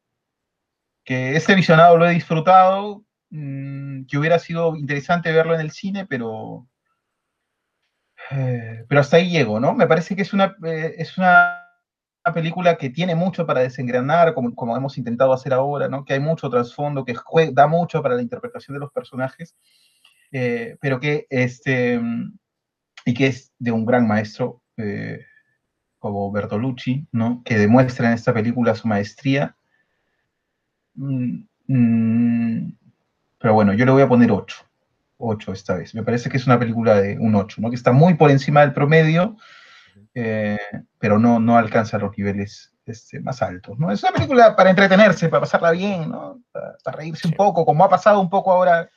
que 1.05 1.35
este 1.35 1.57
visionado 1.57 1.99
lo 1.99 2.09
he 2.09 2.13
disfrutado, 2.13 3.05
mm, 3.31 4.05
que 4.05 4.19
hubiera 4.19 4.39
sido 4.39 4.77
interesante 4.77 5.33
verlo 5.33 5.57
en 5.57 5.61
el 5.61 5.73
cine, 5.73 6.07
pero, 6.07 6.69
eh, 8.31 8.85
pero 8.89 9.01
hasta 9.01 9.17
ahí 9.17 9.31
llego, 9.31 9.59
¿no? 9.59 9.75
Me 9.75 9.89
parece 9.89 10.15
que 10.15 10.23
es 10.23 10.33
una, 10.33 10.57
eh, 10.65 10.95
es 10.97 11.19
una 11.19 11.60
una 12.25 12.35
película 12.35 12.77
que 12.77 12.91
tiene 12.91 13.15
mucho 13.15 13.47
para 13.47 13.61
desengranar, 13.61 14.35
como, 14.35 14.77
hemos 14.77 14.99
intentado 14.99 15.33
hacer 15.33 15.53
ahora, 15.55 15.89
¿no? 15.89 16.05
que 16.05 16.15
hay 16.15 16.21
mucho 16.21 16.51
trasfondo, 16.51 17.05
que 17.05 17.15
jue- 17.15 17.53
da 17.55 17.67
mucho 17.67 18.03
para 18.03 18.15
la 18.17 18.23
interpretación 18.23 18.75
de 18.77 18.81
los 18.81 18.93
personajes, 18.93 19.57
eh, 20.33 20.77
pero 20.81 21.01
que 21.01 21.27
este, 21.31 22.01
y 23.05 23.15
que 23.15 23.27
es 23.29 23.53
de 23.59 23.73
un 23.73 23.85
gran 23.87 24.07
maestro 24.07 24.63
eh, 24.77 25.21
como 25.99 26.33
Bertolucci, 26.33 27.09
¿no? 27.13 27.43
que 27.45 27.59
demuestra 27.59 28.09
en 28.09 28.15
esta 28.15 28.35
película 28.35 28.75
su 28.75 28.89
maestría. 28.89 29.57
Mm, 30.95 31.45
mm, 31.69 32.73
pero 33.39 33.55
bueno, 33.55 33.75
yo 33.75 33.85
le 33.87 33.93
voy 33.93 34.03
a 34.03 34.09
poner 34.09 34.33
8. 34.33 34.57
8 35.19 35.53
esta 35.53 35.77
vez. 35.77 35.95
Me 35.95 36.03
parece 36.03 36.31
que 36.31 36.37
es 36.39 36.47
una 36.47 36.59
película 36.59 37.01
de 37.01 37.19
un 37.19 37.35
8, 37.35 37.61
¿no? 37.61 37.71
que 37.71 37.77
está 37.77 37.93
muy 37.93 38.15
por 38.15 38.31
encima 38.31 38.61
del 38.63 38.73
promedio 38.73 39.37
eh, 40.15 40.59
pero 40.99 41.19
no, 41.19 41.39
no 41.41 41.57
alcanza 41.57 41.99
los 41.99 42.17
niveles 42.17 42.73
este, 42.87 43.21
más 43.21 43.43
altos. 43.43 43.79
¿no? 43.79 43.91
Es 43.91 44.03
una 44.03 44.13
película 44.13 44.57
para 44.57 44.71
entretenerse, 44.71 45.29
para 45.29 45.41
pasarla 45.43 45.71
bien, 45.73 46.11
¿no? 46.11 46.43
para, 46.53 46.77
para 46.85 46.97
reírse 46.99 47.29
un 47.29 47.35
poco, 47.35 47.65
como 47.65 47.85
ha 47.85 47.89
pasado 47.89 48.21
un 48.21 48.31
poco 48.31 48.53
ahora, 48.53 48.91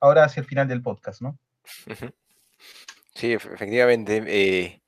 ahora 0.00 0.24
hacia 0.24 0.40
el 0.40 0.46
final 0.46 0.68
del 0.68 0.82
podcast. 0.82 1.22
¿no? 1.22 1.38
Sí, 3.14 3.32
efe- 3.34 3.52
efectivamente. 3.54 4.22
eh, 4.26 4.82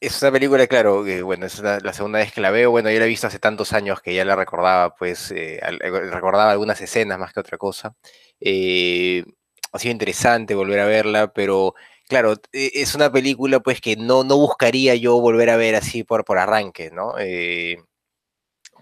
es 0.00 0.22
una 0.22 0.32
película, 0.32 0.66
claro, 0.66 1.04
que 1.04 1.22
bueno, 1.22 1.44
es 1.46 1.58
la, 1.60 1.78
la 1.80 1.92
segunda 1.92 2.18
vez 2.20 2.32
que 2.32 2.40
la 2.40 2.50
veo. 2.50 2.70
Bueno, 2.70 2.90
yo 2.90 2.98
la 2.98 3.04
he 3.04 3.08
visto 3.08 3.26
hace 3.26 3.38
tantos 3.38 3.72
años 3.74 4.00
que 4.00 4.14
ya 4.14 4.24
la 4.24 4.34
recordaba, 4.34 4.94
pues, 4.96 5.30
eh, 5.30 5.58
eh, 5.62 5.90
recordaba 6.10 6.50
algunas 6.50 6.80
escenas 6.80 7.18
más 7.18 7.32
que 7.34 7.40
otra 7.40 7.58
cosa. 7.58 7.94
Eh, 8.40 9.24
ha 9.72 9.78
sido 9.78 9.92
interesante 9.92 10.54
volver 10.54 10.80
a 10.80 10.86
verla, 10.86 11.32
pero 11.32 11.74
claro, 12.10 12.34
e- 12.52 12.72
es 12.74 12.94
una 12.94 13.10
película, 13.12 13.60
pues, 13.60 13.80
que 13.80 13.96
no, 13.96 14.24
no 14.24 14.36
buscaría 14.36 14.94
yo 14.96 15.20
volver 15.20 15.50
a 15.50 15.56
ver 15.56 15.76
así 15.76 16.04
por, 16.04 16.24
por 16.24 16.38
arranque, 16.38 16.90
¿no? 16.90 17.14
Eh, 17.18 17.78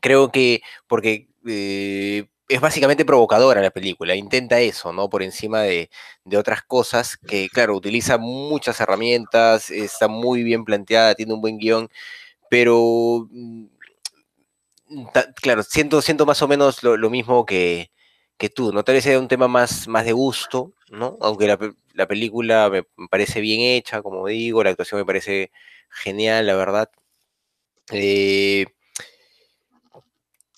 creo 0.01 0.31
que 0.33 0.63
porque 0.87 1.29
eh, 1.47 2.27
es 2.49 2.61
básicamente 2.61 3.05
provocadora 3.05 3.61
la 3.63 3.71
película, 3.71 4.15
intenta 4.17 4.61
eso, 4.61 4.93
¿no? 4.93 5.09
Por 5.11 5.23
encima 5.23 5.63
de, 5.63 5.91
otras 6.37 6.63
cosas 6.63 7.17
que, 7.19 7.49
claro, 7.51 7.77
utiliza 7.77 8.19
muchas 8.19 8.81
herramientas, 8.81 9.71
está 9.71 10.09
muy 10.09 10.43
bien 10.43 10.65
planteada, 10.65 11.15
tiene 11.15 11.35
un 11.35 11.41
buen 11.43 11.59
guion, 11.59 11.89
pero, 12.51 13.29
mm, 13.31 13.67
claro, 15.43 15.63
siento, 15.63 16.03
siento 16.03 16.27
más 16.27 16.43
o 16.43 16.49
menos 16.49 16.83
lo, 16.83 16.97
lo 16.97 17.11
mismo 17.11 17.45
que, 17.47 17.91
que 18.39 18.49
tú, 18.49 18.73
¿no? 18.73 18.85
Tal 18.85 18.95
vez 18.95 19.05
sea 19.05 19.19
un 19.19 19.29
tema 19.29 19.49
más, 19.49 19.89
más 19.89 20.05
de 20.05 20.13
gusto, 20.13 20.73
¿no? 20.91 21.19
Aunque 21.21 21.47
la, 21.47 21.59
la 21.95 22.07
película 22.09 22.71
me 22.71 22.85
parece 23.11 23.41
bien 23.41 23.61
hecha, 23.63 24.03
como 24.03 24.27
digo, 24.27 24.63
la 24.65 24.71
actuación 24.71 25.01
me 25.01 25.07
parece 25.07 25.51
genial, 25.91 26.47
la 26.47 26.55
verdad. 26.57 26.91
Eh, 27.91 28.67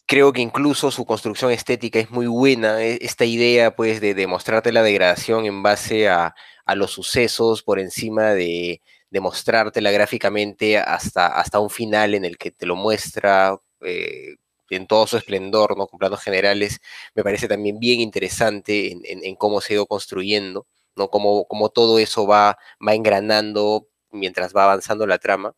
creo 0.06 0.32
que 0.32 0.40
incluso 0.40 0.90
su 0.90 1.04
construcción 1.06 1.50
estética 1.52 1.98
es 2.00 2.10
muy 2.10 2.26
buena. 2.26 2.82
e- 2.82 2.98
Esta 3.02 3.24
idea, 3.24 3.74
pues, 3.76 4.00
de, 4.00 4.14
de 4.14 4.26
mostrarte 4.26 4.72
la 4.72 4.82
degradación 4.82 5.46
en 5.46 5.62
base 5.62 6.08
a, 6.08 6.34
a 6.64 6.74
los 6.74 6.90
sucesos 6.92 7.62
por 7.62 7.78
encima 7.78 8.30
de, 8.34 8.80
de 9.10 9.20
mostrártela 9.20 9.90
gráficamente 9.90 10.78
hasta, 10.78 11.28
hasta 11.28 11.60
un 11.60 11.70
final 11.70 12.14
en 12.14 12.24
el 12.24 12.38
que 12.38 12.50
te 12.50 12.66
lo 12.66 12.76
muestra 12.76 13.58
eh, 13.82 14.36
en 14.70 14.86
todo 14.86 15.06
su 15.06 15.16
esplendor, 15.16 15.76
¿no? 15.76 15.86
Con 15.86 15.98
planos 15.98 16.22
generales, 16.22 16.80
me 17.14 17.22
parece 17.24 17.48
también 17.48 17.78
bien 17.78 18.00
interesante 18.00 18.92
en, 19.04 19.34
cómo 19.36 19.60
se 19.60 19.72
ha 19.72 19.76
ido 19.76 19.86
construyendo, 19.86 20.66
¿no? 20.96 21.08
Cómo, 21.10 21.46
cómo 21.46 21.68
todo 21.70 21.98
eso 21.98 22.26
va, 22.26 22.58
va 22.86 22.94
engranando 22.94 23.88
mientras 24.10 24.54
va 24.54 24.64
avanzando 24.64 25.06
la 25.06 25.18
trama. 25.18 25.54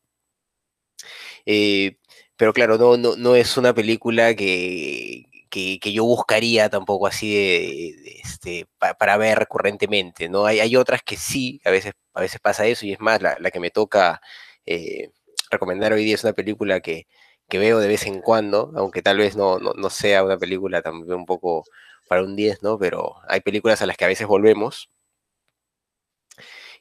Eh, 1.47 1.97
pero 2.37 2.53
claro, 2.53 2.79
no, 2.79 2.97
no, 2.97 3.17
no 3.17 3.37
es 3.37 3.57
una 3.57 3.75
película 3.75 4.35
que, 4.35 5.25
que, 5.51 5.79
yo 5.93 6.05
buscaría 6.05 6.69
tampoco 6.71 7.07
así 7.07 7.35
de, 7.35 8.21
este, 8.25 8.67
pa- 8.79 8.95
para 8.95 9.17
ver 9.17 9.39
recurrentemente, 9.39 10.29
¿no? 10.29 10.47
Hay, 10.47 10.61
hay 10.61 10.77
otras 10.77 11.03
que 11.03 11.17
sí, 11.17 11.61
a 11.65 11.71
veces, 11.71 11.93
a 12.15 12.21
veces 12.21 12.41
pasa 12.41 12.67
eso, 12.67 12.87
y 12.87 12.93
es 12.93 13.01
más, 13.01 13.21
la, 13.23 13.37
la 13.41 13.51
que 13.51 13.61
me 13.61 13.71
toca 13.71 14.21
eh, 14.67 15.11
recomendar 15.51 15.93
hoy 15.93 16.05
día 16.05 16.15
es 16.15 16.25
una 16.25 16.33
película 16.33 16.81
que, 16.81 17.07
que 17.53 17.59
veo 17.59 17.81
de 17.81 17.89
vez 17.89 18.07
en 18.07 18.23
cuando, 18.23 18.73
aunque 18.77 19.03
tal 19.03 19.19
vez 19.19 19.37
no, 19.37 19.59
no, 19.59 19.75
no 19.75 19.91
sea 19.91 20.25
una 20.25 20.39
película 20.39 20.81
también 20.81 21.13
un 21.13 21.27
poco 21.27 21.65
para 22.09 22.23
un 22.23 22.35
10, 22.35 22.63
¿no? 22.63 22.79
Pero 22.79 23.17
hay 23.29 23.41
películas 23.43 23.83
a 23.83 23.87
las 23.87 23.99
que 23.99 24.07
a 24.07 24.09
veces 24.09 24.27
volvemos. 24.27 24.89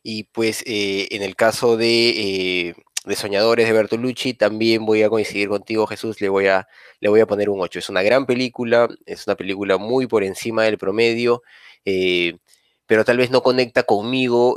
Y 0.02 0.24
pues 0.26 0.64
eh, 0.66 1.10
en 1.12 1.24
el 1.24 1.36
caso 1.36 1.76
de, 1.76 2.70
eh, 2.70 2.76
de 3.06 3.16
Soñadores 3.18 3.68
de 3.68 3.74
Bertolucci, 3.74 4.34
también 4.34 4.86
voy 4.86 5.04
a 5.04 5.10
coincidir 5.10 5.50
contigo, 5.50 5.88
Jesús, 5.88 6.22
le 6.22 6.30
voy, 6.30 6.48
a, 6.48 6.68
le 7.02 7.10
voy 7.10 7.20
a 7.20 7.28
poner 7.28 7.50
un 7.50 7.60
8. 7.60 7.80
Es 7.80 7.90
una 7.90 8.02
gran 8.02 8.26
película, 8.26 8.88
es 9.06 9.28
una 9.28 9.36
película 9.36 9.78
muy 9.78 10.08
por 10.08 10.24
encima 10.24 10.64
del 10.64 10.78
promedio, 10.78 11.44
eh, 11.84 12.38
pero 12.86 13.04
tal 13.04 13.18
vez 13.18 13.30
no 13.30 13.44
conecta 13.44 13.84
conmigo 13.84 14.56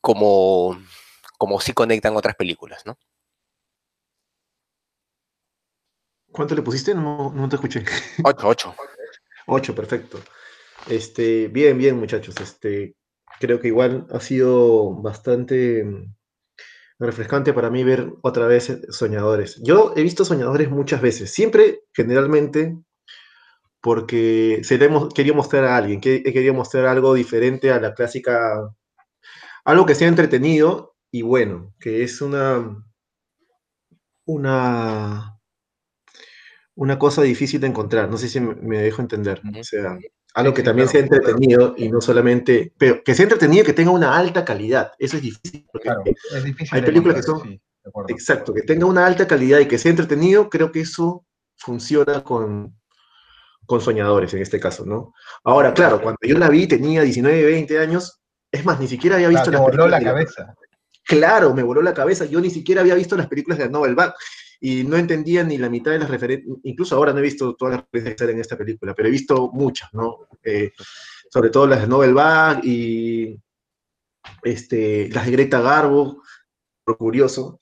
como, 0.00 0.78
como 1.38 1.60
sí 1.60 1.74
conectan 1.74 2.16
otras 2.16 2.36
películas, 2.36 2.86
¿no? 2.86 2.98
¿Cuánto 6.32 6.54
le 6.54 6.62
pusiste? 6.62 6.94
No, 6.94 7.32
no 7.34 7.48
te 7.48 7.56
escuché. 7.56 7.84
8, 8.22 8.48
8. 8.48 8.74
8, 9.46 9.74
perfecto. 9.74 10.20
Este, 10.88 11.48
bien, 11.48 11.76
bien, 11.76 11.98
muchachos. 11.98 12.40
Este, 12.40 12.94
creo 13.40 13.60
que 13.60 13.68
igual 13.68 14.06
ha 14.12 14.20
sido 14.20 14.94
bastante 15.02 15.84
mm, 15.84 16.14
refrescante 16.98 17.52
para 17.52 17.70
mí 17.70 17.82
ver 17.82 18.12
otra 18.22 18.46
vez 18.46 18.80
Soñadores. 18.90 19.60
Yo 19.62 19.92
he 19.96 20.02
visto 20.02 20.24
Soñadores 20.24 20.70
muchas 20.70 21.00
veces, 21.00 21.32
siempre, 21.32 21.82
generalmente, 21.92 22.76
porque 23.80 24.60
se 24.62 24.78
le 24.78 24.90
querido 25.14 25.34
mostrar 25.34 25.64
a 25.64 25.76
alguien, 25.76 26.00
que 26.00 26.16
he 26.16 26.32
querido 26.32 26.54
mostrar 26.54 26.86
algo 26.86 27.14
diferente 27.14 27.72
a 27.72 27.80
la 27.80 27.94
clásica, 27.94 28.70
algo 29.64 29.86
que 29.86 29.94
sea 29.94 30.08
entretenido 30.08 30.94
y 31.10 31.22
bueno, 31.22 31.74
que 31.80 32.02
es 32.02 32.20
una, 32.20 32.84
una, 34.26 35.39
una 36.80 36.98
cosa 36.98 37.20
difícil 37.20 37.60
de 37.60 37.66
encontrar. 37.66 38.08
No 38.08 38.16
sé 38.16 38.26
si 38.26 38.40
me, 38.40 38.54
me 38.54 38.78
dejo 38.78 39.02
entender. 39.02 39.42
O 39.58 39.62
sea, 39.62 39.98
algo 40.32 40.54
que 40.54 40.62
también 40.62 40.88
sea 40.88 41.00
entretenido 41.00 41.74
y 41.76 41.90
no 41.90 42.00
solamente, 42.00 42.72
pero 42.78 43.02
que 43.04 43.14
sea 43.14 43.24
entretenido 43.24 43.62
y 43.62 43.66
que 43.66 43.74
tenga 43.74 43.90
una 43.90 44.16
alta 44.16 44.46
calidad. 44.46 44.92
Eso 44.98 45.18
es 45.18 45.22
difícil. 45.22 45.66
Porque, 45.70 45.88
Claro, 45.88 46.02
es 46.06 46.42
difícil. 46.44 46.68
Hay 46.74 46.82
películas 46.82 47.16
que 47.16 47.22
son- 47.22 47.42
sí, 47.42 47.60
exacto, 48.08 48.54
que 48.54 48.62
tenga 48.62 48.86
una 48.86 49.04
alta 49.04 49.26
calidad 49.26 49.58
y 49.58 49.66
que 49.68 49.76
sea 49.76 49.90
entretenido, 49.90 50.48
creo 50.48 50.72
que 50.72 50.80
eso 50.80 51.26
funciona 51.58 52.24
con, 52.24 52.74
con 53.66 53.82
soñadores 53.82 54.32
en 54.32 54.40
este 54.40 54.58
caso, 54.58 54.86
¿no? 54.86 55.12
Ahora, 55.44 55.74
claro, 55.74 56.00
cuando 56.00 56.20
yo 56.22 56.38
la 56.38 56.48
vi 56.48 56.66
tenía 56.66 57.02
19, 57.02 57.44
20 57.44 57.78
años, 57.78 58.22
es 58.50 58.64
más, 58.64 58.80
ni 58.80 58.88
siquiera 58.88 59.16
había 59.16 59.28
visto 59.28 59.50
Claro, 59.50 59.66
las 59.68 59.76
voló 59.76 59.86
la 59.86 60.02
cabeza. 60.02 60.54
Claro, 61.04 61.52
me 61.52 61.62
voló 61.62 61.82
la 61.82 61.92
cabeza. 61.92 62.24
Yo 62.24 62.40
ni 62.40 62.48
siquiera 62.48 62.80
había 62.80 62.94
visto 62.94 63.16
las 63.18 63.26
películas 63.26 63.58
de 63.58 63.68
Novel 63.68 63.94
Bach 63.94 64.14
y 64.60 64.84
no 64.84 64.96
entendía 64.96 65.42
ni 65.42 65.56
la 65.56 65.70
mitad 65.70 65.92
de 65.92 66.00
las 66.00 66.10
referencias. 66.10 66.58
Incluso 66.64 66.94
ahora 66.94 67.12
no 67.12 67.18
he 67.18 67.22
visto 67.22 67.56
todas 67.56 67.76
las 67.76 67.84
referencias 67.90 68.30
en 68.30 68.38
esta 68.40 68.58
película, 68.58 68.94
pero 68.94 69.08
he 69.08 69.12
visto 69.12 69.50
muchas, 69.52 69.92
¿no? 69.94 70.28
Eh, 70.42 70.72
sobre 71.30 71.50
todo 71.50 71.66
las 71.66 71.80
de 71.80 71.86
Novel 71.86 72.14
Bach 72.14 72.62
y 72.62 73.40
este, 74.42 75.08
las 75.08 75.24
de 75.26 75.32
Greta 75.32 75.60
Garbo, 75.60 76.22
por 76.84 76.98
curioso. 76.98 77.58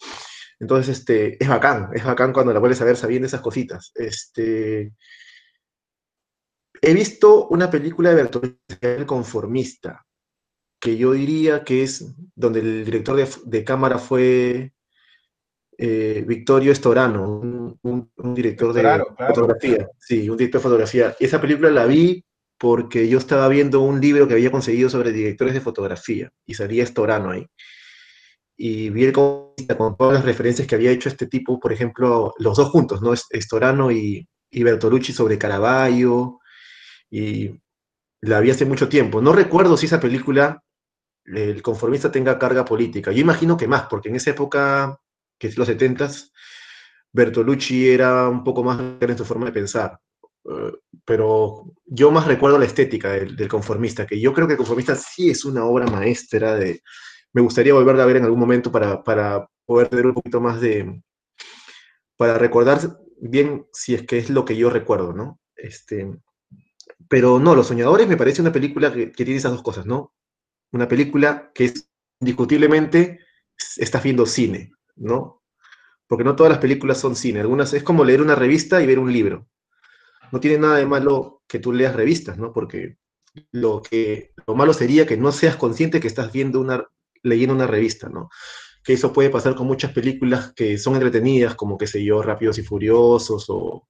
Entonces, 0.58 0.98
este, 0.98 1.42
es 1.42 1.48
bacán, 1.48 1.90
es 1.94 2.04
bacán 2.04 2.32
cuando 2.32 2.52
la 2.52 2.58
vuelves 2.58 2.80
a 2.80 2.84
ver 2.84 2.96
sabiendo 2.96 3.26
esas 3.26 3.40
cositas. 3.40 3.92
Este, 3.94 4.92
he 6.82 6.94
visto 6.94 7.46
una 7.48 7.70
película 7.70 8.10
de 8.10 8.16
Bertolucci, 8.16 8.58
El 8.80 9.06
Conformista, 9.06 10.04
que 10.80 10.96
yo 10.96 11.12
diría 11.12 11.62
que 11.62 11.84
es 11.84 12.12
donde 12.34 12.60
el 12.60 12.84
director 12.84 13.24
de 13.44 13.64
cámara 13.64 13.98
fue 13.98 14.72
eh, 15.78 16.24
Victorio 16.26 16.72
Estorano, 16.72 17.38
un, 17.38 17.78
un- 17.82 18.10
un 18.16 18.34
director 18.34 18.72
de 18.72 18.80
claro. 18.80 19.14
fotografía. 19.16 19.88
Sí, 19.98 20.28
un 20.28 20.36
director 20.36 20.60
de 20.60 20.62
fotografía. 20.64 21.16
Esa 21.20 21.40
película 21.40 21.70
la 21.70 21.86
vi 21.86 22.24
porque 22.58 23.08
yo 23.08 23.18
estaba 23.18 23.46
viendo 23.48 23.80
un 23.80 24.00
libro 24.00 24.26
que 24.26 24.34
había 24.34 24.50
conseguido 24.50 24.90
sobre 24.90 25.12
directores 25.12 25.54
de 25.54 25.60
fotografía 25.60 26.28
y 26.44 26.54
salía 26.54 26.82
Estorano 26.82 27.30
ahí. 27.30 27.46
Y 28.56 28.90
vi 28.90 29.04
el 29.04 29.12
con 29.12 29.54
todas 29.96 30.14
las 30.14 30.24
referencias 30.24 30.66
que 30.66 30.74
había 30.74 30.90
hecho 30.90 31.08
este 31.08 31.28
tipo, 31.28 31.60
por 31.60 31.72
ejemplo, 31.72 32.34
los 32.38 32.56
dos 32.56 32.70
juntos, 32.70 33.00
¿no? 33.00 33.12
Estorano 33.30 33.92
y, 33.92 34.26
y 34.50 34.62
Bertolucci 34.64 35.12
sobre 35.12 35.38
Caravaggio, 35.38 36.40
y 37.08 37.52
la 38.22 38.40
vi 38.40 38.50
hace 38.50 38.64
mucho 38.64 38.88
tiempo. 38.88 39.20
No 39.22 39.32
recuerdo 39.32 39.76
si 39.76 39.86
esa 39.86 40.00
película, 40.00 40.60
el 41.24 41.62
conformista, 41.62 42.10
tenga 42.10 42.36
carga 42.36 42.64
política. 42.64 43.12
Yo 43.12 43.20
imagino 43.20 43.56
que 43.56 43.68
más, 43.68 43.82
porque 43.88 44.08
en 44.08 44.16
esa 44.16 44.30
época, 44.30 44.98
que 45.38 45.48
es 45.48 45.56
los 45.56 45.68
70 45.68 46.10
Bertolucci 47.12 47.88
era 47.88 48.28
un 48.28 48.44
poco 48.44 48.62
más 48.62 48.80
en 49.00 49.18
su 49.18 49.24
forma 49.24 49.46
de 49.46 49.52
pensar. 49.52 49.98
Eh, 50.44 50.72
pero 51.04 51.72
yo 51.86 52.10
más 52.10 52.26
recuerdo 52.26 52.58
la 52.58 52.66
estética 52.66 53.12
del, 53.12 53.48
conformista, 53.48 54.06
que 54.06 54.20
yo 54.20 54.32
creo 54.32 54.46
que 54.46 54.54
el 54.54 54.58
conformista 54.58 54.94
sí 54.94 55.30
es 55.30 55.44
una 55.44 55.64
obra 55.64 55.86
maestra 55.86 56.54
de... 56.54 56.82
Me 57.32 57.42
gustaría 57.42 57.74
volverla 57.74 58.02
a 58.02 58.06
ver 58.06 58.16
en 58.16 58.24
algún 58.24 58.40
momento 58.40 58.72
para, 58.72 59.02
para 59.02 59.46
poder 59.66 59.88
tener 59.88 60.06
un 60.06 60.14
poquito 60.14 60.40
más 60.40 60.60
de... 60.60 61.02
para 62.16 62.38
recordar 62.38 62.98
bien 63.20 63.66
si 63.72 63.94
es 63.94 64.06
que 64.06 64.18
es 64.18 64.30
lo 64.30 64.44
que 64.44 64.56
yo 64.56 64.70
recuerdo, 64.70 65.12
¿no? 65.12 65.40
Este, 65.56 66.10
pero 67.08 67.38
no, 67.38 67.54
Los 67.54 67.68
Soñadores 67.68 68.06
me 68.08 68.16
parece 68.16 68.42
una 68.42 68.52
película 68.52 68.92
que, 68.92 69.12
que 69.12 69.24
tiene 69.24 69.38
esas 69.38 69.52
dos 69.52 69.62
cosas, 69.62 69.86
¿no? 69.86 70.14
Una 70.72 70.88
película 70.88 71.50
que 71.54 71.66
es 71.66 71.90
indiscutiblemente 72.20 73.20
estás 73.76 74.02
viendo 74.02 74.26
cine, 74.26 74.72
¿no? 74.98 75.42
Porque 76.06 76.24
no 76.24 76.36
todas 76.36 76.50
las 76.50 76.60
películas 76.60 76.98
son 76.98 77.16
cine, 77.16 77.40
algunas 77.40 77.72
es 77.74 77.82
como 77.82 78.04
leer 78.04 78.22
una 78.22 78.34
revista 78.34 78.82
y 78.82 78.86
ver 78.86 78.98
un 78.98 79.12
libro. 79.12 79.48
No 80.32 80.40
tiene 80.40 80.58
nada 80.58 80.76
de 80.76 80.86
malo 80.86 81.42
que 81.46 81.58
tú 81.58 81.72
leas 81.72 81.96
revistas, 81.96 82.38
¿no? 82.38 82.52
Porque 82.52 82.98
lo, 83.52 83.82
que, 83.82 84.32
lo 84.46 84.54
malo 84.54 84.72
sería 84.72 85.06
que 85.06 85.16
no 85.16 85.32
seas 85.32 85.56
consciente 85.56 86.00
que 86.00 86.08
estás 86.08 86.32
viendo 86.32 86.60
una, 86.60 86.86
leyendo 87.22 87.54
una 87.54 87.66
revista, 87.66 88.08
¿no? 88.08 88.28
que 88.88 88.94
eso 88.94 89.12
puede 89.12 89.28
pasar 89.28 89.54
con 89.54 89.66
muchas 89.66 89.92
películas 89.92 90.54
que 90.54 90.78
son 90.78 90.94
entretenidas, 90.94 91.54
como, 91.54 91.76
qué 91.76 91.86
sé 91.86 92.02
yo, 92.02 92.22
Rápidos 92.22 92.58
y 92.58 92.62
Furiosos 92.62 93.44
o, 93.50 93.86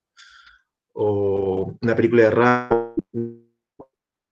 o 0.94 1.76
una 1.80 1.94
película 1.94 2.24
de 2.24 2.30
rap. 2.30 2.98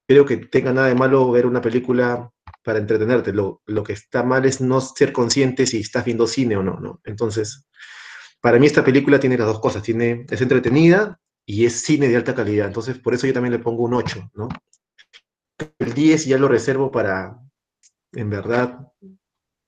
Creo 0.08 0.24
que 0.24 0.38
tenga 0.38 0.72
nada 0.72 0.88
de 0.88 0.96
malo 0.96 1.30
ver 1.30 1.46
una 1.46 1.60
película 1.60 2.32
para 2.66 2.80
entretenerte. 2.80 3.32
Lo, 3.32 3.62
lo, 3.66 3.84
que 3.84 3.92
está 3.92 4.24
mal 4.24 4.44
es 4.44 4.60
no 4.60 4.80
ser 4.80 5.12
consciente 5.12 5.66
si 5.66 5.78
estás 5.78 6.04
viendo 6.04 6.26
cine 6.26 6.56
o 6.56 6.64
no, 6.64 6.80
¿no? 6.80 7.00
Entonces, 7.04 7.68
para 8.40 8.58
mí 8.58 8.66
esta 8.66 8.84
película 8.84 9.20
tiene 9.20 9.38
las 9.38 9.46
dos 9.46 9.60
cosas. 9.60 9.84
Tiene, 9.84 10.26
es 10.28 10.40
entretenida 10.40 11.20
y 11.46 11.64
es 11.64 11.82
cine 11.82 12.08
de 12.08 12.16
alta 12.16 12.34
calidad. 12.34 12.66
Entonces, 12.66 12.98
por 12.98 13.14
eso 13.14 13.28
yo 13.28 13.32
también 13.32 13.52
le 13.52 13.60
pongo 13.60 13.84
un 13.84 13.94
8, 13.94 14.32
¿no? 14.34 14.48
El 15.78 15.94
10 15.94 16.26
ya 16.26 16.38
lo 16.38 16.48
reservo 16.48 16.90
para, 16.90 17.38
en 18.12 18.30
verdad, 18.30 18.80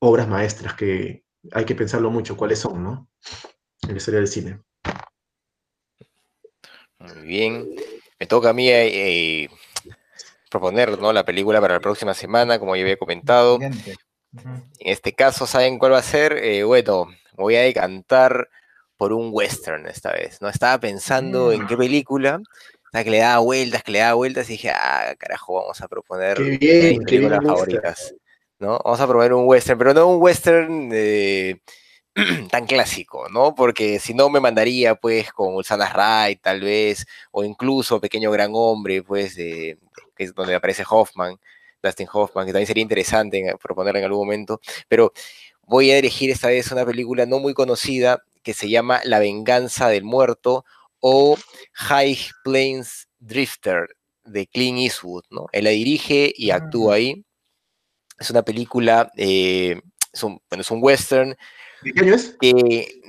obras 0.01 0.27
maestras 0.27 0.75
que 0.75 1.25
hay 1.53 1.65
que 1.65 1.77
pensarlo 1.77 2.11
mucho 2.11 2.37
cuáles 2.37 2.59
son, 2.59 2.83
¿no? 2.83 3.09
En 3.83 3.91
la 3.91 3.97
historia 3.99 4.19
del 4.19 4.29
cine. 4.29 4.61
Muy 6.99 7.27
bien. 7.29 7.77
Me 8.19 8.27
toca 8.27 8.51
a 8.51 8.53
mí 8.53 8.69
eh, 8.69 9.49
proponer 10.49 10.99
¿no? 10.99 11.12
la 11.12 11.25
película 11.25 11.61
para 11.61 11.75
la 11.75 11.81
próxima 11.81 12.15
semana, 12.15 12.59
como 12.59 12.77
ya 12.77 12.83
había 12.83 12.97
comentado. 12.97 13.59
En 13.61 14.65
este 14.81 15.12
caso, 15.12 15.47
¿saben 15.47 15.79
cuál 15.79 15.93
va 15.93 15.99
a 15.99 16.03
ser? 16.03 16.33
Eh, 16.33 16.65
bueno, 16.65 17.09
voy 17.35 17.57
a 17.57 17.62
decantar 17.62 18.49
por 18.97 19.12
un 19.12 19.31
western 19.33 19.87
esta 19.87 20.12
vez. 20.12 20.41
No 20.43 20.49
estaba 20.49 20.79
pensando 20.79 21.53
en 21.53 21.66
qué 21.66 21.77
mm. 21.77 21.79
película, 21.79 22.41
que 22.93 23.11
le 23.11 23.19
daba 23.19 23.39
vueltas, 23.39 23.83
que 23.83 23.93
le 23.93 23.99
daba 24.01 24.15
vueltas 24.15 24.49
y 24.49 24.53
dije, 24.53 24.70
ah, 24.70 25.15
carajo, 25.19 25.55
vamos 25.55 25.81
a 25.81 25.89
proponer 25.89 26.41
bien, 26.59 27.03
películas 27.03 27.45
favoritas. 27.45 28.15
¿no? 28.59 28.81
Vamos 28.85 29.01
a 29.01 29.07
probar 29.07 29.33
un 29.33 29.47
western, 29.47 29.79
pero 29.79 29.95
no 29.95 30.09
un 30.09 30.20
western 30.20 30.91
eh, 30.93 31.61
tan 32.51 32.66
clásico, 32.66 33.29
¿no? 33.29 33.55
Porque 33.55 34.01
si 34.01 34.15
no 34.15 34.29
me 34.31 34.41
mandaría, 34.41 34.97
pues, 34.97 35.33
con 35.33 35.55
Ulsana 35.55 35.93
Ray, 35.93 36.37
tal 36.37 36.61
vez, 36.61 37.07
o 37.31 37.45
incluso 37.45 38.01
Pequeño 38.01 38.31
Gran 38.31 38.51
Hombre, 38.55 39.03
pues, 39.03 39.37
que 40.19 40.24
es 40.24 40.35
donde 40.35 40.55
aparece 40.55 40.85
Hoffman, 40.89 41.39
Dustin 41.82 42.09
Hoffman, 42.12 42.45
que 42.45 42.53
también 42.53 42.66
sería 42.66 42.82
interesante 42.82 43.55
proponer 43.62 43.97
en 43.97 44.05
algún 44.05 44.27
momento, 44.27 44.61
pero 44.89 45.12
voy 45.62 45.93
a 45.93 45.99
elegir 45.99 46.31
esta 46.31 46.49
vez 46.49 46.70
una 46.73 46.85
película 46.85 47.24
no 47.24 47.39
muy 47.39 47.55
conocida 47.55 48.24
que 48.43 48.53
se 48.53 48.69
llama 48.69 49.01
La 49.05 49.20
venganza 49.20 49.89
del 49.89 50.03
muerto 50.03 50.65
o 51.01 51.36
High 51.74 52.19
Plains 52.43 53.09
Drifter 53.20 53.89
de 54.24 54.47
Clint 54.47 54.78
Eastwood, 54.78 55.24
¿no? 55.31 55.47
Él 55.53 55.65
la 55.65 55.70
dirige 55.70 56.32
y 56.36 56.51
actúa 56.51 56.95
ahí. 56.95 57.24
Es 58.19 58.31
una 58.31 58.43
película, 58.43 59.11
eh, 59.16 59.81
es, 60.12 60.23
un, 60.23 60.40
bueno, 60.51 60.62
es 60.62 60.70
un 60.70 60.82
western. 60.82 61.36
¿De 61.82 61.93
qué 61.93 62.01
año 62.01 62.15
es? 62.15 62.36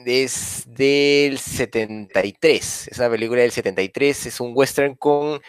es 0.05 0.63
del 0.67 1.39
73. 1.39 2.87
Es 2.89 2.97
una 2.97 3.09
película 3.09 3.41
del 3.41 3.51
73. 3.51 4.25
Es 4.27 4.39
un 4.39 4.51
western 4.55 4.95
con 4.95 5.41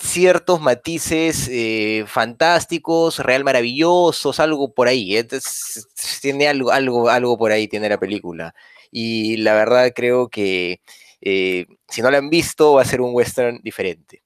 ciertos 0.00 0.60
matices 0.60 1.48
eh, 1.50 2.04
fantásticos, 2.06 3.18
real 3.18 3.44
maravillosos, 3.44 4.40
algo 4.40 4.72
por 4.72 4.88
ahí. 4.88 5.16
Entonces, 5.16 5.88
tiene 6.20 6.48
algo, 6.48 6.72
algo, 6.72 7.08
algo 7.08 7.38
por 7.38 7.52
ahí, 7.52 7.68
tiene 7.68 7.88
la 7.88 7.98
película. 7.98 8.54
Y 8.90 9.36
la 9.38 9.54
verdad 9.54 9.92
creo 9.94 10.28
que 10.28 10.80
eh, 11.20 11.66
si 11.88 12.02
no 12.02 12.10
la 12.10 12.18
han 12.18 12.30
visto, 12.30 12.74
va 12.74 12.82
a 12.82 12.86
ser 12.86 13.00
un 13.00 13.14
western 13.14 13.60
diferente. 13.62 14.22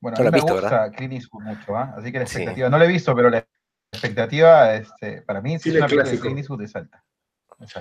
Bueno, 0.00 0.18
a 0.18 0.22
mí 0.24 0.30
me 0.32 0.40
gusta 0.40 0.90
Clint 0.90 1.12
Eastwood 1.12 1.44
mucho, 1.44 1.76
¿ah? 1.76 1.94
así 1.96 2.10
que 2.10 2.18
la 2.18 2.24
expectativa, 2.24 2.68
no 2.68 2.76
la 2.76 2.84
he 2.84 2.88
visto, 2.88 3.14
pero 3.14 3.30
la 3.30 3.46
expectativa, 3.92 4.74
este, 4.74 5.22
para 5.22 5.40
mí, 5.40 5.60
sí, 5.60 5.68
es 5.68 5.76
una 5.76 5.86
película 5.86 6.10
de 6.10 6.18
Clint 6.18 6.38
Eastwood 6.38 6.62
es 6.62 6.74
alta. 6.74 7.04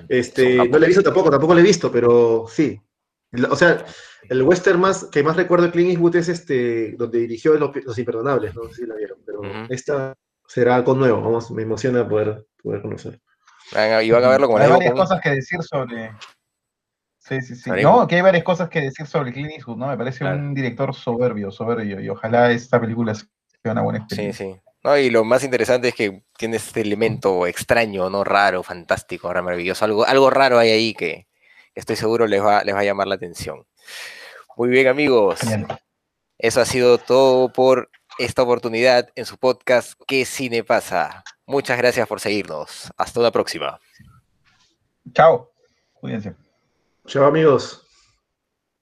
Este, 0.08 0.58
no 0.70 0.78
la 0.78 0.86
he 0.86 0.90
visto 0.90 1.02
tampoco, 1.02 1.32
tampoco 1.32 1.56
la 1.56 1.62
he 1.62 1.64
visto, 1.64 1.92
pero 1.92 2.46
sí. 2.48 2.80
O 3.50 3.56
sea, 3.56 3.86
el 4.30 4.44
western 4.44 4.80
más 4.80 5.06
que 5.06 5.24
más 5.24 5.36
recuerdo 5.36 5.66
de 5.66 5.72
Clint 5.72 5.92
Eastwood 5.92 6.16
es 6.18 6.30
este, 6.30 6.94
donde 6.98 7.20
dirigió 7.20 7.54
Los, 7.54 7.98
Imperdonables, 7.98 8.54
no 8.56 8.64
sé 8.66 8.74
si 8.74 8.86
la 8.86 8.96
vieron, 8.96 9.20
pero 9.26 9.42
esta 9.70 10.14
será 10.48 10.76
algo 10.76 10.94
nuevo, 10.96 11.22
vamos, 11.22 11.50
me 11.52 11.64
emociona 11.64 12.08
poder, 12.08 12.46
poder 12.62 12.82
conocer. 12.82 13.22
y 14.04 14.12
van 14.12 14.24
a 14.24 14.30
verlo 14.30 14.48
como 14.48 14.60
Hay 14.60 14.70
varias 14.70 14.94
cosas 14.94 15.22
que 15.22 15.30
decir 15.30 15.64
sobre, 15.64 16.12
Sí, 17.22 17.40
sí, 17.42 17.56
sí. 17.56 17.70
No, 17.84 18.08
que 18.08 18.16
hay 18.16 18.22
varias 18.22 18.44
cosas 18.44 18.68
que 18.68 18.82
decir 18.82 19.06
sobre 19.06 19.32
Clint 19.32 19.52
Eastwood, 19.52 19.78
¿no? 19.78 19.88
Me 19.88 19.98
parece 19.98 20.26
un 20.26 20.56
director 20.56 20.94
soberbio, 20.94 21.52
soberbio, 21.52 22.02
y 22.02 22.10
ojalá 22.10 22.52
esta 22.52 22.82
película 22.82 23.14
sea 23.14 23.28
una 23.72 23.84
buena 23.84 24.00
experiencia. 24.00 24.46
Sí, 24.48 24.54
sí. 24.54 24.60
No, 24.84 24.98
y 24.98 25.12
lo 25.12 25.24
más 25.24 25.44
interesante 25.44 25.90
es 25.90 25.96
que 25.96 26.24
tiene 26.36 26.58
este 26.58 26.82
elemento 26.82 27.46
extraño, 27.46 28.10
¿no? 28.10 28.24
Raro, 28.24 28.64
fantástico, 28.64 29.28
maravilloso. 29.28 29.86
Algo, 29.86 30.06
algo 30.06 30.32
raro 30.32 30.58
hay 30.58 30.72
ahí 30.72 30.94
que 30.96 31.28
estoy 31.82 31.96
seguro 31.96 32.28
les 32.28 32.42
va, 32.42 32.64
les 32.64 32.74
va 32.74 32.80
a 32.80 32.84
llamar 32.84 33.08
la 33.08 33.16
atención. 33.16 33.66
Muy 34.56 34.70
bien, 34.70 34.88
amigos. 34.88 35.40
Eso 36.38 36.62
ha 36.62 36.66
sido 36.66 36.98
todo 36.98 37.52
por 37.52 37.90
esta 38.18 38.44
oportunidad 38.44 39.10
en 39.16 39.26
su 39.26 39.38
podcast 39.38 39.94
¿Qué 40.08 40.26
cine 40.26 40.64
pasa? 40.64 41.24
Muchas 41.46 41.78
gracias 41.78 42.08
por 42.08 42.20
seguirnos. 42.20 42.92
Hasta 42.98 43.20
una 43.20 43.32
próxima. 43.32 43.80
Chao. 45.14 45.52
Cuídense. 45.94 46.36
Chao 47.08 47.26
amigos. 47.26 47.81